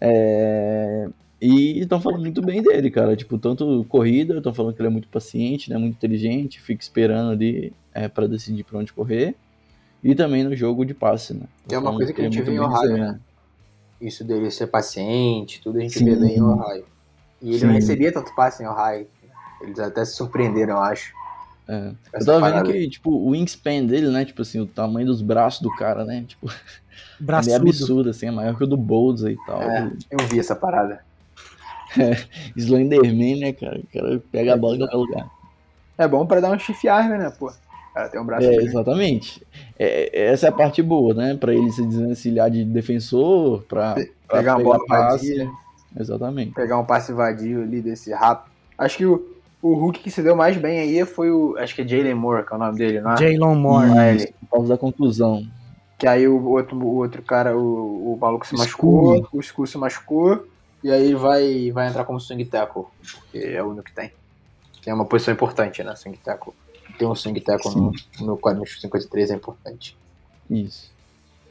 É, 0.00 1.08
e 1.42 1.80
estão 1.80 2.00
falando 2.00 2.20
muito 2.20 2.40
bem 2.42 2.62
dele, 2.62 2.90
cara. 2.90 3.16
Tipo, 3.16 3.38
tanto 3.38 3.84
corrida, 3.88 4.36
estão 4.38 4.54
falando 4.54 4.74
que 4.74 4.80
ele 4.80 4.88
é 4.88 4.92
muito 4.92 5.08
paciente, 5.08 5.68
né? 5.68 5.76
Muito 5.78 5.94
inteligente, 5.96 6.60
fica 6.60 6.82
esperando 6.82 7.32
ali 7.32 7.72
é, 7.92 8.08
para 8.08 8.28
decidir 8.28 8.62
pra 8.64 8.78
onde 8.78 8.92
correr. 8.92 9.34
E 10.02 10.14
também 10.14 10.44
no 10.44 10.54
jogo 10.54 10.84
de 10.84 10.94
passe, 10.94 11.34
né? 11.34 11.42
Que 11.68 11.74
é 11.74 11.78
uma 11.78 11.84
Falando 11.86 11.96
coisa 11.98 12.12
que 12.12 12.20
a 12.20 12.24
ele 12.24 12.32
gente 12.32 12.42
é 12.42 12.44
vê 12.44 12.52
em 12.52 12.60
Ohio, 12.60 12.80
desenhado. 12.82 13.12
né? 13.14 13.20
Isso 14.00 14.24
dele 14.24 14.50
ser 14.50 14.66
paciente, 14.68 15.60
tudo 15.60 15.78
a 15.78 15.80
gente 15.82 15.98
Sim. 15.98 16.04
vê 16.06 16.16
bem 16.16 16.36
em 16.36 16.42
Ohio. 16.42 16.86
E 17.42 17.50
ele 17.50 17.58
Sim. 17.58 17.66
não 17.66 17.74
recebia 17.74 18.12
tanto 18.12 18.34
passe 18.34 18.62
em 18.62 18.66
Ohio. 18.66 19.06
Eles 19.60 19.78
até 19.78 20.04
se 20.04 20.14
surpreenderam, 20.16 20.76
eu 20.76 20.80
acho. 20.80 21.12
É. 21.68 21.92
Eu 22.14 22.24
tava 22.24 22.40
parada. 22.40 22.64
vendo 22.64 22.72
que, 22.72 22.88
tipo, 22.88 23.10
o 23.10 23.30
wingspan 23.30 23.84
dele, 23.84 24.08
né? 24.08 24.24
Tipo 24.24 24.42
assim, 24.42 24.58
o 24.58 24.66
tamanho 24.66 25.06
dos 25.06 25.22
braços 25.22 25.60
do 25.60 25.70
cara, 25.76 26.04
né? 26.04 26.24
Tipo, 26.26 26.50
é 27.48 27.54
absurdo, 27.54 28.10
assim, 28.10 28.26
é 28.26 28.30
maior 28.30 28.56
que 28.56 28.64
o 28.64 28.66
do 28.66 28.76
Bolds 28.76 29.22
e 29.22 29.36
tal. 29.46 29.62
É, 29.62 29.92
eu 30.10 30.26
vi 30.26 30.40
essa 30.40 30.56
parada. 30.56 31.04
Slenderman, 32.56 33.40
né, 33.40 33.52
cara? 33.52 33.78
O 33.78 33.86
cara 33.86 34.22
pega 34.32 34.54
a 34.54 34.56
bola 34.56 34.76
em 34.76 34.78
qualquer 34.78 34.96
lugar. 34.96 35.30
É 35.98 36.08
bom 36.08 36.26
pra 36.26 36.40
dar 36.40 36.50
um 36.50 36.58
chifre 36.58 36.88
arma, 36.88 37.18
né, 37.18 37.30
pô? 37.30 37.52
O 37.90 37.94
cara 37.94 38.08
tem 38.08 38.20
um 38.20 38.24
braço 38.24 38.46
É, 38.46 38.50
grande. 38.52 38.66
exatamente. 38.66 39.46
É, 39.78 40.26
essa 40.30 40.46
é 40.46 40.48
a 40.48 40.52
parte 40.52 40.82
boa, 40.82 41.12
né? 41.14 41.34
Pra 41.34 41.52
ele 41.52 41.70
se 41.72 41.84
desvencilhar 41.84 42.50
de 42.50 42.64
defensor, 42.64 43.62
pra, 43.62 43.94
pra 43.94 44.38
pegar 44.38 44.56
uma 44.56 44.64
bola 44.64 44.86
passe. 44.86 45.48
Exatamente. 45.98 46.52
pegar 46.52 46.78
um 46.78 46.84
passe 46.84 47.12
vadio 47.12 47.62
ali 47.62 47.80
desse 47.80 48.12
rápido. 48.12 48.50
Acho 48.78 48.96
que 48.96 49.06
o, 49.06 49.26
o 49.60 49.74
Hulk 49.74 50.00
que 50.00 50.10
se 50.10 50.22
deu 50.22 50.36
mais 50.36 50.56
bem 50.56 50.78
aí 50.78 51.04
foi 51.04 51.30
o. 51.30 51.56
Acho 51.58 51.74
que 51.74 51.82
é 51.82 51.88
Jalen 51.88 52.14
Moore, 52.14 52.46
que 52.46 52.52
é 52.52 52.56
o 52.56 52.58
nome 52.58 52.78
dele, 52.78 53.00
não 53.00 53.12
é? 53.12 53.16
Jaylon 53.16 53.54
Moore. 53.56 53.98
É 53.98 54.10
ele. 54.14 54.34
por 54.48 54.50
causa 54.58 54.68
da 54.68 54.78
conclusão. 54.78 55.44
Que 55.98 56.06
aí 56.06 56.26
o 56.28 56.48
outro, 56.48 56.78
o 56.78 56.96
outro 56.96 57.20
cara, 57.22 57.56
o, 57.58 58.14
o 58.14 58.18
maluco 58.18 58.46
se 58.46 58.56
machucou, 58.56 59.28
o 59.32 59.40
Skull 59.40 59.66
se 59.66 59.76
machucou, 59.76 60.46
e 60.82 60.90
aí 60.90 61.14
vai, 61.14 61.70
vai 61.72 61.88
entrar 61.88 62.04
como 62.04 62.18
swing 62.18 62.44
tackle, 62.46 62.84
porque 63.12 63.38
é 63.38 63.62
o 63.62 63.66
único 63.66 63.84
que 63.84 63.92
tem. 63.94 64.10
Que 64.80 64.88
é 64.88 64.94
uma 64.94 65.04
posição 65.04 65.34
importante, 65.34 65.82
né? 65.84 65.94
Swing 65.96 66.16
tackle. 66.16 66.54
Ter 67.00 67.06
um 67.06 67.14
swing 67.14 67.40
tackle 67.40 67.74
no, 67.74 67.92
no 68.20 68.36
quadro 68.36 68.62
53 68.68 69.30
é 69.30 69.34
importante. 69.34 69.96
Isso. 70.50 70.90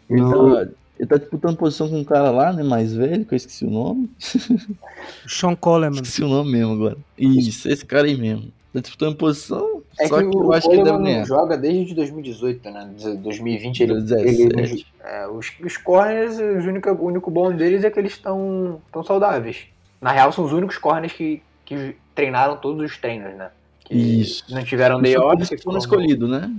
Ele 0.08 0.22
No- 0.22 0.54
tá, 0.56 0.72
ele 1.00 1.08
tá 1.10 1.18
disputando 1.18 1.58
posição 1.58 1.90
com 1.90 1.98
um 1.98 2.04
cara 2.04 2.30
lá, 2.30 2.54
né? 2.54 2.62
Mais 2.62 2.94
velho, 2.94 3.26
que 3.26 3.34
eu 3.34 3.38
esqueci 3.38 3.66
o 3.66 3.72
nome. 3.72 4.12
Sean 5.28 5.56
Coleman. 5.56 5.96
Esqueci 6.02 6.24
o 6.24 6.28
nome 6.28 6.52
mesmo 6.52 6.74
agora. 6.74 6.98
Isso, 7.18 7.68
esse 7.68 7.84
cara 7.84 8.06
aí 8.06 8.16
mesmo. 8.16 8.52
Tá 8.72 8.80
disputando 8.82 9.16
posição, 9.16 9.82
É 10.00 10.08
só 10.08 10.20
que, 10.20 10.30
que, 10.30 10.38
o, 10.38 10.42
eu 10.44 10.48
o 10.50 10.54
acho 10.54 10.68
que 10.70 10.76
ele 10.76 10.84
deve 10.84 10.98
Coleman 10.98 11.14
ganhar. 11.14 11.26
joga 11.26 11.58
desde 11.58 11.96
2018, 11.96 12.70
né? 12.70 12.90
2020 13.24 13.80
ele. 13.82 13.94
17. 14.02 14.42
ele 14.44 14.86
é, 15.04 15.28
os, 15.28 15.52
os 15.66 15.78
corners, 15.78 16.36
os 16.36 16.66
única- 16.68 16.94
o 16.94 17.06
único 17.06 17.32
bom 17.32 17.52
deles 17.52 17.84
é 17.84 17.90
que 17.90 17.98
eles 17.98 18.12
estão 18.12 18.80
tão 18.92 19.04
saudáveis. 19.04 19.64
Na 20.00 20.12
real, 20.12 20.32
são 20.32 20.46
os 20.46 20.54
únicos 20.54 20.78
corners 20.78 21.12
que, 21.12 21.42
que 21.66 21.96
treinaram 22.14 22.58
todos 22.58 22.86
os 22.92 22.96
treinos, 23.00 23.36
né? 23.36 23.50
Que 23.90 23.98
Isso. 23.98 24.46
Não 24.50 24.64
tiveram 24.64 25.02
day 25.02 25.18
off. 25.18 25.38
que 25.38 25.46
foram 25.58 25.64
como- 25.64 25.78
escolhidos, 25.80 26.30
né? 26.30 26.50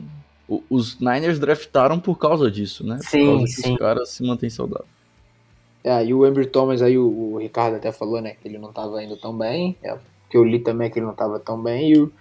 O- 0.49 0.63
Os 0.69 0.99
Niners 0.99 1.39
draftaram 1.39 1.99
por 2.01 2.19
causa 2.19 2.51
disso, 2.51 2.85
né? 2.85 2.99
Sim, 3.03 3.21
por 3.21 3.27
causa 3.39 3.45
que 3.45 3.51
sim. 3.53 3.73
os 3.73 3.79
caras 3.79 4.09
se 4.11 4.23
mantêm 4.27 4.51
saudáveis. 4.51 4.91
É, 5.85 6.05
e 6.05 6.13
o 6.13 6.27
Embry 6.27 6.47
Thomas 6.47 6.83
aí, 6.83 6.99
o, 6.99 7.07
o 7.07 7.39
Ricardo 7.39 7.77
até 7.77 7.91
falou, 7.93 8.21
né, 8.21 8.35
que 8.41 8.47
ele 8.47 8.59
não 8.59 8.71
tava 8.73 9.03
indo 9.03 9.17
tão 9.17 9.33
bem. 9.37 9.77
É, 9.83 9.95
o 9.95 9.99
que 10.29 10.37
eu 10.37 10.45
li 10.45 10.59
também 10.59 10.89
é 10.89 10.91
que 10.91 10.99
ele 10.99 11.07
não 11.07 11.15
tava 11.15 11.39
tão 11.39 11.63
bem. 11.63 11.91
E 11.93 11.99
o, 11.99 12.13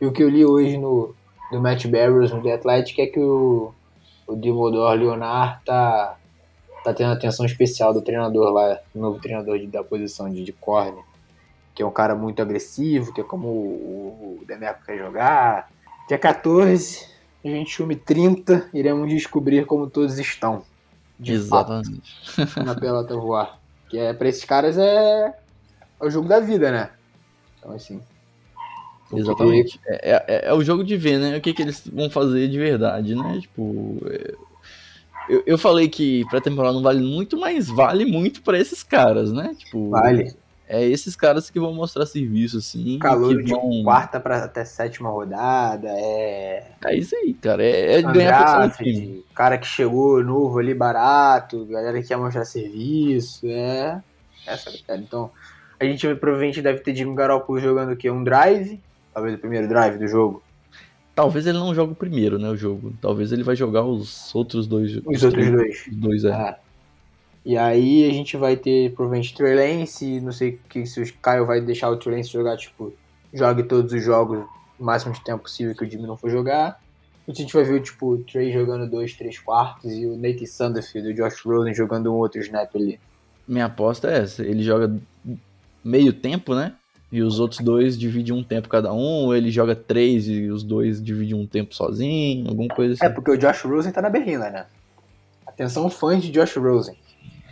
e 0.00 0.06
o 0.06 0.12
que 0.12 0.22
eu 0.22 0.28
li 0.28 0.44
hoje 0.44 0.76
no 0.78 1.14
do 1.50 1.60
Matt 1.60 1.86
Barrows 1.86 2.30
no 2.30 2.42
The 2.42 2.52
Athletic 2.52 2.98
é 2.98 3.06
que 3.06 3.18
o, 3.18 3.72
o 4.26 4.36
Dimodor 4.36 4.92
Leonard 4.92 5.58
tá, 5.64 6.16
tá 6.84 6.92
tendo 6.92 7.12
atenção 7.12 7.46
especial 7.46 7.94
do 7.94 8.02
treinador 8.02 8.52
lá, 8.52 8.78
novo 8.94 9.18
treinador 9.18 9.58
de, 9.58 9.66
da 9.66 9.82
posição 9.82 10.30
de, 10.30 10.44
de 10.44 10.52
corner. 10.52 11.02
Que 11.78 11.82
é 11.84 11.86
um 11.86 11.92
cara 11.92 12.16
muito 12.16 12.42
agressivo, 12.42 13.14
que 13.14 13.20
é 13.20 13.24
como 13.24 13.46
o, 13.46 14.38
o 14.42 14.44
Demeco 14.44 14.84
quer 14.84 14.98
jogar. 14.98 15.70
Dia 16.08 16.18
14, 16.18 17.06
a 17.44 17.46
gente 17.48 17.70
chume 17.70 17.94
30, 17.94 18.68
iremos 18.74 19.08
descobrir 19.08 19.64
como 19.64 19.88
todos 19.88 20.18
estão. 20.18 20.64
De 21.16 21.38
fato 21.38 21.74
Exatamente. 21.74 22.64
na 22.66 22.74
pelota 22.74 23.14
voar. 23.16 23.60
Que 23.88 23.96
é, 23.96 24.12
pra 24.12 24.28
esses 24.28 24.44
caras 24.44 24.76
é, 24.76 25.32
é 26.00 26.04
o 26.04 26.10
jogo 26.10 26.26
da 26.26 26.40
vida, 26.40 26.72
né? 26.72 26.90
Então, 27.60 27.70
assim. 27.70 28.00
Exatamente. 29.14 29.78
É, 29.86 30.16
é- 30.26 30.48
é 30.48 30.52
o 30.52 30.64
jogo 30.64 30.82
de 30.82 30.96
ver, 30.96 31.18
né? 31.20 31.36
O 31.36 31.40
que, 31.40 31.54
que 31.54 31.62
eles 31.62 31.86
vão 31.86 32.10
fazer 32.10 32.48
de 32.48 32.58
verdade, 32.58 33.14
né? 33.14 33.38
Tipo. 33.40 33.98
é- 34.06 34.34
Eu, 35.28 35.44
eu 35.46 35.58
falei 35.58 35.88
que 35.88 36.24
pré-temporada 36.28 36.74
não 36.74 36.82
vale 36.82 37.02
muito, 37.02 37.38
mas 37.38 37.68
vale 37.68 38.04
muito 38.04 38.42
pra 38.42 38.58
esses 38.58 38.82
caras, 38.82 39.30
né? 39.32 39.54
Tipo, 39.56 39.90
Vale. 39.90 40.34
É 40.68 40.84
esses 40.84 41.16
caras 41.16 41.48
que 41.48 41.58
vão 41.58 41.72
mostrar 41.72 42.04
serviço, 42.04 42.58
assim. 42.58 42.98
Calor 42.98 43.42
de 43.42 43.50
vão... 43.50 43.82
quarta 43.82 44.20
pra 44.20 44.44
até 44.44 44.64
sétima 44.66 45.08
rodada. 45.08 45.88
É. 45.88 46.72
É 46.84 46.94
isso 46.94 47.16
aí, 47.16 47.32
cara. 47.32 47.64
É, 47.64 47.94
é 47.94 48.02
ganhar 48.02 48.70
time. 48.76 49.24
Cara 49.34 49.56
que 49.56 49.66
chegou 49.66 50.22
novo 50.22 50.58
ali 50.58 50.74
barato, 50.74 51.64
galera 51.64 52.00
que 52.02 52.08
quer 52.08 52.18
mostrar 52.18 52.44
serviço. 52.44 53.46
É. 53.46 54.02
Essa, 54.46 54.70
cara. 54.86 55.00
Então, 55.00 55.30
a 55.80 55.84
gente 55.84 56.06
provavelmente 56.16 56.60
deve 56.60 56.80
ter 56.80 56.94
Jimmy 56.94 57.14
Garoppolo 57.14 57.58
jogando 57.58 57.92
o 57.92 57.96
quê? 57.96 58.10
Um 58.10 58.22
drive. 58.22 58.78
Talvez 59.14 59.34
o 59.34 59.38
primeiro 59.38 59.68
drive 59.68 59.98
do 59.98 60.06
jogo. 60.06 60.42
Talvez 61.14 61.46
ele 61.46 61.58
não 61.58 61.74
jogue 61.74 61.94
o 61.94 61.96
primeiro, 61.96 62.38
né? 62.38 62.48
O 62.48 62.56
jogo. 62.56 62.92
Talvez 63.00 63.32
ele 63.32 63.42
vai 63.42 63.56
jogar 63.56 63.84
os 63.84 64.34
outros 64.34 64.66
dois. 64.66 64.96
Os 65.04 65.22
outros 65.24 65.32
três- 65.32 65.50
dois. 65.50 65.86
Os 65.88 65.96
dois, 65.96 66.24
é. 66.24 66.30
É. 66.30 66.56
E 67.48 67.56
aí 67.56 68.06
a 68.06 68.12
gente 68.12 68.36
vai 68.36 68.58
ter 68.58 68.92
provavelmente 68.92 69.34
Trey 69.34 69.54
Lance, 69.54 70.20
não 70.20 70.32
sei 70.32 70.60
que, 70.68 70.84
se 70.84 71.00
o 71.00 71.14
Caio 71.14 71.46
vai 71.46 71.62
deixar 71.62 71.88
o 71.88 71.96
Trey 71.96 72.18
Lance 72.18 72.30
jogar, 72.30 72.58
tipo, 72.58 72.92
jogue 73.32 73.62
todos 73.62 73.90
os 73.90 74.04
jogos 74.04 74.44
o 74.78 74.84
máximo 74.84 75.14
de 75.14 75.24
tempo 75.24 75.44
possível 75.44 75.74
que 75.74 75.82
o 75.82 75.90
Jimmy 75.90 76.06
não 76.06 76.14
for 76.14 76.28
jogar. 76.28 76.78
A 77.26 77.32
gente 77.32 77.54
vai 77.54 77.64
ver, 77.64 77.80
tipo, 77.80 78.06
o 78.06 78.18
Trey 78.18 78.52
jogando 78.52 78.86
dois, 78.86 79.14
três 79.14 79.38
quartos 79.38 79.90
e 79.90 80.04
o 80.04 80.14
Nate 80.14 80.46
Sandfield 80.46 81.08
e 81.08 81.12
o 81.14 81.16
Josh 81.16 81.40
Rosen 81.40 81.72
jogando 81.72 82.12
um 82.12 82.16
outro 82.16 82.38
snap 82.42 82.68
ali. 82.76 83.00
Minha 83.48 83.64
aposta 83.64 84.10
é 84.10 84.18
essa. 84.18 84.42
Ele 84.42 84.62
joga 84.62 84.94
meio 85.82 86.12
tempo, 86.12 86.54
né? 86.54 86.74
E 87.10 87.22
os 87.22 87.40
outros 87.40 87.60
dois 87.60 87.98
dividem 87.98 88.34
um 88.34 88.44
tempo 88.44 88.68
cada 88.68 88.92
um, 88.92 89.24
ou 89.24 89.34
ele 89.34 89.50
joga 89.50 89.74
três 89.74 90.28
e 90.28 90.50
os 90.50 90.62
dois 90.62 91.02
dividem 91.02 91.34
um 91.34 91.46
tempo 91.46 91.74
sozinho, 91.74 92.46
alguma 92.46 92.68
coisa 92.68 92.92
assim. 92.92 93.06
É, 93.06 93.08
porque 93.08 93.30
o 93.30 93.38
Josh 93.38 93.62
Rosen 93.62 93.90
tá 93.90 94.02
na 94.02 94.10
Berlinda, 94.10 94.50
né? 94.50 94.66
Atenção 95.46 95.88
fãs 95.88 96.22
de 96.22 96.30
Josh 96.30 96.54
Rosen. 96.56 96.94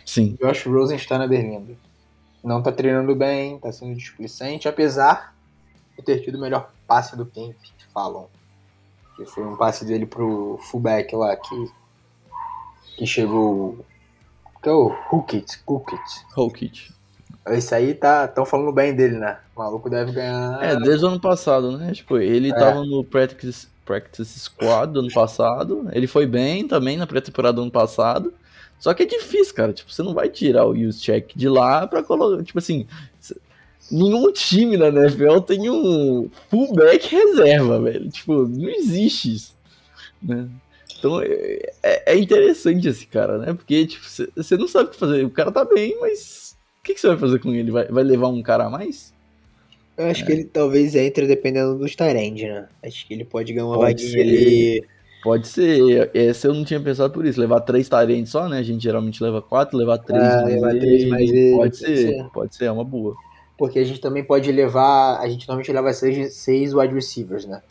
Sim. 0.07 0.37
Josh 0.41 0.65
Rosen 0.65 0.95
está 0.95 1.17
na 1.17 1.27
Berlinda. 1.27 1.73
Não 2.41 2.63
tá 2.63 2.71
treinando 2.71 3.13
bem, 3.13 3.59
tá 3.59 3.71
sendo 3.73 3.93
displicente, 3.93 4.67
apesar 4.67 5.35
de 5.97 6.03
ter 6.03 6.21
tido 6.21 6.35
o 6.35 6.41
melhor 6.41 6.71
passe 6.87 7.17
do 7.17 7.25
camp, 7.25 7.55
falam. 7.93 8.27
Que 9.17 9.25
foi 9.25 9.43
um 9.43 9.57
passe 9.57 9.83
dele 9.83 10.05
pro 10.05 10.57
fullback 10.61 11.13
lá, 11.13 11.35
que, 11.35 11.71
que 12.97 13.05
chegou. 13.05 13.85
Que 14.63 14.69
é 14.69 14.71
o 14.71 14.95
Hookit, 15.11 15.59
Hookit. 15.67 16.25
Hokit. 16.35 16.93
Esse 17.47 17.75
aí 17.75 17.93
tá. 17.93 18.27
tão 18.27 18.45
falando 18.45 18.71
bem 18.71 18.95
dele, 18.95 19.17
né? 19.17 19.39
O 19.55 19.59
maluco 19.59 19.89
deve 19.89 20.11
ganhar. 20.13 20.63
É, 20.63 20.75
desde 20.79 21.03
o 21.05 21.09
ano 21.09 21.19
passado, 21.19 21.77
né? 21.77 21.91
Tipo, 21.93 22.17
ele 22.17 22.49
É. 22.49 22.53
tava 22.53 22.83
no 22.85 23.03
practice, 23.03 23.67
practice 23.85 24.39
squad 24.39 24.93
do 24.93 24.99
ano 24.99 25.11
passado. 25.11 25.89
Ele 25.91 26.07
foi 26.07 26.25
bem 26.25 26.65
também 26.67 26.97
na 26.97 27.07
pré-temporada 27.07 27.55
do 27.55 27.63
ano 27.63 27.71
passado. 27.71 28.33
Só 28.79 28.93
que 28.93 29.03
é 29.03 29.05
difícil, 29.05 29.53
cara. 29.55 29.73
Tipo, 29.73 29.91
você 29.91 30.03
não 30.03 30.13
vai 30.13 30.29
tirar 30.29 30.65
o 30.65 30.71
use 30.71 30.99
check 30.99 31.31
de 31.35 31.49
lá 31.49 31.87
pra 31.87 32.03
colocar. 32.03 32.43
Tipo 32.43 32.59
assim, 32.59 32.85
nenhum 33.91 34.31
time 34.31 34.77
na 34.77 34.87
NFL 34.87 35.39
tem 35.39 35.69
um 35.69 36.29
fullback 36.49 37.07
reserva, 37.13 37.81
velho. 37.81 38.09
Tipo, 38.09 38.47
não 38.47 38.69
existe 38.69 39.33
isso. 39.33 39.57
Né? 40.21 40.47
Então 40.97 41.21
é, 41.21 41.59
é- 41.83 42.13
é 42.13 42.17
interessante 42.17 42.87
esse 42.87 43.05
cara, 43.07 43.37
né? 43.37 43.53
Porque, 43.53 43.85
tipo, 43.85 44.05
você 44.35 44.57
não 44.57 44.67
sabe 44.67 44.89
o 44.89 44.91
que 44.91 44.97
fazer. 44.97 45.23
O 45.25 45.29
cara 45.29 45.51
tá 45.51 45.63
bem, 45.63 45.97
mas 45.99 46.55
o 46.79 46.83
que, 46.83 46.97
você 46.97 47.07
vai 47.07 47.17
fazer 47.17 47.39
com 47.39 47.53
ele? 47.53 47.71
Vai, 47.71 47.85
vai 47.87 48.03
levar 48.03 48.27
um 48.29 48.41
cara 48.41 48.65
a 48.65 48.69
mais? 48.69 49.13
Eu 49.97 50.05
acho 50.05 50.23
que 50.25 50.31
ele 50.31 50.43
talvez 50.43 50.95
entre 50.95 51.25
dependendo 51.25 51.77
dos 51.79 51.95
Tyrande, 51.95 52.45
né? 52.45 52.67
Acho 52.83 53.05
que 53.07 53.13
ele 53.15 53.25
pode 53.25 53.51
ganhar 53.51 53.65
uma 53.65 53.77
Pode 53.77 54.05
vaguinha 54.05 54.23
ali. 54.23 54.83
Pode 55.23 55.47
ser. 55.47 56.11
Essa 56.13 56.47
eu 56.47 56.53
não 56.53 56.63
tinha 56.63 56.79
pensado 56.79 57.11
por 57.11 57.25
isso. 57.25 57.39
Levar 57.39 57.61
três 57.61 57.89
Tyrants 57.89 58.29
só, 58.29 58.47
né? 58.47 58.59
A 58.59 58.63
gente 58.63 58.83
geralmente 58.83 59.21
leva 59.21 59.41
quatro, 59.41 59.77
levar 59.77 59.97
três 59.97 60.21
mais 60.23 60.45
levar 60.45 60.69
três 60.71 61.09
mais 61.09 61.29
ele, 61.29 61.55
Pode 61.55 61.77
ser, 61.77 61.97
ser. 61.97 62.23
pode 62.33 62.55
ser, 62.55 62.65
é 62.65 62.71
uma 62.71 62.83
boa. 62.83 63.15
Porque 63.57 63.79
a 63.79 63.83
gente 63.83 63.99
também 63.99 64.23
pode 64.23 64.51
levar. 64.51 65.19
A 65.19 65.27
gente 65.27 65.47
normalmente 65.47 65.71
leva 65.71 65.91
seis, 65.91 66.35
seis 66.35 66.73
wide 66.73 66.93
receivers, 66.93 67.45
né? 67.45 67.61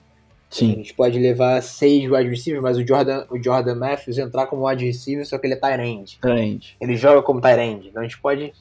A 0.51 0.55
Sim, 0.55 0.75
gente 0.77 0.95
pode 0.95 1.19
levar 1.19 1.61
seis 1.63 2.11
wide 2.11 2.29
receivers, 2.29 2.63
mas 2.63 2.77
o 2.79 2.87
Jordan, 2.87 3.25
o 3.31 3.43
Jordan 3.43 3.75
Matthews 3.75 4.19
entrar 4.19 4.47
como 4.47 4.69
wide 4.69 4.85
receiver, 4.85 5.27
só 5.27 5.39
que 5.39 5.47
ele 5.47 5.59
é 5.61 5.87
end. 5.87 6.19
trend. 6.21 6.77
Ele 6.81 6.97
joga 6.97 7.23
como 7.23 7.41
end. 7.47 7.89
Então 7.89 8.01
a 8.01 8.05
gente 8.05 8.19
pode. 8.21 8.53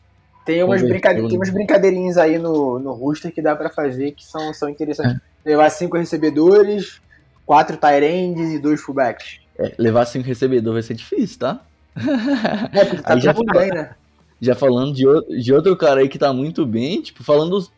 Tem 0.45 0.61
umas, 0.63 0.81
Converteu, 0.81 0.89
brincade... 0.89 1.27
tem 1.27 1.37
umas 1.37 1.49
brincadeirinhas 1.49 2.17
aí 2.17 2.37
no, 2.37 2.77
no 2.79 2.93
roster 2.93 3.31
que 3.33 3.41
dá 3.41 3.55
pra 3.55 3.69
fazer 3.69 4.11
que 4.11 4.23
são, 4.23 4.53
são 4.53 4.69
interessantes. 4.69 5.17
É. 5.43 5.49
Levar 5.49 5.69
cinco 5.71 5.97
recebedores, 5.97 7.01
quatro 7.45 7.77
ends 8.03 8.53
e 8.53 8.59
dois 8.59 8.81
fullbacks. 8.81 9.39
É, 9.57 9.73
levar 9.77 10.05
cinco 10.05 10.27
recebedor 10.27 10.73
vai 10.73 10.81
ser 10.81 10.95
difícil, 10.95 11.39
tá? 11.39 11.61
É, 12.73 12.85
porque 12.85 13.01
tá 13.01 13.13
Aí 13.13 13.21
já 13.21 13.33
bem, 13.33 13.69
né? 13.69 13.95
Já 14.41 14.53
falando 14.53 14.93
de, 14.93 15.03
de 15.41 15.53
outro 15.53 15.75
cara 15.77 16.01
aí 16.01 16.09
que 16.09 16.19
tá 16.19 16.33
muito 16.33 16.65
bem, 16.65 17.01
tipo, 17.01 17.23
falando 17.23 17.51
dos 17.51 17.71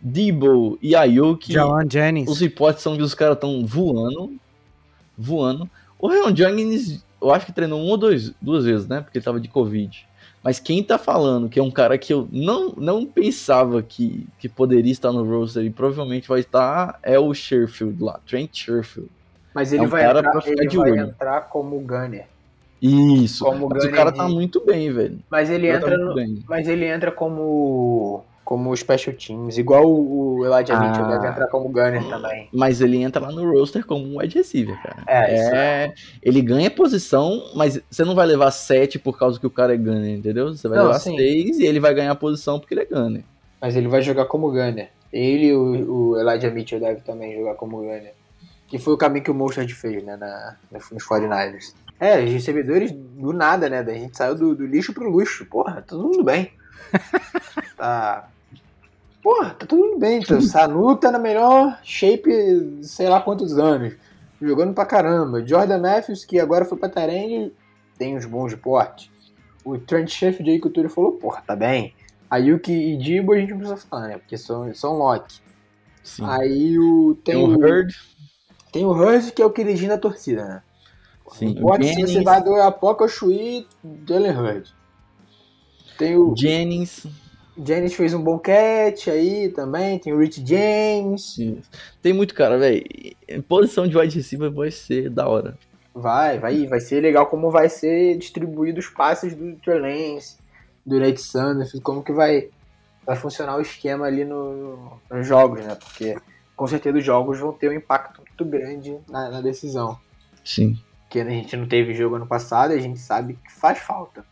Debo 0.00 0.78
e 0.82 0.96
Ayuki, 0.96 1.52
Jawan 1.52 1.88
Jennings. 1.88 2.28
os 2.28 2.42
hipóteses 2.42 2.82
são 2.82 2.96
que 2.96 3.02
os 3.02 3.14
caras 3.14 3.36
estão 3.36 3.64
voando, 3.64 4.34
voando. 5.16 5.70
O 5.96 6.08
Ryan 6.08 6.34
Jennings, 6.34 7.04
eu 7.20 7.32
acho 7.32 7.46
que 7.46 7.52
treinou 7.52 7.80
uma 7.80 7.92
ou 7.92 7.96
dois, 7.96 8.32
duas 8.42 8.64
vezes, 8.64 8.88
né? 8.88 9.00
Porque 9.00 9.18
ele 9.18 9.24
tava 9.24 9.38
de 9.38 9.46
Covid. 9.46 10.04
Mas 10.42 10.58
quem 10.58 10.82
tá 10.82 10.98
falando 10.98 11.48
que 11.48 11.58
é 11.60 11.62
um 11.62 11.70
cara 11.70 11.96
que 11.96 12.12
eu 12.12 12.28
não, 12.32 12.70
não 12.76 13.06
pensava 13.06 13.82
que, 13.82 14.26
que 14.38 14.48
poderia 14.48 14.90
estar 14.90 15.12
no 15.12 15.22
roster 15.24 15.64
e 15.64 15.70
provavelmente 15.70 16.28
vai 16.28 16.40
estar 16.40 16.98
é 17.02 17.18
o 17.18 17.32
Sherfield 17.32 18.02
lá, 18.02 18.18
Trent 18.26 18.50
Sherfield. 18.52 19.08
Mas 19.54 19.72
ele 19.72 19.84
É 19.84 19.86
um 19.86 19.88
vai, 19.90 20.04
entrar, 20.04 20.42
ele 20.46 20.76
vai 20.76 20.98
entrar 20.98 21.40
como 21.42 21.78
gunner. 21.80 22.26
Isso. 22.80 23.44
Como 23.44 23.68
mas 23.68 23.84
o 23.84 23.86
Gunner 23.86 23.94
cara 23.94 24.10
de- 24.10 24.18
tá 24.18 24.28
muito 24.28 24.64
bem, 24.64 24.92
velho. 24.92 25.20
Mas 25.30 25.48
ele 25.50 25.68
O 25.70 25.80
cara 25.80 25.80
tá 25.84 25.92
entra 25.92 26.04
muito 26.04 26.14
no. 26.16 26.44
Mas 26.48 26.68
ele 26.68 26.84
entra 26.86 27.12
como 27.12 28.24
como 28.52 28.76
special 28.76 29.16
teams, 29.16 29.56
igual 29.56 29.90
o 29.90 30.44
Elijah 30.44 30.76
Ah. 30.76 30.80
Mitchell 30.86 31.06
deve 31.06 31.26
entrar 31.26 31.46
como 31.46 31.70
gunner 31.70 32.06
também. 32.06 32.50
Mas 32.52 32.82
ele 32.82 33.02
entra 33.02 33.22
lá 33.22 33.32
no 33.32 33.50
roster 33.50 33.82
como 33.86 34.04
um 34.04 34.18
wide 34.18 34.36
receiver, 34.36 34.78
cara. 34.82 35.02
É, 35.06 35.34
isso 35.34 35.54
É, 35.54 35.94
ele 36.22 36.42
ganha 36.42 36.70
posição, 36.70 37.50
mas 37.54 37.80
você 37.90 38.04
não 38.04 38.14
vai 38.14 38.26
levar 38.26 38.50
7 38.50 38.98
por 38.98 39.18
causa 39.18 39.40
que 39.40 39.46
o 39.46 39.50
cara 39.50 39.72
é 39.72 39.76
gunner, 39.78 40.18
entendeu? 40.18 40.54
Você 40.54 40.68
vai 40.68 40.76
Não, 40.76 40.88
levar 40.88 40.98
sim. 40.98 41.16
6 41.16 41.60
e 41.60 41.64
ele 41.64 41.80
vai 41.80 41.94
ganhar 41.94 42.14
posição 42.16 42.60
porque 42.60 42.74
ele 42.74 42.82
é 42.82 42.84
gunner. 42.84 43.22
Mas 43.58 43.74
ele 43.74 43.88
vai 43.88 44.02
jogar 44.02 44.26
como 44.26 44.50
gunner. 44.50 44.90
Ele 45.10 45.46
e 45.46 45.54
o, 45.54 46.10
o 46.10 46.20
Elijah 46.20 46.50
Mitchell 46.50 46.78
deve 46.78 47.00
também 47.00 47.34
jogar 47.34 47.54
como 47.54 47.78
gunner. 47.78 48.12
Que 48.68 48.78
foi 48.78 48.92
o 48.92 48.98
caminho 48.98 49.24
que 49.24 49.30
o 49.30 49.34
Mostert 49.34 49.72
fez, 49.72 50.04
né, 50.04 50.14
na, 50.16 50.56
nos 50.70 50.84
49ers. 51.08 51.72
É, 51.98 52.22
os 52.22 52.30
recebedores 52.30 52.92
do 52.92 53.32
nada, 53.32 53.70
né? 53.70 53.78
A 53.78 53.94
gente 53.94 54.14
saiu 54.14 54.34
do, 54.34 54.54
do 54.54 54.66
lixo 54.66 54.92
pro 54.92 55.08
luxo. 55.08 55.46
Porra, 55.46 55.76
tá 55.76 55.82
tudo 55.82 56.02
mundo 56.04 56.22
bem. 56.22 56.50
tá. 57.78 58.28
Porra, 59.22 59.50
tá 59.50 59.66
tudo 59.66 59.98
bem. 59.98 60.20
Então, 60.20 60.38
o 60.38 60.42
Sanu 60.42 60.96
tá 60.96 61.10
na 61.10 61.18
melhor 61.18 61.78
shape, 61.82 62.80
sei 62.82 63.08
lá 63.08 63.20
quantos 63.20 63.58
anos. 63.58 63.94
Jogando 64.40 64.74
pra 64.74 64.84
caramba. 64.84 65.46
Jordan 65.46 65.78
Matthews, 65.78 66.24
que 66.24 66.40
agora 66.40 66.64
foi 66.64 66.76
pra 66.76 66.88
Tarene, 66.88 67.52
tem 67.96 68.16
uns 68.16 68.24
bons 68.24 68.50
de 68.50 68.56
porte. 68.56 69.10
O 69.64 69.78
Trent 69.78 70.08
Sheffield 70.08 70.50
aí 70.50 70.60
que 70.60 70.66
o 70.66 70.70
Túlio 70.70 70.90
falou, 70.90 71.12
porra, 71.12 71.40
tá 71.46 71.54
bem. 71.54 71.94
A 72.28 72.38
Yuki 72.38 72.72
e 72.72 72.96
Dibo 72.96 73.32
a 73.32 73.38
gente 73.38 73.50
não 73.50 73.58
precisa 73.58 73.76
falar, 73.88 74.08
né? 74.08 74.18
Porque 74.18 74.36
são, 74.36 74.74
são 74.74 74.98
lock. 74.98 75.32
Sim. 76.02 76.24
Aí 76.26 76.76
o, 76.78 77.14
tem, 77.22 77.36
Tem 77.36 77.44
o 77.44 77.56
Hurd, 77.56 77.94
tem 78.72 78.84
o 78.86 78.90
Hurst, 78.90 79.32
que 79.32 79.42
é 79.42 79.46
o 79.46 79.50
queridinho 79.50 79.90
da 79.90 79.98
torcida, 79.98 80.44
né? 80.44 80.62
sim. 81.32 81.46
O 81.46 81.50
importa 81.50 81.84
se 81.84 81.94
você 81.94 82.00
Jennings, 82.00 82.24
vai 82.24 82.42
do 82.42 82.54
Apoca 82.56 83.04
ou 83.04 83.08
Shui, 83.08 83.66
Jalen 84.08 84.36
Hurd. 84.36 84.74
Tem 85.98 86.16
o 86.16 86.34
Jennings. 86.36 87.06
Jennings 87.56 87.94
fez 87.94 88.14
um 88.14 88.22
bom 88.22 88.38
catch 88.38 89.08
aí 89.08 89.50
também, 89.50 89.98
tem 89.98 90.12
o 90.12 90.18
Rich 90.18 90.42
James. 90.46 91.36
Isso. 91.38 91.70
Tem 92.00 92.12
muito 92.12 92.34
cara, 92.34 92.56
velho. 92.58 92.82
Posição 93.48 93.86
de 93.86 93.96
wide 93.96 94.16
receiver 94.16 94.50
vai 94.50 94.70
ser 94.70 95.10
da 95.10 95.28
hora. 95.28 95.58
Vai, 95.94 96.38
vai, 96.38 96.66
vai 96.66 96.80
ser 96.80 97.00
legal 97.00 97.26
como 97.26 97.50
vai 97.50 97.68
ser 97.68 98.16
distribuído 98.16 98.80
os 98.80 98.88
passes 98.88 99.34
do 99.34 99.54
Trey 99.56 99.78
Lance, 99.78 100.36
do 100.86 100.98
Nate 100.98 101.20
Sanders, 101.20 101.78
como 101.82 102.02
que 102.02 102.12
vai, 102.12 102.48
vai 103.06 103.14
funcionar 103.16 103.56
o 103.56 103.60
esquema 103.60 104.06
ali 104.06 104.24
no, 104.24 104.52
no- 104.56 105.00
nos 105.10 105.26
jogos, 105.26 105.60
né? 105.64 105.74
Porque 105.74 106.16
com 106.56 106.66
certeza 106.66 106.96
os 106.96 107.04
jogos 107.04 107.38
vão 107.38 107.52
ter 107.52 107.68
um 107.68 107.74
impacto 107.74 108.22
muito 108.26 108.44
grande 108.50 108.96
na, 109.08 109.30
na 109.30 109.40
decisão. 109.42 109.98
Sim. 110.42 110.78
Porque 111.02 111.20
a 111.20 111.24
gente 111.28 111.54
não 111.58 111.68
teve 111.68 111.92
jogo 111.92 112.14
ano 112.16 112.26
passado 112.26 112.72
e 112.72 112.78
a 112.78 112.80
gente 112.80 112.98
sabe 112.98 113.34
que 113.34 113.52
faz 113.52 113.78
falta 113.78 114.24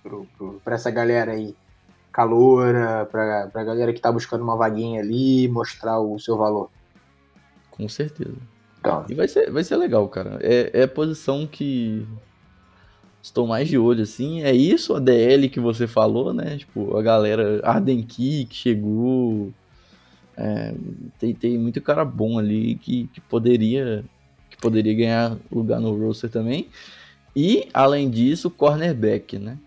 pra 0.64 0.74
essa 0.76 0.90
galera 0.90 1.32
aí 1.32 1.54
caloura, 2.20 3.08
pra, 3.10 3.48
pra 3.48 3.64
galera 3.64 3.92
que 3.92 4.00
tá 4.00 4.12
buscando 4.12 4.44
uma 4.44 4.56
vaguinha 4.56 5.00
ali, 5.00 5.48
mostrar 5.48 5.98
o 5.98 6.18
seu 6.18 6.36
valor. 6.36 6.70
Com 7.70 7.88
certeza. 7.88 8.36
Então, 8.78 9.04
E 9.08 9.14
vai 9.14 9.26
ser, 9.26 9.50
vai 9.50 9.64
ser 9.64 9.76
legal, 9.76 10.06
cara. 10.08 10.38
É, 10.42 10.70
é 10.80 10.82
a 10.82 10.88
posição 10.88 11.46
que 11.46 12.06
estou 13.22 13.46
mais 13.46 13.68
de 13.68 13.78
olho, 13.78 14.02
assim. 14.02 14.42
É 14.42 14.52
isso, 14.52 14.94
a 14.94 15.00
DL 15.00 15.48
que 15.48 15.60
você 15.60 15.86
falou, 15.86 16.34
né? 16.34 16.58
Tipo, 16.58 16.96
a 16.96 17.02
galera 17.02 17.60
Arden 17.64 18.02
Key 18.02 18.44
que 18.44 18.54
chegou. 18.54 19.52
É, 20.36 20.74
tem, 21.18 21.34
tem 21.34 21.58
muito 21.58 21.80
cara 21.82 22.04
bom 22.04 22.38
ali 22.38 22.76
que, 22.76 23.08
que 23.12 23.20
poderia 23.20 24.02
que 24.48 24.56
poderia 24.56 24.94
ganhar 24.94 25.36
lugar 25.50 25.80
no 25.80 25.94
roster 25.94 26.30
também. 26.30 26.68
E, 27.36 27.68
além 27.72 28.10
disso, 28.10 28.50
cornerback, 28.50 29.38
né? 29.38 29.58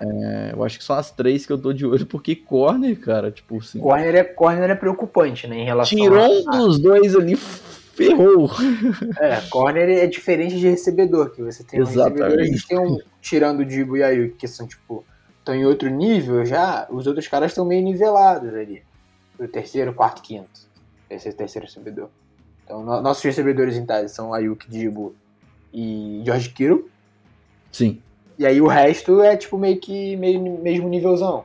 É. 0.00 0.52
Eu 0.52 0.64
acho 0.64 0.78
que 0.78 0.84
são 0.84 0.96
as 0.96 1.10
três 1.10 1.44
que 1.46 1.52
eu 1.52 1.58
tô 1.58 1.72
de 1.72 1.86
olho, 1.86 2.06
porque 2.06 2.34
corner, 2.34 2.98
cara, 2.98 3.30
tipo 3.30 3.58
assim. 3.58 3.78
Corner 3.80 4.14
é, 4.14 4.24
corner 4.24 4.70
é 4.70 4.74
preocupante, 4.74 5.46
né? 5.46 5.58
Em 5.58 5.64
relação 5.64 5.96
Tirou 5.98 6.18
a, 6.22 6.28
um 6.56 6.66
dos 6.66 6.78
dois 6.78 7.14
ali, 7.14 7.36
ferrou. 7.36 8.50
É, 9.18 9.40
corner 9.50 9.88
é 9.88 10.06
diferente 10.06 10.58
de 10.58 10.68
recebedor, 10.68 11.30
que 11.30 11.42
você 11.42 11.64
tem 11.64 11.80
um 11.80 11.82
Exatamente. 11.82 12.20
recebedor, 12.20 12.40
a 12.40 12.46
gente 12.46 12.66
tem 12.66 12.78
um, 12.78 12.98
tirando 13.20 13.60
o 13.60 13.64
Dibo 13.64 13.96
e 13.96 14.02
a 14.02 14.08
Ayuk, 14.08 14.36
que 14.36 14.46
são, 14.48 14.66
tipo, 14.66 15.04
estão 15.38 15.54
em 15.54 15.64
outro 15.64 15.88
nível 15.88 16.44
já, 16.44 16.86
os 16.90 17.06
outros 17.06 17.26
caras 17.26 17.50
estão 17.52 17.64
meio 17.64 17.82
nivelados 17.82 18.54
ali. 18.54 18.82
O 19.38 19.46
terceiro, 19.48 19.92
quarto, 19.94 20.22
quinto. 20.22 20.68
Esse 21.08 21.28
é 21.28 21.30
o 21.30 21.34
terceiro 21.34 21.66
recebedor. 21.66 22.08
Então, 22.64 22.84
no- 22.84 23.00
nossos 23.00 23.22
recebedores 23.22 23.76
em 23.76 23.86
tese 23.86 24.14
são 24.14 24.34
Ayuk, 24.34 24.68
Dibo 24.68 25.14
e 25.72 26.22
George 26.24 26.50
Kittle. 26.50 26.88
Sim, 27.72 28.02
E 28.38 28.46
aí 28.46 28.60
o 28.60 28.66
resto 28.68 29.20
é, 29.20 29.36
tipo, 29.36 29.58
meio 29.58 29.78
que 29.80 30.16
meio, 30.16 30.40
mesmo 30.60 30.88
nívelzão. 30.88 31.40
Pô, 31.42 31.44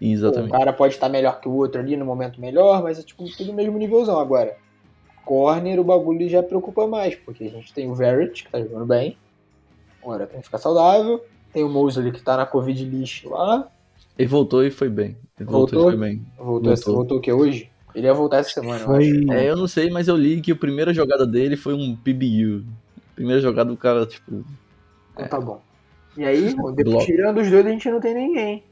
exatamente. 0.00 0.50
cara 0.52 0.72
pode 0.72 0.94
estar 0.94 1.08
melhor 1.08 1.40
que 1.40 1.48
o 1.48 1.52
outro 1.52 1.80
ali 1.80 1.96
no 1.96 2.04
momento 2.04 2.40
melhor, 2.40 2.82
mas 2.82 2.98
é, 2.98 3.02
tipo, 3.02 3.24
tudo 3.36 3.52
mesmo 3.52 3.76
nívelzão. 3.78 4.18
Agora, 4.18 4.56
corner, 5.24 5.78
o 5.78 5.84
bagulho 5.84 6.28
já 6.28 6.42
preocupa 6.42 6.86
mais, 6.86 7.14
porque 7.14 7.44
a 7.44 7.50
gente 7.50 7.72
tem 7.72 7.90
o 7.90 7.94
Verrett, 7.94 8.44
que 8.44 8.50
tá 8.50 8.60
jogando 8.60 8.86
bem. 8.86 9.16
Agora 10.02 10.26
tem 10.26 10.40
que 10.40 10.46
ficar 10.46 10.58
saudável. 10.58 11.22
Tem 11.52 11.62
o 11.62 11.68
Mosley 11.68 12.10
que 12.10 12.20
tá 12.22 12.36
na 12.36 12.44
Covid 12.46 12.84
lixo 12.84 13.30
lá. 13.30 13.68
Ele 14.18 14.28
voltou 14.28 14.64
e 14.64 14.70
foi 14.70 14.88
bem. 14.88 15.16
Ele 15.38 15.48
voltou, 15.48 15.80
Voltou? 15.80 15.88
e 15.92 15.96
foi 15.96 16.08
bem. 16.08 16.22
Voltou, 16.36 16.72
essa- 16.72 16.84
Voltou. 16.84 16.94
voltou 16.96 17.18
o 17.18 17.20
que 17.20 17.32
hoje? 17.32 17.70
Ele 17.94 18.06
ia 18.06 18.14
voltar 18.14 18.38
essa 18.38 18.50
semana, 18.50 18.80
eu 18.80 18.86
Foi. 18.86 19.08
acho. 19.08 19.32
É, 19.32 19.48
eu 19.50 19.56
não 19.56 19.68
sei, 19.68 19.88
mas 19.88 20.08
eu 20.08 20.16
li 20.16 20.40
que 20.40 20.50
a 20.52 20.56
primeira 20.56 20.92
jogada 20.92 21.24
dele 21.26 21.56
foi 21.56 21.74
um 21.74 21.94
PBU. 21.94 22.64
Primeira 23.14 23.40
jogada 23.40 23.70
do 23.70 23.76
cara, 23.76 24.04
tipo. 24.04 24.44
Então 25.12 25.28
tá 25.28 25.40
bom. 25.40 25.60
E 26.16 26.24
aí, 26.24 26.54
Bloco. 26.56 27.04
tirando 27.04 27.40
os 27.40 27.50
dois, 27.50 27.66
a 27.66 27.70
gente 27.70 27.90
não 27.90 28.00
tem 28.00 28.14
ninguém. 28.14 28.64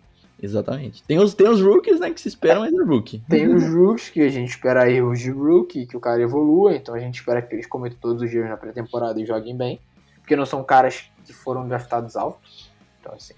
Exatamente. 0.42 1.04
Tem 1.04 1.18
os, 1.20 1.34
tem 1.34 1.48
os 1.48 1.62
rookies, 1.62 2.00
né, 2.00 2.10
que 2.10 2.20
se 2.20 2.28
esperam 2.28 2.62
ainda 2.62 2.84
rookie. 2.84 3.22
Tem 3.28 3.46
os 3.54 3.64
rooks, 3.64 4.10
que 4.10 4.20
a 4.20 4.28
gente 4.28 4.50
espera 4.50 4.90
erros 4.90 5.20
de 5.20 5.30
rookie, 5.30 5.86
que 5.86 5.96
o 5.96 6.00
cara 6.00 6.20
evolua, 6.20 6.74
então 6.74 6.94
a 6.94 6.98
gente 6.98 7.20
espera 7.20 7.40
que 7.40 7.54
eles 7.54 7.66
cometam 7.66 7.98
todos 8.00 8.22
os 8.22 8.30
dias 8.30 8.48
na 8.48 8.56
pré-temporada 8.56 9.20
e 9.20 9.24
joguem 9.24 9.56
bem. 9.56 9.80
Porque 10.18 10.34
não 10.34 10.46
são 10.46 10.64
caras 10.64 11.04
que 11.24 11.32
foram 11.32 11.66
draftados 11.66 12.16
altos. 12.16 12.70
Então, 13.00 13.14
assim, 13.14 13.34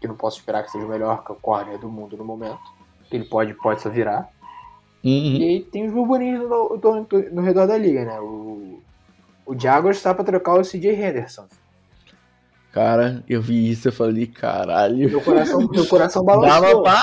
que 0.00 0.06
não 0.06 0.14
posso 0.14 0.38
esperar 0.38 0.62
que 0.62 0.70
seja 0.70 0.84
o 0.84 0.88
melhor 0.88 1.22
corner 1.40 1.78
do 1.78 1.88
mundo 1.88 2.16
no 2.16 2.24
momento. 2.24 2.60
Ele 3.10 3.24
pode, 3.24 3.54
pode 3.54 3.80
só 3.80 3.88
virar. 3.88 4.28
Uhum. 5.04 5.36
E 5.36 5.44
aí 5.44 5.62
tem 5.62 5.86
os 5.86 5.92
burburinhos 5.92 6.48
no, 6.48 6.76
no, 6.76 7.30
no 7.32 7.42
redor 7.42 7.66
da 7.66 7.78
liga, 7.78 8.04
né? 8.04 8.20
O, 8.20 8.80
o 9.46 9.58
Jaguars 9.58 10.02
tá 10.02 10.12
pra 10.14 10.24
trocar 10.24 10.54
o 10.54 10.62
CJ 10.62 10.90
Henderson. 10.90 11.46
Cara, 12.76 13.24
eu 13.26 13.40
vi 13.40 13.70
isso, 13.70 13.88
eu 13.88 13.92
falei, 13.92 14.26
caralho. 14.26 15.08
Meu 15.08 15.22
coração, 15.22 15.66
meu 15.66 15.86
coração 15.86 16.22
Dava 16.26 16.40
balançou. 16.42 16.82
pra 16.82 17.02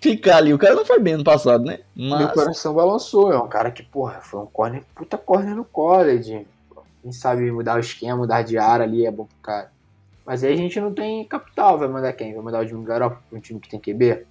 ficar 0.00 0.36
ali. 0.36 0.54
O 0.54 0.58
cara 0.58 0.76
não 0.76 0.84
foi 0.84 1.00
bem 1.00 1.16
no 1.16 1.24
passado, 1.24 1.64
né? 1.64 1.80
Meu 1.96 2.10
Mas. 2.10 2.30
coração 2.30 2.72
balançou. 2.72 3.32
É 3.32 3.36
um 3.36 3.48
cara 3.48 3.72
que, 3.72 3.82
porra, 3.82 4.20
foi 4.22 4.38
um 4.38 4.46
corner, 4.46 4.84
puta 4.94 5.18
corner 5.18 5.56
no 5.56 5.64
college. 5.64 6.46
Quem 7.02 7.10
sabe 7.10 7.50
mudar 7.50 7.74
o 7.78 7.80
esquema, 7.80 8.16
mudar 8.16 8.42
de 8.42 8.56
área 8.56 8.84
ali 8.86 9.04
é 9.04 9.10
bom 9.10 9.24
pro 9.24 9.36
cara. 9.42 9.72
Mas 10.24 10.44
aí 10.44 10.52
a 10.52 10.56
gente 10.56 10.80
não 10.80 10.94
tem 10.94 11.24
capital. 11.24 11.76
Vai 11.76 11.88
mandar 11.88 12.12
quem? 12.12 12.32
Vai 12.32 12.42
mandar 12.44 12.60
o 12.62 12.66
Jimmy 12.68 12.84
Garoppolo 12.84 13.22
pra 13.28 13.36
um 13.36 13.40
time 13.42 13.58
que 13.58 13.68
tem 13.68 13.80
QB? 13.80 14.24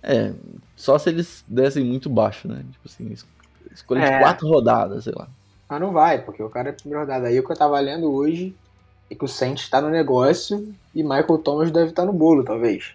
É, 0.00 0.32
só 0.76 0.96
se 0.96 1.08
eles 1.08 1.44
dessem 1.48 1.84
muito 1.84 2.08
baixo, 2.08 2.46
né? 2.46 2.64
Tipo 2.70 2.86
assim, 2.86 3.10
es- 3.12 3.26
escolha 3.74 4.00
de 4.00 4.12
É. 4.12 4.20
quatro 4.20 4.46
rodadas, 4.46 5.02
sei 5.02 5.12
lá. 5.16 5.26
Mas 5.68 5.80
não 5.80 5.90
vai, 5.92 6.22
porque 6.22 6.40
o 6.40 6.48
cara 6.48 6.68
é 6.68 6.72
primeira 6.72 7.00
rodada. 7.00 7.26
Aí 7.26 7.40
o 7.40 7.44
que 7.44 7.50
eu 7.50 7.56
tava 7.56 7.80
lendo 7.80 8.10
hoje 8.12 8.54
é 9.10 9.14
que 9.14 9.24
o 9.24 9.28
Saints 9.28 9.68
tá 9.68 9.80
no 9.80 9.88
negócio 9.88 10.74
e 10.94 11.02
Michael 11.02 11.38
Thomas 11.38 11.70
deve 11.70 11.90
estar 11.90 12.04
no 12.04 12.12
bolo, 12.12 12.44
talvez. 12.44 12.94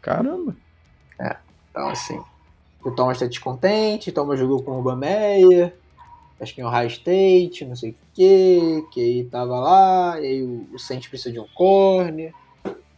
Caramba. 0.00 0.54
Então, 1.70 1.88
assim, 1.88 2.20
o 2.84 2.90
Thomas 2.90 3.18
tá 3.18 3.26
descontente, 3.26 4.10
o 4.10 4.12
Thomas 4.12 4.38
jogou 4.38 4.62
com 4.62 4.72
o 4.72 4.78
Urban 4.78 4.96
Meyer, 4.96 5.74
acho 6.40 6.54
que 6.54 6.60
em 6.60 6.64
Ohio 6.64 6.88
State, 6.88 7.64
não 7.64 7.76
sei 7.76 7.90
o 7.90 7.94
que, 8.14 8.84
que 8.90 9.00
aí 9.00 9.24
tava 9.24 9.58
lá, 9.58 10.20
e 10.20 10.26
aí 10.26 10.42
o, 10.42 10.66
o 10.72 10.78
Saints 10.78 11.08
precisa 11.08 11.32
de 11.32 11.38
um 11.38 11.46
corner. 11.54 12.34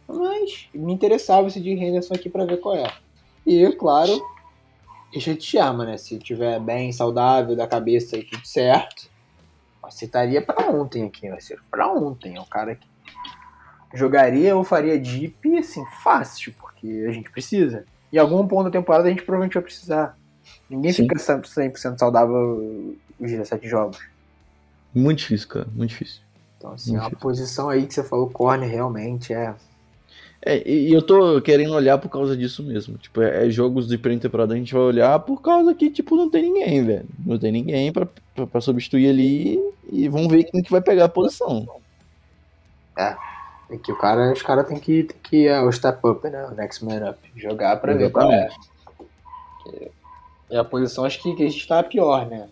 Mas 0.07 0.67
me 0.73 0.93
interessava 0.93 1.47
esse 1.47 1.59
de 1.59 1.71
Henderson 1.71 2.13
aqui 2.13 2.29
pra 2.29 2.45
ver 2.45 2.57
qual 2.57 2.75
é. 2.75 2.91
E, 3.45 3.71
claro, 3.73 4.21
Richard 5.11 5.41
Sherman, 5.41 5.87
né? 5.87 5.97
Se 5.97 6.17
tiver 6.17 6.59
bem 6.59 6.91
saudável 6.91 7.55
da 7.55 7.67
cabeça 7.67 8.17
e 8.17 8.23
tudo 8.23 8.45
certo, 8.45 9.09
aceitaria 9.83 10.41
pra 10.41 10.69
ontem 10.69 11.05
aqui, 11.05 11.29
vai 11.29 11.41
ser 11.41 11.59
pra 11.69 11.91
ontem. 11.91 12.35
É 12.35 12.41
um 12.41 12.45
cara 12.45 12.75
que 12.75 12.87
jogaria 13.93 14.55
ou 14.55 14.63
faria 14.63 14.97
deep, 14.99 15.57
assim, 15.57 15.83
fácil, 16.03 16.53
porque 16.59 17.05
a 17.07 17.11
gente 17.11 17.29
precisa. 17.29 17.85
Em 18.11 18.17
algum 18.17 18.47
ponto 18.47 18.65
da 18.65 18.71
temporada 18.71 19.07
a 19.07 19.09
gente 19.09 19.23
provavelmente 19.23 19.53
vai 19.55 19.63
precisar. 19.63 20.17
Ninguém 20.69 20.91
Sim. 20.91 21.03
fica 21.03 21.15
100% 21.15 21.97
saudável 21.97 22.95
os 23.19 23.31
17 23.31 23.67
jogos. 23.67 23.99
Muito 24.93 25.19
difícil, 25.19 25.47
cara. 25.47 25.67
Muito 25.73 25.89
difícil. 25.89 26.21
Então, 26.57 26.71
assim, 26.73 26.91
Muito 26.91 27.01
a 27.01 27.05
difícil. 27.05 27.21
posição 27.21 27.69
aí 27.69 27.85
que 27.85 27.93
você 27.93 28.03
falou, 28.03 28.29
corner, 28.29 28.69
realmente 28.69 29.33
é. 29.33 29.53
É, 30.45 30.67
e 30.69 30.89
e 30.89 30.93
eu 30.93 31.01
tô 31.01 31.41
querendo 31.41 31.73
olhar 31.73 31.97
por 31.97 32.09
causa 32.09 32.35
disso 32.35 32.61
mesmo. 32.63 32.97
Tipo, 32.97 33.21
é, 33.21 33.47
é 33.47 33.49
jogos 33.49 33.87
de 33.87 33.97
pré-temporada 33.97 34.53
a 34.53 34.57
gente 34.57 34.73
vai 34.73 34.83
olhar 34.83 35.17
por 35.19 35.41
causa 35.41 35.73
que, 35.73 35.89
tipo, 35.89 36.15
não 36.15 36.29
tem 36.29 36.43
ninguém, 36.43 36.83
velho. 36.85 37.05
Não 37.25 37.39
tem 37.39 37.51
ninguém 37.51 37.91
pra, 37.91 38.05
pra, 38.35 38.45
pra 38.45 38.61
substituir 38.61 39.09
ali 39.09 39.59
e 39.93 40.09
vamos 40.09 40.27
ver 40.27 40.43
quem 40.45 40.61
que 40.61 40.71
vai 40.71 40.81
pegar 40.81 41.05
a 41.05 41.09
posição. 41.09 41.67
É 42.97 43.15
que 43.77 43.91
o 43.91 43.97
cara, 43.97 44.31
os 44.31 44.41
caras 44.41 44.67
tem 44.67 44.79
que, 44.79 45.03
tem 45.03 45.17
que 45.23 45.47
é, 45.47 45.59
o 45.61 45.71
step 45.71 46.05
up, 46.05 46.27
né? 46.29 46.45
O 46.45 46.51
next 46.55 46.83
man 46.83 47.09
up. 47.09 47.19
Jogar 47.35 47.77
pra 47.77 47.93
ver 47.93 48.11
qual 48.11 48.31
é. 48.31 48.49
É 50.49 50.57
a 50.57 50.63
posição, 50.63 51.05
acho 51.05 51.21
que, 51.21 51.35
que 51.35 51.43
a 51.43 51.49
gente 51.49 51.67
tá 51.67 51.81
pior, 51.81 52.27
né? 52.27 52.47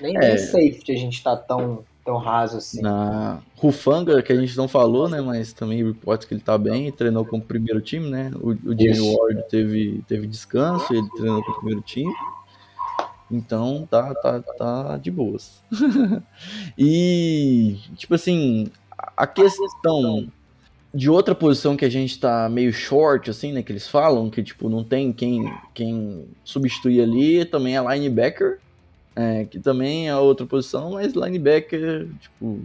Nem, 0.00 0.16
É. 0.16 0.36
safety 0.38 0.92
a 0.92 0.96
gente 0.96 1.22
tá 1.22 1.36
tão, 1.36 1.84
tão 2.04 2.16
raso 2.16 2.56
assim. 2.56 2.80
Na 2.80 3.40
Rufanga, 3.56 4.22
que 4.22 4.32
a 4.32 4.40
gente 4.40 4.56
não 4.56 4.66
falou, 4.66 5.08
né? 5.08 5.20
Mas 5.20 5.52
também 5.52 5.84
reportes 5.84 6.26
que 6.26 6.34
ele 6.34 6.40
tá 6.40 6.56
bem, 6.56 6.90
treinou 6.90 7.24
com 7.24 7.36
o 7.36 7.42
primeiro 7.42 7.80
time, 7.80 8.08
né? 8.08 8.30
O, 8.36 8.50
o 8.50 8.78
Jimmy. 8.78 9.16
Ward 9.16 9.42
teve, 9.50 10.02
teve 10.08 10.26
descanso, 10.26 10.92
ele 10.92 11.08
treinou 11.10 11.42
com 11.44 11.50
o 11.50 11.54
primeiro 11.56 11.82
time. 11.82 12.12
Então 13.30 13.86
tá, 13.90 14.14
tá, 14.14 14.40
tá 14.40 14.96
de 14.96 15.10
boas. 15.10 15.62
e, 16.76 17.76
tipo 17.96 18.14
assim, 18.14 18.68
a 19.16 19.26
questão 19.26 20.26
de 20.92 21.08
outra 21.08 21.34
posição 21.34 21.76
que 21.76 21.84
a 21.84 21.88
gente 21.88 22.18
tá 22.18 22.48
meio 22.48 22.72
short, 22.72 23.30
assim, 23.30 23.52
né? 23.52 23.62
Que 23.62 23.70
eles 23.72 23.86
falam, 23.88 24.28
que 24.28 24.42
tipo, 24.42 24.68
não 24.68 24.82
tem 24.82 25.12
quem, 25.12 25.52
quem 25.72 26.26
substituir 26.44 27.00
ali, 27.02 27.44
também 27.44 27.76
é 27.76 27.80
linebacker. 27.94 28.58
É, 29.14 29.44
que 29.44 29.58
também 29.58 30.08
é 30.08 30.16
outra 30.16 30.46
posição, 30.46 30.92
mas 30.92 31.12
linebacker, 31.12 32.08
tipo, 32.20 32.60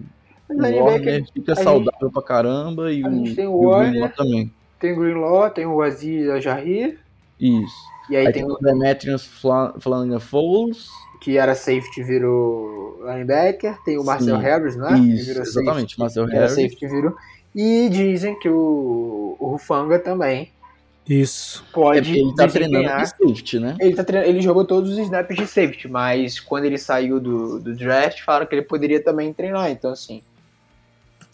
Mas 0.48 0.76
o 0.76 0.84
Warner 0.84 1.26
fica 1.34 1.52
a 1.52 1.56
gente- 1.56 1.64
saudável 1.64 2.12
pra 2.12 2.22
caramba 2.22 2.94
e 2.94 3.04
a 3.04 3.08
o, 3.08 3.12
gente 3.12 3.36
tem 3.36 3.48
o. 3.48 3.60
Greenlaw 3.78 4.10
também. 4.10 4.54
Tem 4.80 4.94
o 4.94 4.96
Greenlaw, 5.00 5.50
tem 5.50 5.66
o 5.66 5.82
Aziz 5.82 6.30
Ajahir, 6.30 7.00
Isso. 7.40 7.76
e 8.10 8.16
aí, 8.16 8.28
Aí, 8.28 8.34
tem 8.34 8.44
tem 8.44 8.52
o 8.52 8.56
o 8.56 8.60
Demetrius 8.60 9.26
Fla- 9.26 9.74
Flanagan 9.80 10.20
Foles. 10.20 10.88
que 11.22 11.38
era 11.38 11.56
safety 11.56 12.04
virou 12.04 13.00
linebacker, 13.06 13.82
tem 13.84 13.98
o 13.98 14.04
Marcel 14.04 14.38
Sim. 14.38 14.42
Harris, 14.44 14.76
né? 14.76 14.98
Isso, 15.00 15.26
virou 15.28 15.44
exatamente, 15.44 15.96
safety, 15.96 16.00
Marcel 16.00 16.26
que 16.26 16.32
era 16.36 16.40
Harris. 16.48 16.56
safety 16.56 16.88
virou. 16.88 17.16
E 17.54 17.90
dizem 17.90 18.38
que 18.40 18.50
o, 18.50 19.36
o 19.40 19.48
Rufanga 19.52 19.98
também 19.98 20.52
Isso. 21.08 21.64
É, 21.70 21.72
pode 21.74 22.18
ele 22.20 22.34
tá 22.36 22.48
treinando 22.48 22.98
de 22.98 23.08
safety, 23.10 23.60
né? 23.60 23.78
Ele, 23.80 23.96
tá 23.96 24.04
trein- 24.04 24.24
ele 24.28 24.42
jogou 24.42 24.66
todos 24.66 24.92
os 24.92 24.98
snaps 24.98 25.38
de 25.38 25.48
safety, 25.48 25.88
mas 25.88 26.40
quando 26.40 26.66
ele 26.66 26.78
saiu 26.78 27.20
do, 27.20 27.60
do 27.60 27.76
draft, 27.76 28.22
falaram 28.24 28.46
que 28.46 28.56
ele 28.56 28.62
poderia 28.64 29.02
também 29.04 29.32
treinar. 29.34 29.70
Então, 29.72 29.92
assim, 29.92 30.22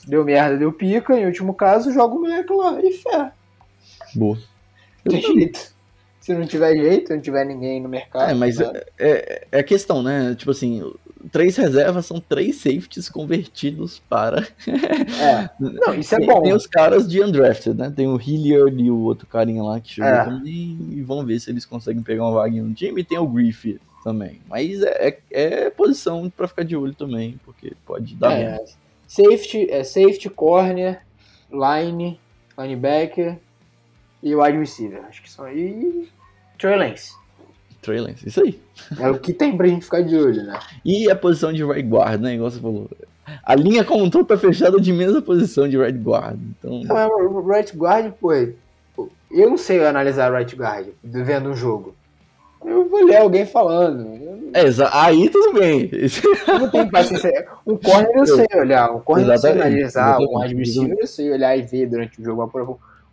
deu 0.07 0.23
merda, 0.23 0.57
deu 0.57 0.71
pica. 0.71 1.17
Em 1.19 1.25
último 1.25 1.53
caso, 1.53 1.91
joga 1.91 2.13
o 2.15 2.19
moleque 2.21 2.53
lá 2.53 2.79
e 2.81 2.91
fé. 2.93 3.31
Boa. 4.15 4.37
Tem 5.07 5.21
jeito. 5.21 5.73
Se 6.21 6.33
não 6.35 6.45
tiver 6.45 6.75
jeito, 6.75 7.11
não 7.13 7.19
tiver 7.19 7.43
ninguém 7.45 7.81
no 7.81 7.89
mercado. 7.89 8.29
É, 8.29 8.33
mas 8.33 8.57
nada. 8.57 8.85
é, 8.97 9.47
é 9.51 9.59
a 9.59 9.63
questão, 9.63 10.03
né? 10.03 10.35
Tipo 10.35 10.51
assim, 10.51 10.93
três 11.31 11.57
reservas 11.57 12.05
são 12.05 12.19
três 12.19 12.57
safeties 12.57 13.09
convertidos 13.09 13.99
para. 14.07 14.47
É. 14.67 15.49
Não, 15.59 15.95
isso 15.95 16.13
é 16.13 16.19
bom. 16.19 16.41
tem 16.43 16.53
os 16.53 16.67
caras 16.67 17.09
de 17.09 17.21
undrafted, 17.23 17.75
né? 17.75 17.91
Tem 17.93 18.07
o 18.07 18.21
Hilliard 18.21 18.79
e 18.81 18.91
o 18.91 18.99
outro 18.99 19.25
carinha 19.25 19.63
lá 19.63 19.79
que 19.79 19.93
chegou 19.95 20.09
É. 20.11 20.23
também. 20.25 20.77
E 20.91 21.01
vamos 21.01 21.25
ver 21.25 21.39
se 21.39 21.49
eles 21.49 21.65
conseguem 21.65 22.03
pegar 22.03 22.23
uma 22.23 22.33
vaguinha 22.33 22.63
no 22.63 22.73
time. 22.73 23.01
E 23.01 23.03
tem 23.03 23.17
o 23.17 23.25
Griffith 23.27 23.79
também. 24.03 24.41
Mas 24.47 24.81
é, 24.83 25.17
é, 25.31 25.63
é 25.65 25.69
posição 25.71 26.29
pra 26.29 26.47
ficar 26.47 26.63
de 26.63 26.75
olho 26.75 26.93
também, 26.93 27.39
porque 27.43 27.73
pode 27.85 28.13
dar 28.15 28.31
É, 28.33 28.63
safety, 29.07 29.67
é 29.71 29.83
safety, 29.83 30.29
corner, 30.29 31.01
line, 31.51 32.19
linebacker 32.57 33.37
e 34.21 34.35
wide 34.35 34.57
receiver. 34.57 35.01
Acho 35.07 35.21
que 35.21 35.31
são 35.31 35.45
aí. 35.45 36.09
Trey 36.57 36.75
Lance. 36.77 37.13
Trey 37.81 37.99
Lance, 37.99 38.27
isso 38.27 38.41
aí. 38.41 38.59
É 38.99 39.09
o 39.09 39.19
que 39.19 39.33
tem 39.33 39.55
pra 39.57 39.67
gente 39.67 39.85
ficar 39.85 40.01
de 40.01 40.15
olho, 40.15 40.43
né? 40.43 40.59
E 40.85 41.09
a 41.09 41.15
posição 41.15 41.51
de 41.51 41.63
right 41.63 41.87
guard, 41.87 42.21
né? 42.21 42.35
Igual 42.35 42.51
você 42.51 42.59
falou. 42.59 42.89
A 43.43 43.55
linha 43.55 43.83
como 43.83 44.03
um 44.03 44.09
todo 44.09 44.25
tá 44.25 44.37
fechada 44.37 44.79
de 44.79 44.91
menos 44.91 45.15
a 45.15 45.21
posição 45.21 45.67
de 45.67 45.77
right 45.77 45.97
guard. 45.97 46.39
Então, 46.59 46.83
Não, 46.83 46.97
é 46.97 47.07
o 47.07 47.47
right 47.47 47.75
guard, 47.75 48.11
pô, 48.19 48.29
pô, 48.95 49.09
eu 49.31 49.49
não 49.49 49.57
sei 49.57 49.83
analisar 49.85 50.33
right 50.33 50.55
guard 50.55 50.89
vendo 51.03 51.49
um 51.49 51.55
jogo. 51.55 51.95
Eu 52.63 52.87
vou 52.87 53.03
ler 53.05 53.17
alguém 53.17 53.45
falando. 53.45 54.51
É, 54.53 54.61
aí 54.91 55.29
tudo 55.29 55.59
bem. 55.59 55.89
não 56.47 56.69
tenho 56.69 56.91
paciência. 56.91 57.47
Um 57.65 57.75
corner 57.75 58.11
eu 58.15 58.27
sei 58.27 58.47
olhar, 58.53 58.91
um 58.91 58.99
corner 58.99 59.27
eu 59.27 59.37
sei 59.37 59.51
analisar, 59.51 60.19
um 60.19 60.37
receiver 60.37 60.97
eu 60.99 61.07
sei 61.07 61.31
olhar 61.31 61.57
e 61.57 61.63
ver 61.63 61.87
durante 61.87 62.21
o 62.21 62.23
jogo. 62.23 62.51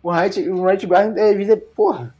Um 0.03 0.11
right, 0.11 0.49
um 0.49 0.63
right 0.63 0.85
guard, 0.85 1.13
vezes, 1.13 1.49
é, 1.49 1.55
porra. 1.55 2.15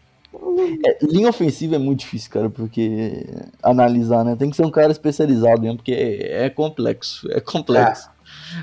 É, 0.85 1.05
linha 1.05 1.29
ofensiva 1.29 1.75
é 1.75 1.79
muito 1.79 2.01
difícil, 2.01 2.29
cara, 2.29 2.49
porque 2.49 3.25
analisar, 3.63 4.23
né? 4.23 4.35
Tem 4.35 4.49
que 4.49 4.55
ser 4.55 4.65
um 4.65 4.71
cara 4.71 4.91
especializado 4.91 5.61
mesmo, 5.61 5.77
porque 5.77 5.93
é, 5.93 6.45
é 6.45 6.49
complexo, 6.49 7.31
é 7.31 7.39
complexo. 7.39 8.09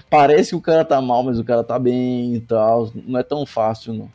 Parece 0.09 0.51
que 0.51 0.57
o 0.57 0.61
cara 0.61 0.85
tá 0.85 1.01
mal, 1.01 1.23
mas 1.23 1.39
o 1.39 1.45
cara 1.45 1.65
tá 1.65 1.79
bem 1.79 2.35
e 2.35 2.41
tal. 2.41 2.91
Não 2.95 3.19
é 3.19 3.23
tão 3.23 3.45
fácil, 3.45 3.93
não. 3.93 4.11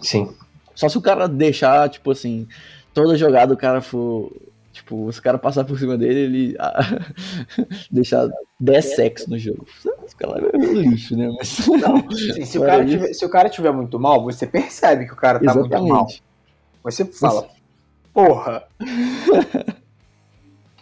Sim. 0.00 0.34
Só 0.74 0.88
se 0.88 0.98
o 0.98 1.02
cara 1.02 1.28
deixar, 1.28 1.88
tipo 1.88 2.10
assim, 2.10 2.48
toda 2.92 3.16
jogada 3.16 3.52
o 3.52 3.56
cara 3.56 3.80
for. 3.80 4.32
Tipo, 4.74 5.10
se 5.12 5.20
o 5.20 5.22
cara 5.22 5.38
passar 5.38 5.62
por 5.62 5.78
cima 5.78 5.96
dele, 5.96 6.18
ele 6.18 6.56
ah, 6.58 6.80
deixar 7.88 8.28
10 8.58 8.96
sacks 8.96 9.26
no 9.28 9.38
jogo. 9.38 9.64
Esse 10.04 10.16
cara 10.16 10.50
é 10.52 10.56
um 10.56 10.72
lixo, 10.72 11.16
né? 11.16 11.28
Mas 11.38 11.64
não. 11.80 12.10
Sim, 12.10 12.44
se, 12.44 12.58
o 12.58 12.62
cara 12.62 12.84
tiver, 12.84 13.14
se 13.14 13.24
o 13.24 13.28
cara 13.28 13.48
tiver 13.48 13.70
muito 13.70 14.00
mal, 14.00 14.24
você 14.24 14.44
percebe 14.48 15.06
que 15.06 15.12
o 15.12 15.16
cara 15.16 15.38
tá 15.38 15.54
muito 15.54 15.70
mal. 15.70 16.08
Exatamente. 16.08 16.22
Você 16.82 17.04
fala, 17.04 17.48
porra. 18.12 18.64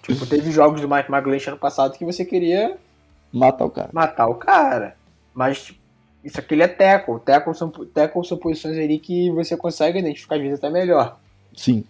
tipo, 0.02 0.24
teve 0.24 0.50
jogos 0.50 0.80
do 0.80 0.88
Mike 0.88 1.12
McGlinch 1.12 1.48
ano 1.50 1.58
passado 1.58 1.96
que 1.98 2.04
você 2.04 2.24
queria 2.24 2.78
Matar 3.30 3.66
o 3.66 3.70
cara. 3.70 3.90
matar 3.92 4.26
o 4.26 4.36
cara. 4.36 4.96
Mas 5.34 5.64
tipo, 5.64 5.78
isso 6.24 6.40
aqui 6.40 6.54
ele 6.54 6.62
é 6.62 6.68
tackle. 6.68 7.20
Tackle 7.20 7.54
são, 7.54 7.68
tackle 7.68 8.24
são 8.24 8.38
posições 8.38 8.78
ali 8.78 8.98
que 8.98 9.30
você 9.32 9.54
consegue 9.54 9.98
identificar 9.98 10.36
às 10.36 10.40
vezes 10.40 10.58
até 10.58 10.70
melhor. 10.70 11.18
Sim. 11.54 11.84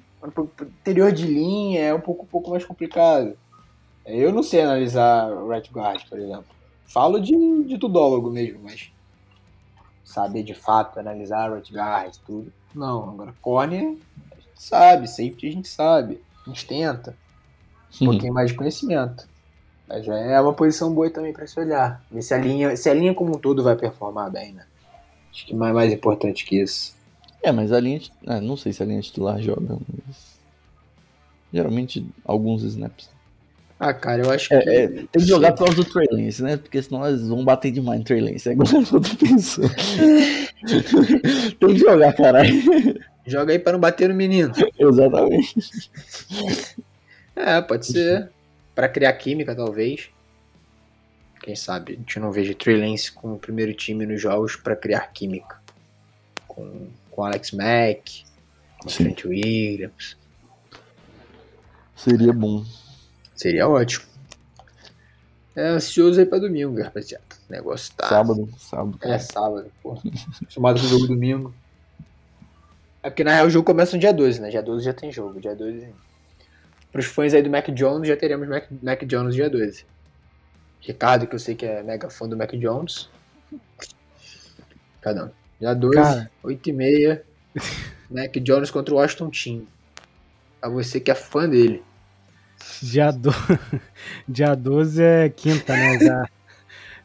Interior 0.61 1.13
de 1.13 1.27
linha 1.27 1.81
é 1.81 1.95
um 1.95 2.01
pouco, 2.01 2.25
um 2.25 2.29
pouco 2.29 2.51
mais 2.51 2.65
complicado. 2.65 3.37
Eu 4.05 4.33
não 4.33 4.43
sei 4.43 4.63
analisar 4.63 5.31
right 5.47 5.71
guard, 5.73 6.03
por 6.09 6.19
exemplo. 6.19 6.47
Falo 6.87 7.21
de, 7.21 7.65
de 7.65 7.79
tudólogo 7.79 8.31
mesmo, 8.31 8.61
mas 8.63 8.93
saber 10.05 10.43
de 10.43 10.55
fato 10.55 10.99
analisar 10.99 11.53
right 11.53 11.73
guard, 11.73 12.15
tudo. 12.27 12.53
Não, 12.75 13.11
agora 13.11 13.35
corner 13.41 13.97
a 14.31 14.35
gente 14.35 14.63
sabe, 14.63 15.09
safety 15.09 15.49
a 15.49 15.53
gente 15.53 15.69
sabe. 15.69 16.21
A 16.47 16.51
gente 16.51 16.67
tenta. 16.67 17.17
Um 18.01 18.07
pouquinho 18.07 18.33
mais 18.33 18.51
de 18.51 18.57
conhecimento. 18.57 19.29
Mas 19.87 20.09
é 20.09 20.41
uma 20.41 20.55
posição 20.55 20.93
boa 20.93 21.11
também 21.11 21.33
para 21.33 21.47
se 21.47 21.59
olhar. 21.61 22.03
Ver 22.11 22.23
se 22.23 22.33
a 22.33 22.39
linha, 22.39 22.77
se 22.77 22.89
a 22.89 22.95
linha 22.95 23.15
como 23.15 23.37
um 23.37 23.39
todo 23.39 23.63
vai 23.63 23.77
performar 23.77 24.31
bem, 24.31 24.53
né? 24.53 24.65
Acho 25.31 25.47
que 25.47 25.55
mais, 25.55 25.75
mais 25.75 25.93
importante 25.93 26.45
que 26.45 26.61
isso. 26.61 26.95
É, 27.43 27.51
mas 27.51 27.73
a 27.73 27.81
linha. 27.81 28.01
é, 28.27 28.41
não 28.41 28.57
sei 28.57 28.73
se 28.73 28.83
a 28.83 28.87
linha 28.87 29.01
titular 29.01 29.41
joga, 29.41 29.77
mas. 30.07 30.33
Geralmente 31.53 32.07
alguns 32.25 32.63
snaps. 32.63 33.11
Ah, 33.79 33.93
cara, 33.93 34.23
eu 34.23 34.31
acho 34.31 34.49
que. 34.49 34.55
É, 34.55 34.85
é, 34.85 34.89
tem 34.89 35.07
que 35.11 35.27
jogar 35.27 35.53
por 35.53 35.65
causa 35.65 35.75
do 35.75 35.85
Trey 35.85 36.07
Lance, 36.11 36.41
né? 36.41 36.57
Porque 36.57 36.81
senão 36.81 37.05
eles 37.07 37.27
vão 37.27 37.45
bater 37.45 37.73
demais 37.73 37.99
no 37.99 38.05
Trey 38.05 38.21
Lance. 38.21 38.49
É 38.49 38.53
igual 38.53 38.69
eu 38.73 38.87
tô 38.87 39.17
pensando. 39.17 39.75
tem 41.59 41.69
que 41.69 41.79
jogar, 41.79 42.13
caralho. 42.13 42.55
Joga 43.27 43.53
aí 43.53 43.59
para 43.59 43.73
não 43.73 43.81
bater 43.81 44.09
no 44.09 44.15
menino. 44.15 44.53
Exatamente. 44.79 45.91
É, 47.35 47.61
pode 47.61 47.87
ser. 47.87 48.31
Pra 48.73 48.89
criar 48.89 49.13
química, 49.15 49.55
talvez. 49.55 50.11
Quem 51.43 51.57
sabe 51.57 51.95
a 51.95 51.97
gente 51.97 52.21
não 52.21 52.31
veja 52.31 52.55
Trey 52.55 52.77
Lance 52.77 53.11
com 53.11 53.33
o 53.35 53.39
primeiro 53.39 53.75
time 53.75 54.07
nos 54.07 54.21
jogos 54.21 54.55
pra 54.55 54.77
criar 54.77 55.13
química. 55.13 55.61
Com, 56.47 56.87
com 57.13 57.25
Alex 57.25 57.53
Mack, 57.53 58.25
com 58.79 58.89
Sim. 58.89 59.05
Trent 59.05 59.25
Williams. 59.27 60.17
Seria 61.95 62.33
bom. 62.33 62.65
Seria 63.37 63.69
ótimo. 63.69 64.05
É 65.55 65.69
ansioso 65.69 66.19
aí 66.19 66.27
pra 66.27 66.39
domingo, 66.39 66.83
rapaziada. 66.83 67.25
O 67.49 67.53
negócio 67.53 67.95
tá. 67.95 68.09
Sábado, 68.09 68.49
sábado. 68.59 68.99
É 69.03 69.19
sábado, 69.19 69.71
pô. 69.83 69.99
Acostumado 70.43 70.81
com 70.81 70.87
o 70.87 70.89
jogo 70.89 71.07
domingo. 71.07 71.55
É 73.03 73.11
porque 73.11 73.23
na 73.23 73.35
real 73.35 73.47
o 73.47 73.51
jogo 73.51 73.67
começa 73.67 73.95
no 73.95 74.01
dia 74.01 74.13
12, 74.13 74.41
né? 74.41 74.49
Dia 74.49 74.63
12 74.63 74.85
já 74.85 74.95
tem 74.95 75.13
jogo. 75.13 75.41
Dia 75.41 75.55
12. 75.55 75.89
Pros 76.91 77.07
fãs 77.07 77.35
aí 77.35 77.43
do 77.43 77.51
Mac 77.51 77.69
Jones, 77.71 78.09
já 78.09 78.17
teremos 78.17 78.49
Mac, 78.49 78.65
Mac 78.83 79.03
Jones 79.05 79.35
dia 79.35 79.51
12. 79.51 79.85
Ricardo, 80.81 81.27
que 81.27 81.35
eu 81.35 81.39
sei 81.39 81.55
que 81.55 81.65
é 81.65 81.83
mega 81.83 82.11
fã 82.11 82.29
do 82.29 82.37
Mac 82.37 82.53
Jones. 82.53 83.09
Cada 85.01 85.27
um. 85.27 85.42
Dia 85.63 85.75
12, 85.75 85.95
Cara. 85.95 86.31
8 86.43 86.71
e 86.71 86.73
meia. 86.73 87.23
Mac 88.11 88.37
Jones 88.39 88.69
contra 88.69 88.93
o 88.93 88.97
Washington 88.97 89.31
Team. 89.31 89.67
Pra 90.61 90.69
você 90.69 90.99
que 90.99 91.09
é 91.09 91.15
fã 91.15 91.49
dele. 91.49 91.85
Dia, 92.83 93.13
do... 93.13 93.31
Dia 94.29 94.57
12 94.57 95.01
é 95.01 95.29
quinta, 95.29 95.73
né? 95.75 95.99
Já. 96.01 96.25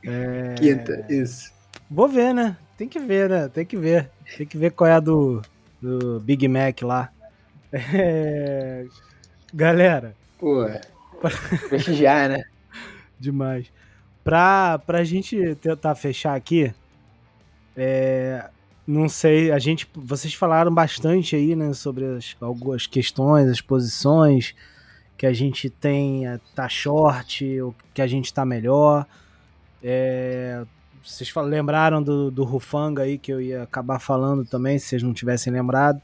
É... 0.05 0.53
Quinta, 0.53 1.05
isso. 1.09 1.51
Vou 1.89 2.07
ver, 2.07 2.31
né? 2.31 2.55
Tem 2.77 2.87
que 2.87 2.99
ver, 2.99 3.29
né? 3.29 3.49
Tem 3.49 3.65
que 3.65 3.75
ver. 3.75 4.09
Tem 4.37 4.45
que 4.45 4.57
ver 4.57 4.71
qual 4.71 4.87
é 4.87 4.93
a 4.93 4.99
do, 4.99 5.41
do 5.81 6.19
Big 6.19 6.47
Mac 6.47 6.81
lá. 6.83 7.11
É... 7.73 8.85
Galera, 9.53 10.15
Pô, 10.37 10.65
prestigiar, 11.67 12.29
né? 12.29 12.43
demais. 13.19 13.71
Pra, 14.23 14.79
pra 14.79 15.03
gente 15.03 15.55
tentar 15.55 15.95
fechar 15.95 16.35
aqui, 16.35 16.73
é, 17.77 18.49
não 18.87 19.07
sei, 19.07 19.51
a 19.51 19.59
gente, 19.59 19.87
vocês 19.93 20.33
falaram 20.33 20.73
bastante 20.73 21.35
aí, 21.35 21.55
né, 21.55 21.73
sobre 21.73 22.05
as, 22.05 22.35
algumas 22.41 22.87
questões, 22.87 23.47
as 23.49 23.61
posições 23.61 24.55
que 25.15 25.25
a 25.25 25.33
gente 25.33 25.69
tem, 25.69 26.27
é, 26.27 26.39
tá 26.55 26.67
short, 26.67 27.61
ou 27.61 27.75
que 27.93 28.01
a 28.01 28.07
gente 28.07 28.33
tá 28.33 28.43
melhor. 28.43 29.05
É, 29.83 30.63
vocês 31.03 31.33
lembraram 31.35 32.01
do, 32.01 32.31
do 32.31 32.43
Rufanga 32.43 33.03
aí, 33.03 33.17
que 33.17 33.31
eu 33.31 33.39
ia 33.39 33.63
acabar 33.63 33.99
falando 33.99 34.43
também, 34.43 34.79
se 34.79 34.87
vocês 34.87 35.03
não 35.03 35.13
tivessem 35.13 35.53
lembrado. 35.53 36.01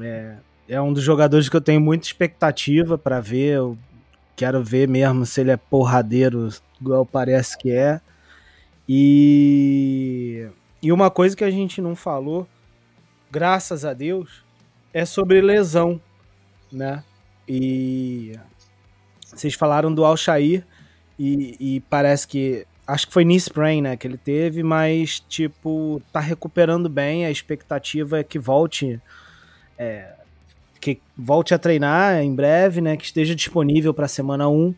É, 0.00 0.36
é 0.68 0.80
um 0.80 0.92
dos 0.92 1.02
jogadores 1.02 1.48
que 1.48 1.56
eu 1.56 1.60
tenho 1.60 1.80
muita 1.80 2.06
expectativa 2.06 2.96
pra 2.96 3.20
ver. 3.20 3.56
Eu 3.56 3.78
quero 4.34 4.62
ver 4.62 4.88
mesmo 4.88 5.26
se 5.26 5.40
ele 5.40 5.50
é 5.50 5.56
porradeiro, 5.56 6.48
igual 6.80 7.04
parece 7.04 7.58
que 7.58 7.70
é. 7.70 8.00
E, 8.88 10.48
e 10.82 10.90
uma 10.90 11.10
coisa 11.10 11.36
que 11.36 11.44
a 11.44 11.50
gente 11.50 11.80
não 11.80 11.94
falou, 11.94 12.46
graças 13.30 13.84
a 13.84 13.94
Deus, 13.94 14.44
é 14.92 15.04
sobre 15.04 15.40
lesão, 15.40 16.00
né? 16.70 17.04
E 17.48 18.32
vocês 19.22 19.54
falaram 19.54 19.94
do 19.94 20.04
Alshair 20.04 20.66
e, 21.18 21.56
e 21.60 21.80
parece 21.88 22.26
que 22.26 22.66
acho 22.86 23.06
que 23.06 23.12
foi 23.12 23.24
knee 23.24 23.36
sprain, 23.36 23.80
né, 23.80 23.96
que 23.96 24.06
ele 24.06 24.18
teve, 24.18 24.62
mas 24.62 25.20
tipo 25.20 26.02
tá 26.12 26.20
recuperando 26.20 26.88
bem. 26.88 27.24
A 27.24 27.30
expectativa 27.30 28.18
é 28.18 28.24
que 28.24 28.38
volte, 28.38 29.00
é, 29.78 30.14
que 30.80 31.00
volte 31.16 31.54
a 31.54 31.58
treinar 31.58 32.20
em 32.22 32.34
breve, 32.34 32.80
né, 32.80 32.96
que 32.96 33.04
esteja 33.04 33.34
disponível 33.34 33.94
para 33.94 34.08
semana 34.08 34.48
1. 34.48 34.74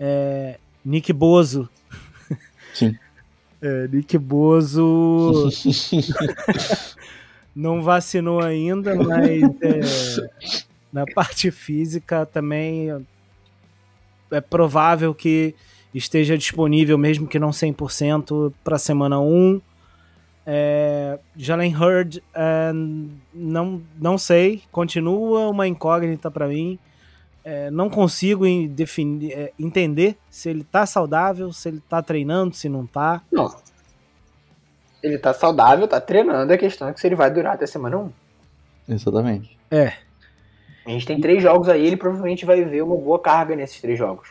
É, 0.00 0.58
Nick 0.84 1.12
Bozo, 1.12 1.68
Sim. 2.72 2.96
É, 3.60 3.88
Nick 3.88 4.16
Bozo 4.18 5.48
não 7.54 7.82
vacinou 7.82 8.40
ainda, 8.40 8.94
mas 8.94 10.18
é, 10.18 10.30
na 10.92 11.04
parte 11.06 11.50
física 11.50 12.24
também 12.24 12.88
é 14.30 14.40
provável 14.40 15.14
que 15.14 15.54
esteja 15.92 16.36
disponível, 16.36 16.96
mesmo 16.96 17.26
que 17.26 17.38
não 17.38 17.50
100%, 17.50 18.52
para 18.62 18.78
semana 18.78 19.20
1. 19.20 19.60
É, 20.46 21.18
Jalen 21.36 21.76
Hurd, 21.76 22.22
é, 22.34 22.72
não, 23.34 23.82
não 23.98 24.16
sei, 24.16 24.62
continua 24.70 25.48
uma 25.48 25.66
incógnita 25.66 26.30
para 26.30 26.46
mim. 26.48 26.78
É, 27.50 27.70
não 27.70 27.88
consigo 27.88 28.44
em- 28.44 28.68
definir, 28.68 29.32
é, 29.32 29.52
entender 29.58 30.18
se 30.28 30.50
ele 30.50 30.62
tá 30.62 30.84
saudável, 30.84 31.50
se 31.50 31.66
ele 31.70 31.80
tá 31.88 32.02
treinando, 32.02 32.54
se 32.54 32.68
não 32.68 32.86
tá. 32.86 33.22
Não. 33.32 33.50
Ele 35.02 35.16
tá 35.16 35.32
saudável, 35.32 35.88
tá 35.88 35.98
treinando, 35.98 36.52
a 36.52 36.58
questão 36.58 36.88
é 36.88 36.92
que 36.92 37.00
se 37.00 37.06
ele 37.06 37.14
vai 37.14 37.30
durar 37.30 37.54
até 37.54 37.66
semana 37.66 37.96
1. 37.96 38.12
Exatamente. 38.86 39.56
A 40.84 40.90
gente 40.90 41.06
tem 41.06 41.20
três 41.22 41.42
jogos 41.42 41.70
aí, 41.70 41.86
ele 41.86 41.96
provavelmente 41.96 42.44
vai 42.44 42.62
ver 42.64 42.82
uma 42.82 42.96
boa 42.96 43.18
carga 43.18 43.56
nesses 43.56 43.80
três 43.80 43.98
jogos. 43.98 44.28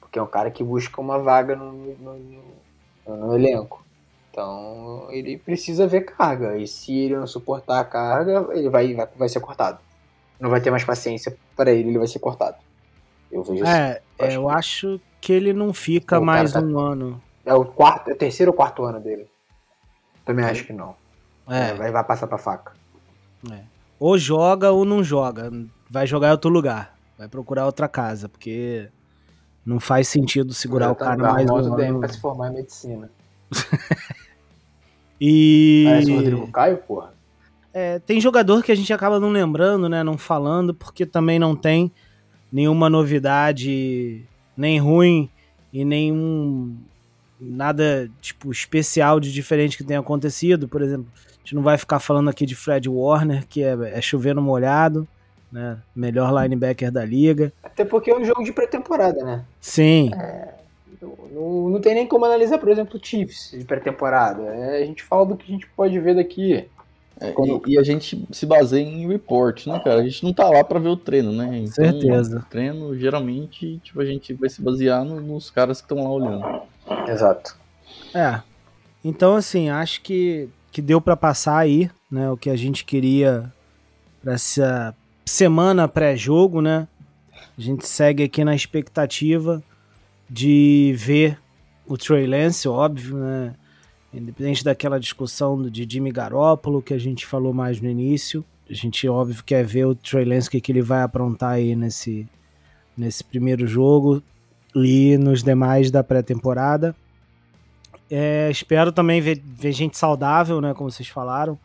Porque 0.00 0.18
é 0.18 0.22
um 0.22 0.26
cara 0.26 0.50
que 0.50 0.64
busca 0.64 1.00
uma 1.00 1.20
vaga 1.20 1.54
no, 1.54 1.72
no, 1.72 2.18
no- 3.06 3.16
no 3.16 3.34
elenco. 3.36 3.84
Então 4.30 5.06
ele 5.10 5.38
precisa 5.38 5.86
ver 5.86 6.00
carga. 6.02 6.56
E 6.58 6.66
se 6.66 6.92
ele 6.96 7.16
não 7.16 7.28
suportar 7.28 7.78
a 7.78 7.84
carga, 7.84 8.48
ele 8.52 8.68
vai, 8.68 8.92
vai, 8.92 9.08
vai 9.16 9.28
ser 9.28 9.38
cortado. 9.38 9.78
Não 10.38 10.50
vai 10.50 10.60
ter 10.60 10.70
mais 10.70 10.84
paciência 10.84 11.36
para 11.56 11.70
ele, 11.72 11.88
ele 11.90 11.98
vai 11.98 12.06
ser 12.06 12.18
cortado. 12.18 12.56
Eu 13.30 13.42
vejo 13.42 13.64
assim. 13.64 13.72
É, 13.72 14.02
é, 14.18 14.36
eu 14.36 14.48
acho 14.48 15.00
que 15.20 15.32
ele 15.32 15.52
não 15.52 15.72
fica 15.72 16.20
mais 16.20 16.52
tá- 16.52 16.60
um 16.60 16.78
ano. 16.78 17.22
É 17.44 17.54
o 17.54 17.64
quarto, 17.64 18.08
é 18.10 18.12
o 18.12 18.16
terceiro 18.16 18.50
ou 18.52 18.56
quarto 18.56 18.84
ano 18.84 19.00
dele. 19.00 19.26
Também 20.24 20.44
acho 20.44 20.64
que 20.64 20.72
não. 20.72 20.94
É, 21.48 21.72
Vai, 21.74 21.90
vai 21.92 22.04
passar 22.04 22.26
pra 22.26 22.38
faca. 22.38 22.72
ou 24.00 24.18
joga 24.18 24.72
ou 24.72 24.84
não 24.84 25.02
joga. 25.02 25.50
Vai 25.88 26.06
jogar 26.06 26.28
em 26.28 26.32
outro 26.32 26.50
lugar. 26.50 26.96
Vai 27.16 27.28
procurar 27.28 27.64
outra 27.64 27.88
casa, 27.88 28.28
porque 28.28 28.88
não 29.64 29.80
faz 29.80 30.08
sentido 30.08 30.52
segurar 30.52 30.90
o 30.90 30.96
cara 30.96 31.16
mais 31.16 31.48
um 31.48 31.56
ano. 31.56 32.00
pra 32.00 32.08
se 32.08 32.20
formar 32.20 32.50
em 32.50 32.56
medicina. 32.56 33.10
E 35.20 35.84
Parece 35.86 36.10
o 36.12 36.16
Rodrigo 36.16 36.52
Caio, 36.52 36.76
porra. 36.78 37.14
É, 37.76 37.98
tem 37.98 38.18
jogador 38.18 38.62
que 38.62 38.72
a 38.72 38.74
gente 38.74 38.90
acaba 38.90 39.20
não 39.20 39.28
lembrando, 39.28 39.86
né? 39.86 40.02
Não 40.02 40.16
falando, 40.16 40.72
porque 40.72 41.04
também 41.04 41.38
não 41.38 41.54
tem 41.54 41.92
nenhuma 42.50 42.88
novidade 42.88 44.24
nem 44.56 44.78
ruim 44.78 45.28
e 45.70 45.84
nenhum 45.84 46.74
nada 47.38 48.10
tipo 48.18 48.50
especial 48.50 49.20
de 49.20 49.30
diferente 49.30 49.76
que 49.76 49.84
tenha 49.84 50.00
acontecido. 50.00 50.66
Por 50.66 50.80
exemplo, 50.80 51.06
a 51.14 51.38
gente 51.40 51.54
não 51.54 51.60
vai 51.60 51.76
ficar 51.76 52.00
falando 52.00 52.30
aqui 52.30 52.46
de 52.46 52.54
Fred 52.54 52.88
Warner, 52.88 53.46
que 53.46 53.62
é, 53.62 53.76
é 53.92 54.00
chovendo 54.00 54.40
molhado, 54.40 55.06
né? 55.52 55.76
Melhor 55.94 56.32
linebacker 56.32 56.90
da 56.90 57.04
liga. 57.04 57.52
Até 57.62 57.84
porque 57.84 58.10
é 58.10 58.16
um 58.16 58.24
jogo 58.24 58.42
de 58.42 58.54
pré-temporada, 58.54 59.22
né? 59.22 59.44
Sim, 59.60 60.12
Não, 61.02 61.14
não, 61.30 61.68
não 61.68 61.80
tem 61.82 61.94
nem 61.94 62.06
como 62.06 62.24
analisar, 62.24 62.56
por 62.56 62.70
exemplo, 62.70 62.98
o 62.98 63.06
Chiefs 63.06 63.50
de 63.50 63.66
pré-temporada. 63.66 64.44
É, 64.44 64.82
a 64.82 64.86
gente 64.86 65.02
fala 65.02 65.26
do 65.26 65.36
que 65.36 65.44
a 65.46 65.54
gente 65.54 65.66
pode 65.76 66.00
ver 66.00 66.14
daqui. 66.14 66.66
É, 67.20 67.32
Quando- 67.32 67.62
e, 67.66 67.72
e 67.74 67.78
a 67.78 67.82
gente 67.82 68.26
se 68.30 68.44
baseia 68.44 68.84
em 68.84 69.06
report, 69.08 69.66
né, 69.66 69.78
cara? 69.80 70.00
A 70.00 70.04
gente 70.04 70.22
não 70.22 70.32
tá 70.34 70.48
lá 70.50 70.62
pra 70.62 70.78
ver 70.78 70.88
o 70.90 70.96
treino, 70.96 71.32
né? 71.32 71.58
Então, 71.58 71.72
Certeza. 71.72 72.38
o 72.40 72.50
treino, 72.50 72.98
geralmente, 72.98 73.78
tipo, 73.82 74.00
a 74.00 74.04
gente 74.04 74.34
vai 74.34 74.48
se 74.50 74.60
basear 74.60 75.04
no- 75.04 75.20
nos 75.20 75.48
caras 75.50 75.80
que 75.80 75.84
estão 75.90 76.04
lá 76.04 76.10
olhando. 76.10 76.62
Exato. 77.08 77.56
É. 78.14 78.40
Então, 79.04 79.34
assim, 79.34 79.70
acho 79.70 80.02
que, 80.02 80.48
que 80.70 80.82
deu 80.82 81.00
pra 81.00 81.16
passar 81.16 81.56
aí, 81.58 81.90
né? 82.10 82.30
O 82.30 82.36
que 82.36 82.50
a 82.50 82.56
gente 82.56 82.84
queria 82.84 83.50
pra 84.22 84.34
essa 84.34 84.94
semana 85.24 85.88
pré-jogo, 85.88 86.60
né? 86.60 86.86
A 87.56 87.60
gente 87.60 87.86
segue 87.88 88.24
aqui 88.24 88.44
na 88.44 88.54
expectativa 88.54 89.62
de 90.28 90.92
ver 90.98 91.38
o 91.86 91.96
Trey 91.96 92.26
Lance, 92.26 92.68
óbvio, 92.68 93.16
né? 93.16 93.54
Independente 94.12 94.64
daquela 94.64 94.98
discussão 94.98 95.60
de 95.62 95.86
Jimmy 95.88 96.10
Garoppolo 96.10 96.82
que 96.82 96.94
a 96.94 96.98
gente 96.98 97.26
falou 97.26 97.52
mais 97.52 97.80
no 97.80 97.88
início. 97.88 98.44
A 98.68 98.72
gente, 98.72 99.08
óbvio, 99.08 99.44
quer 99.44 99.64
ver 99.64 99.86
o 99.86 99.94
Trey 99.94 100.24
Lance, 100.24 100.50
que, 100.50 100.60
que 100.60 100.72
ele 100.72 100.82
vai 100.82 101.02
aprontar 101.02 101.52
aí 101.52 101.76
nesse, 101.76 102.26
nesse 102.96 103.22
primeiro 103.22 103.66
jogo 103.66 104.22
e 104.74 105.16
nos 105.18 105.42
demais 105.42 105.90
da 105.90 106.02
pré-temporada. 106.02 106.94
É, 108.10 108.48
espero 108.50 108.92
também 108.92 109.20
ver, 109.20 109.42
ver 109.44 109.72
gente 109.72 109.98
saudável, 109.98 110.60
né? 110.60 110.74
Como 110.74 110.90
vocês 110.90 111.08
falaram, 111.08 111.58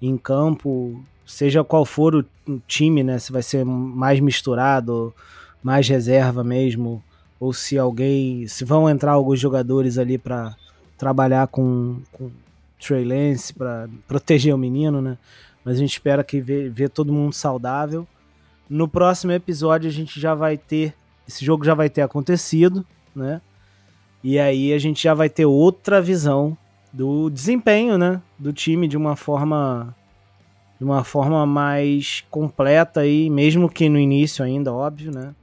em 0.00 0.16
campo, 0.16 1.02
seja 1.26 1.62
qual 1.62 1.84
for 1.84 2.14
o, 2.14 2.24
o 2.48 2.60
time, 2.66 3.02
né? 3.02 3.18
Se 3.18 3.32
vai 3.32 3.42
ser 3.42 3.64
mais 3.64 4.20
misturado, 4.20 5.14
mais 5.62 5.88
reserva 5.88 6.42
mesmo, 6.42 7.02
ou 7.38 7.52
se 7.52 7.78
alguém, 7.78 8.46
se 8.46 8.64
vão 8.64 8.88
entrar 8.88 9.12
alguns 9.12 9.38
jogadores 9.38 9.98
ali 9.98 10.18
para 10.18 10.56
trabalhar 11.00 11.46
com, 11.48 12.02
com 12.12 12.30
Trey 12.78 13.04
Lance 13.04 13.54
para 13.54 13.88
proteger 14.06 14.54
o 14.54 14.58
menino, 14.58 15.00
né? 15.00 15.16
Mas 15.64 15.76
a 15.76 15.78
gente 15.78 15.92
espera 15.92 16.22
que 16.22 16.42
ver, 16.42 16.70
ver 16.70 16.90
todo 16.90 17.10
mundo 17.10 17.32
saudável. 17.32 18.06
No 18.68 18.86
próximo 18.86 19.32
episódio 19.32 19.88
a 19.88 19.92
gente 19.92 20.20
já 20.20 20.34
vai 20.34 20.58
ter 20.58 20.94
esse 21.26 21.42
jogo 21.42 21.64
já 21.64 21.74
vai 21.74 21.88
ter 21.88 22.02
acontecido, 22.02 22.84
né? 23.16 23.40
E 24.22 24.38
aí 24.38 24.74
a 24.74 24.78
gente 24.78 25.02
já 25.02 25.14
vai 25.14 25.30
ter 25.30 25.46
outra 25.46 26.02
visão 26.02 26.56
do 26.92 27.30
desempenho, 27.30 27.96
né, 27.96 28.20
do 28.38 28.52
time 28.52 28.86
de 28.86 28.96
uma 28.96 29.16
forma 29.16 29.94
de 30.78 30.84
uma 30.84 31.04
forma 31.04 31.46
mais 31.46 32.24
completa 32.30 33.00
aí, 33.00 33.30
mesmo 33.30 33.68
que 33.68 33.88
no 33.88 33.98
início 33.98 34.44
ainda, 34.44 34.72
óbvio, 34.72 35.12
né? 35.12 35.34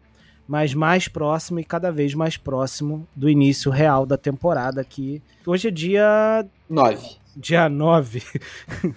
Mas 0.48 0.74
mais 0.74 1.08
próximo 1.08 1.60
e 1.60 1.64
cada 1.64 1.92
vez 1.92 2.14
mais 2.14 2.38
próximo 2.38 3.08
do 3.16 3.30
início 3.30 3.70
real 3.70 4.06
da 4.06 4.18
temporada 4.18 4.80
aqui. 4.80 5.22
Hoje 5.46 5.68
é 5.68 5.72
dia 5.72 6.46
9. 6.70 7.18
dia 7.36 7.68
9. 7.68 8.24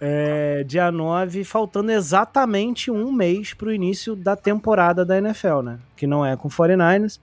é, 0.00 0.64
dia 0.64 0.92
9, 0.92 1.44
faltando 1.44 1.90
exatamente 1.90 2.90
um 2.90 3.10
mês 3.10 3.54
para 3.54 3.68
o 3.68 3.72
início 3.72 4.14
da 4.14 4.36
temporada 4.36 5.04
da 5.04 5.16
NFL, 5.16 5.60
né? 5.62 5.78
Que 5.96 6.06
não 6.06 6.26
é 6.26 6.36
com 6.36 6.48
49ers, 6.48 7.18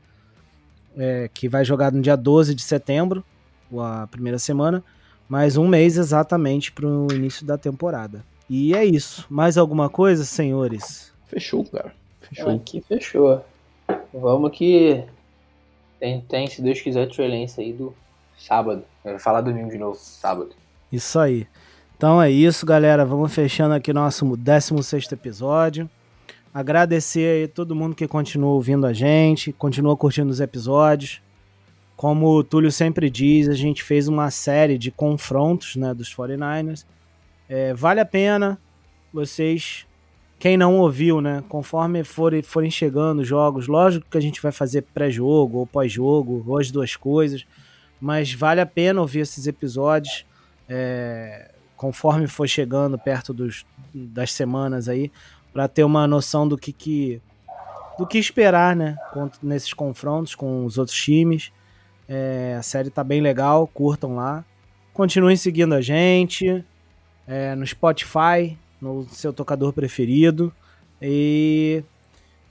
é, 0.98 1.30
que 1.34 1.48
vai 1.48 1.64
jogar 1.64 1.92
no 1.92 2.02
dia 2.02 2.16
12 2.16 2.56
de 2.56 2.64
setembro, 2.64 3.24
a 3.78 4.08
primeira 4.08 4.40
semana, 4.40 4.84
mais 5.28 5.58
um 5.58 5.68
mês 5.68 5.96
exatamente 5.96 6.72
para 6.72 6.88
o 6.88 7.08
início 7.12 7.46
da 7.46 7.58
temporada. 7.58 8.26
E 8.50 8.74
é 8.74 8.84
isso. 8.84 9.28
Mais 9.30 9.58
alguma 9.58 9.90
coisa, 9.90 10.26
senhores? 10.26 11.14
Fechou, 11.28 11.64
cara. 11.66 11.94
Fechou. 12.22 12.50
Aqui 12.50 12.82
fechou. 12.82 13.46
Vamos 14.14 14.52
que 14.52 15.04
tem, 16.00 16.22
tem, 16.22 16.48
se 16.48 16.62
Deus 16.62 16.80
quiser, 16.82 17.08
Trey 17.08 17.48
aí 17.58 17.74
do 17.74 17.94
sábado. 18.38 18.84
Eu 19.04 19.12
vou 19.12 19.20
falar 19.20 19.42
domingo 19.42 19.70
de 19.70 19.78
novo, 19.78 19.98
sábado. 19.98 20.52
Isso 20.92 21.20
aí. 21.20 21.46
Então 21.98 22.22
é 22.22 22.32
isso, 22.32 22.66
galera. 22.66 23.06
Vamos 23.06 23.34
fechando 23.34 23.74
aqui 23.74 23.92
nosso 23.92 24.38
16 24.38 25.12
episódio. 25.12 25.90
Agradecer 26.54 27.42
aí 27.42 27.48
todo 27.48 27.76
mundo 27.76 27.96
que 27.96 28.08
continua 28.08 28.52
ouvindo 28.52 28.88
a 28.88 28.94
gente, 28.94 29.52
continua 29.52 29.96
curtindo 29.96 30.30
os 30.30 30.40
episódios. 30.40 31.22
Como 31.96 32.28
o 32.30 32.44
Túlio 32.44 32.72
sempre 32.72 33.10
diz, 33.10 33.50
a 33.50 33.54
gente 33.54 33.84
fez 33.84 34.08
uma 34.08 34.32
série 34.32 34.78
de 34.78 34.90
confrontos 34.90 35.76
né, 35.76 35.94
dos 35.94 36.16
49ers. 36.16 36.86
É, 37.48 37.74
vale 37.74 38.00
a 38.00 38.06
pena 38.06 38.58
vocês, 39.14 39.86
quem 40.40 40.58
não 40.58 40.78
ouviu, 40.78 41.20
né? 41.20 41.44
Conforme 41.50 42.04
forem, 42.04 42.42
forem 42.42 42.72
chegando 42.72 43.20
os 43.20 43.28
jogos, 43.28 43.68
lógico 43.68 44.08
que 44.10 44.18
a 44.18 44.22
gente 44.22 44.42
vai 44.42 44.52
fazer 44.52 44.84
pré-jogo 44.94 45.60
ou 45.60 45.68
pós-jogo, 45.68 46.44
ou 46.48 46.58
as 46.58 46.72
duas 46.72 46.96
coisas, 46.96 47.46
mas 48.00 48.34
vale 48.34 48.62
a 48.62 48.66
pena 48.66 49.02
ouvir 49.02 49.20
esses 49.20 49.48
episódios. 49.48 50.26
É, 50.68 51.52
conforme 51.80 52.28
for 52.28 52.46
chegando 52.46 53.00
perto 53.00 53.34
dos, 53.34 53.66
das 53.94 54.34
semanas 54.34 54.90
aí, 54.90 55.10
para 55.54 55.66
ter 55.66 55.86
uma 55.86 56.06
noção 56.06 56.46
do 56.46 56.58
que, 56.58 56.74
que 56.74 57.22
do 57.98 58.06
que 58.06 58.18
esperar, 58.18 58.76
né, 58.76 58.98
nesses 59.42 59.74
confrontos 59.74 60.36
com 60.36 60.66
os 60.66 60.78
outros 60.78 60.98
times. 60.98 61.54
É, 62.08 62.56
a 62.60 62.62
série 62.62 62.90
tá 62.90 63.02
bem 63.02 63.22
legal, 63.22 63.66
curtam 63.66 64.16
lá. 64.16 64.44
Continuem 64.94 65.38
seguindo 65.38 65.74
a 65.74 65.82
gente 65.82 66.64
é, 67.26 67.56
no 67.56 67.66
Spotify, 67.66 68.58
no 68.82 69.04
seu 69.10 69.34
tocador 69.34 69.74
preferido. 69.74 70.52
E, 71.02 71.84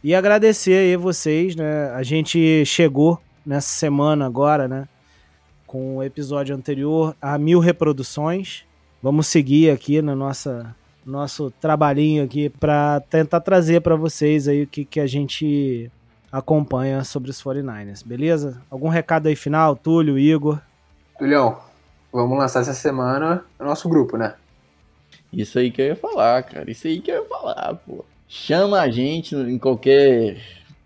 e 0.03 0.15
agradecer 0.15 0.75
aí 0.75 0.97
vocês, 0.97 1.55
né? 1.55 1.91
A 1.91 2.03
gente 2.03 2.65
chegou 2.65 3.21
nessa 3.45 3.69
semana 3.69 4.27
agora, 4.27 4.67
né? 4.67 4.89
Com 5.67 5.97
o 5.99 6.03
episódio 6.03 6.55
anterior 6.55 7.15
a 7.21 7.37
mil 7.39 7.61
reproduções. 7.61 8.65
Vamos 9.03 9.27
seguir 9.27 9.71
aqui 9.71 10.03
na 10.03 10.15
nossa 10.15 10.75
nosso 11.07 11.51
trabalhinho 11.51 12.23
aqui 12.23 12.51
para 12.51 13.01
tentar 13.09 13.41
trazer 13.41 13.81
para 13.81 13.97
vocês 13.97 14.47
aí 14.47 14.65
o 14.65 14.67
que, 14.67 14.85
que 14.85 15.01
a 15.01 15.07
gente 15.07 15.91
acompanha 16.31 17.03
sobre 17.03 17.31
os 17.31 17.43
49ers, 17.43 18.07
beleza? 18.07 18.61
Algum 18.71 18.89
recado 18.89 19.27
aí 19.27 19.35
final, 19.35 19.75
Túlio, 19.75 20.19
Igor? 20.19 20.61
Tulhão, 21.19 21.57
vamos 22.13 22.39
lançar 22.39 22.61
essa 22.61 22.75
semana 22.75 23.43
o 23.59 23.65
nosso 23.65 23.89
grupo, 23.89 24.19
né? 24.19 24.35
Isso 25.33 25.59
aí 25.59 25.71
que 25.71 25.83
eu 25.83 25.87
ia 25.87 25.97
falar, 25.97 26.43
cara. 26.43 26.71
Isso 26.71 26.87
aí 26.87 27.01
que 27.01 27.11
eu 27.11 27.23
ia 27.23 27.29
falar, 27.29 27.75
pô. 27.87 28.05
Chama 28.29 28.81
a 28.81 28.91
gente 28.91 29.35
em 29.35 29.59
qualquer 29.59 30.39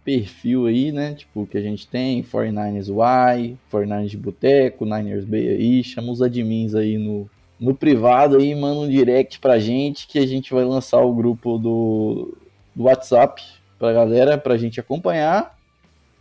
perfil 0.04 0.66
aí, 0.66 0.92
né? 0.92 1.14
Tipo, 1.14 1.46
que 1.46 1.56
a 1.56 1.60
gente 1.60 1.86
tem, 1.86 2.22
49ers 2.22 2.88
Y, 2.88 3.56
49ers 3.70 4.08
de 4.08 4.16
Boteco, 4.16 4.84
Niners 4.84 5.24
Bay 5.24 5.48
aí. 5.48 5.84
Chama 5.84 6.12
os 6.12 6.22
admins 6.22 6.74
aí 6.74 6.98
no, 6.98 7.28
no 7.58 7.74
privado 7.74 8.36
aí, 8.36 8.54
manda 8.54 8.80
um 8.80 8.88
direct 8.88 9.38
pra 9.38 9.58
gente 9.58 10.06
que 10.06 10.18
a 10.18 10.26
gente 10.26 10.52
vai 10.52 10.64
lançar 10.64 11.00
o 11.00 11.14
grupo 11.14 11.58
do, 11.58 12.36
do 12.74 12.84
WhatsApp 12.84 13.42
pra 13.78 13.92
galera, 13.92 14.38
pra 14.38 14.56
gente 14.56 14.80
acompanhar, 14.80 15.56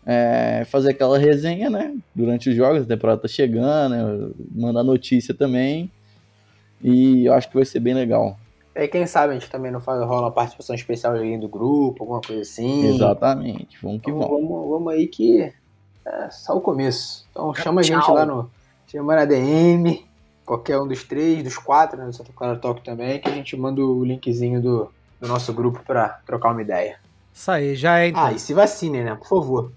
é, 0.06 0.64
fazer 0.66 0.92
aquela 0.92 1.18
resenha, 1.18 1.70
né? 1.70 1.96
Durante 2.14 2.50
os 2.50 2.56
jogos, 2.56 2.84
a 2.84 2.86
temporada 2.88 3.22
tá 3.22 3.28
chegando, 3.28 3.92
né, 3.94 4.32
mandar 4.54 4.84
notícia 4.84 5.34
também. 5.34 5.92
E 6.84 7.26
eu 7.26 7.34
acho 7.34 7.48
que 7.50 7.56
vai 7.56 7.66
ser 7.66 7.80
bem 7.80 7.94
legal. 7.94 8.38
E 8.76 8.88
quem 8.88 9.06
sabe 9.06 9.32
a 9.32 9.34
gente 9.34 9.50
também 9.50 9.72
não 9.72 9.82
faz, 9.82 10.02
rola 10.02 10.24
uma 10.24 10.32
participação 10.32 10.76
especial 10.76 11.14
aí 11.14 11.38
do 11.38 11.48
grupo, 11.48 12.04
alguma 12.04 12.22
coisa 12.22 12.42
assim. 12.42 12.86
Exatamente, 12.88 13.78
vamos 13.82 14.02
que 14.02 14.10
então, 14.10 14.22
vamos. 14.22 14.50
vamos. 14.50 14.70
Vamos 14.70 14.94
aí 14.94 15.08
que 15.08 15.54
é 16.06 16.30
só 16.30 16.56
o 16.56 16.62
começo. 16.62 17.28
Então 17.32 17.54
chama 17.54 17.82
a 17.82 17.84
gente 17.84 18.10
lá 18.10 18.26
no. 18.26 18.50
Chama 18.88 19.16
na 19.16 19.26
DM, 19.26 20.06
qualquer 20.46 20.78
um 20.78 20.88
dos 20.88 21.04
três, 21.04 21.44
dos 21.44 21.58
quatro, 21.58 21.98
né, 21.98 22.06
do 22.06 22.14
Santa 22.14 22.34
Clara 22.34 22.58
Talk 22.58 22.84
também, 22.84 23.20
que 23.20 23.30
a 23.30 23.34
gente 23.34 23.56
manda 23.56 23.82
o 23.82 24.04
linkzinho 24.04 24.62
do, 24.62 24.92
do 25.20 25.28
nosso 25.28 25.54
grupo 25.54 25.82
pra 25.86 26.20
trocar 26.26 26.52
uma 26.52 26.62
ideia. 26.62 27.00
Isso 27.34 27.50
aí, 27.50 27.76
já 27.76 28.00
é 28.00 28.10
então. 28.10 28.22
Ah, 28.22 28.34
e 28.34 28.40
se 28.40 28.54
vacine, 28.54 29.04
né? 29.04 29.16
Por 29.16 29.28
favor. 29.28 29.72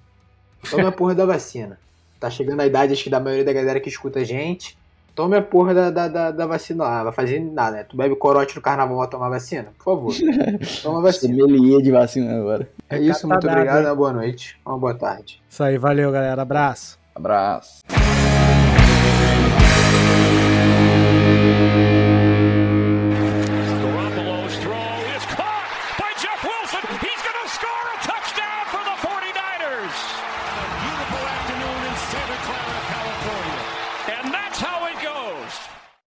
Tome 0.68 0.86
a 0.86 0.92
porra 0.92 1.14
da 1.14 1.26
vacina. 1.26 1.78
Tá 2.18 2.28
chegando 2.28 2.60
a 2.60 2.66
idade, 2.66 2.92
acho 2.92 3.04
que 3.04 3.10
da 3.10 3.20
maioria 3.20 3.44
da 3.44 3.52
galera 3.52 3.78
que 3.78 3.88
escuta 3.88 4.20
a 4.20 4.24
gente. 4.24 4.76
Tome 5.14 5.36
a 5.36 5.42
porra 5.42 5.72
da, 5.72 5.90
da, 5.90 6.08
da, 6.08 6.30
da 6.32 6.46
vacina 6.46 6.82
lá, 6.82 7.04
vai 7.04 7.12
fazer 7.12 7.38
nada, 7.38 7.76
né? 7.76 7.84
Tu 7.84 7.96
bebe 7.96 8.16
corote 8.16 8.56
no 8.56 8.60
carnaval 8.60 8.98
pra 8.98 9.06
tomar 9.06 9.28
vacina? 9.28 9.68
Por 9.78 9.84
favor. 9.84 10.12
Toma 10.82 11.00
vacina. 11.00 11.38
Sommelier 11.38 11.80
de 11.80 11.92
vacina 11.92 12.36
agora. 12.36 12.68
É 12.90 12.98
isso, 12.98 13.28
muito 13.28 13.46
obrigado, 13.48 13.94
boa 13.94 14.12
noite, 14.12 14.58
uma 14.66 14.76
boa 14.76 14.94
tarde. 14.94 15.40
Isso 15.48 15.62
aí, 15.62 15.78
valeu 15.78 16.10
galera, 16.10 16.42
abraço. 16.42 16.98
Abraço. 17.14 17.82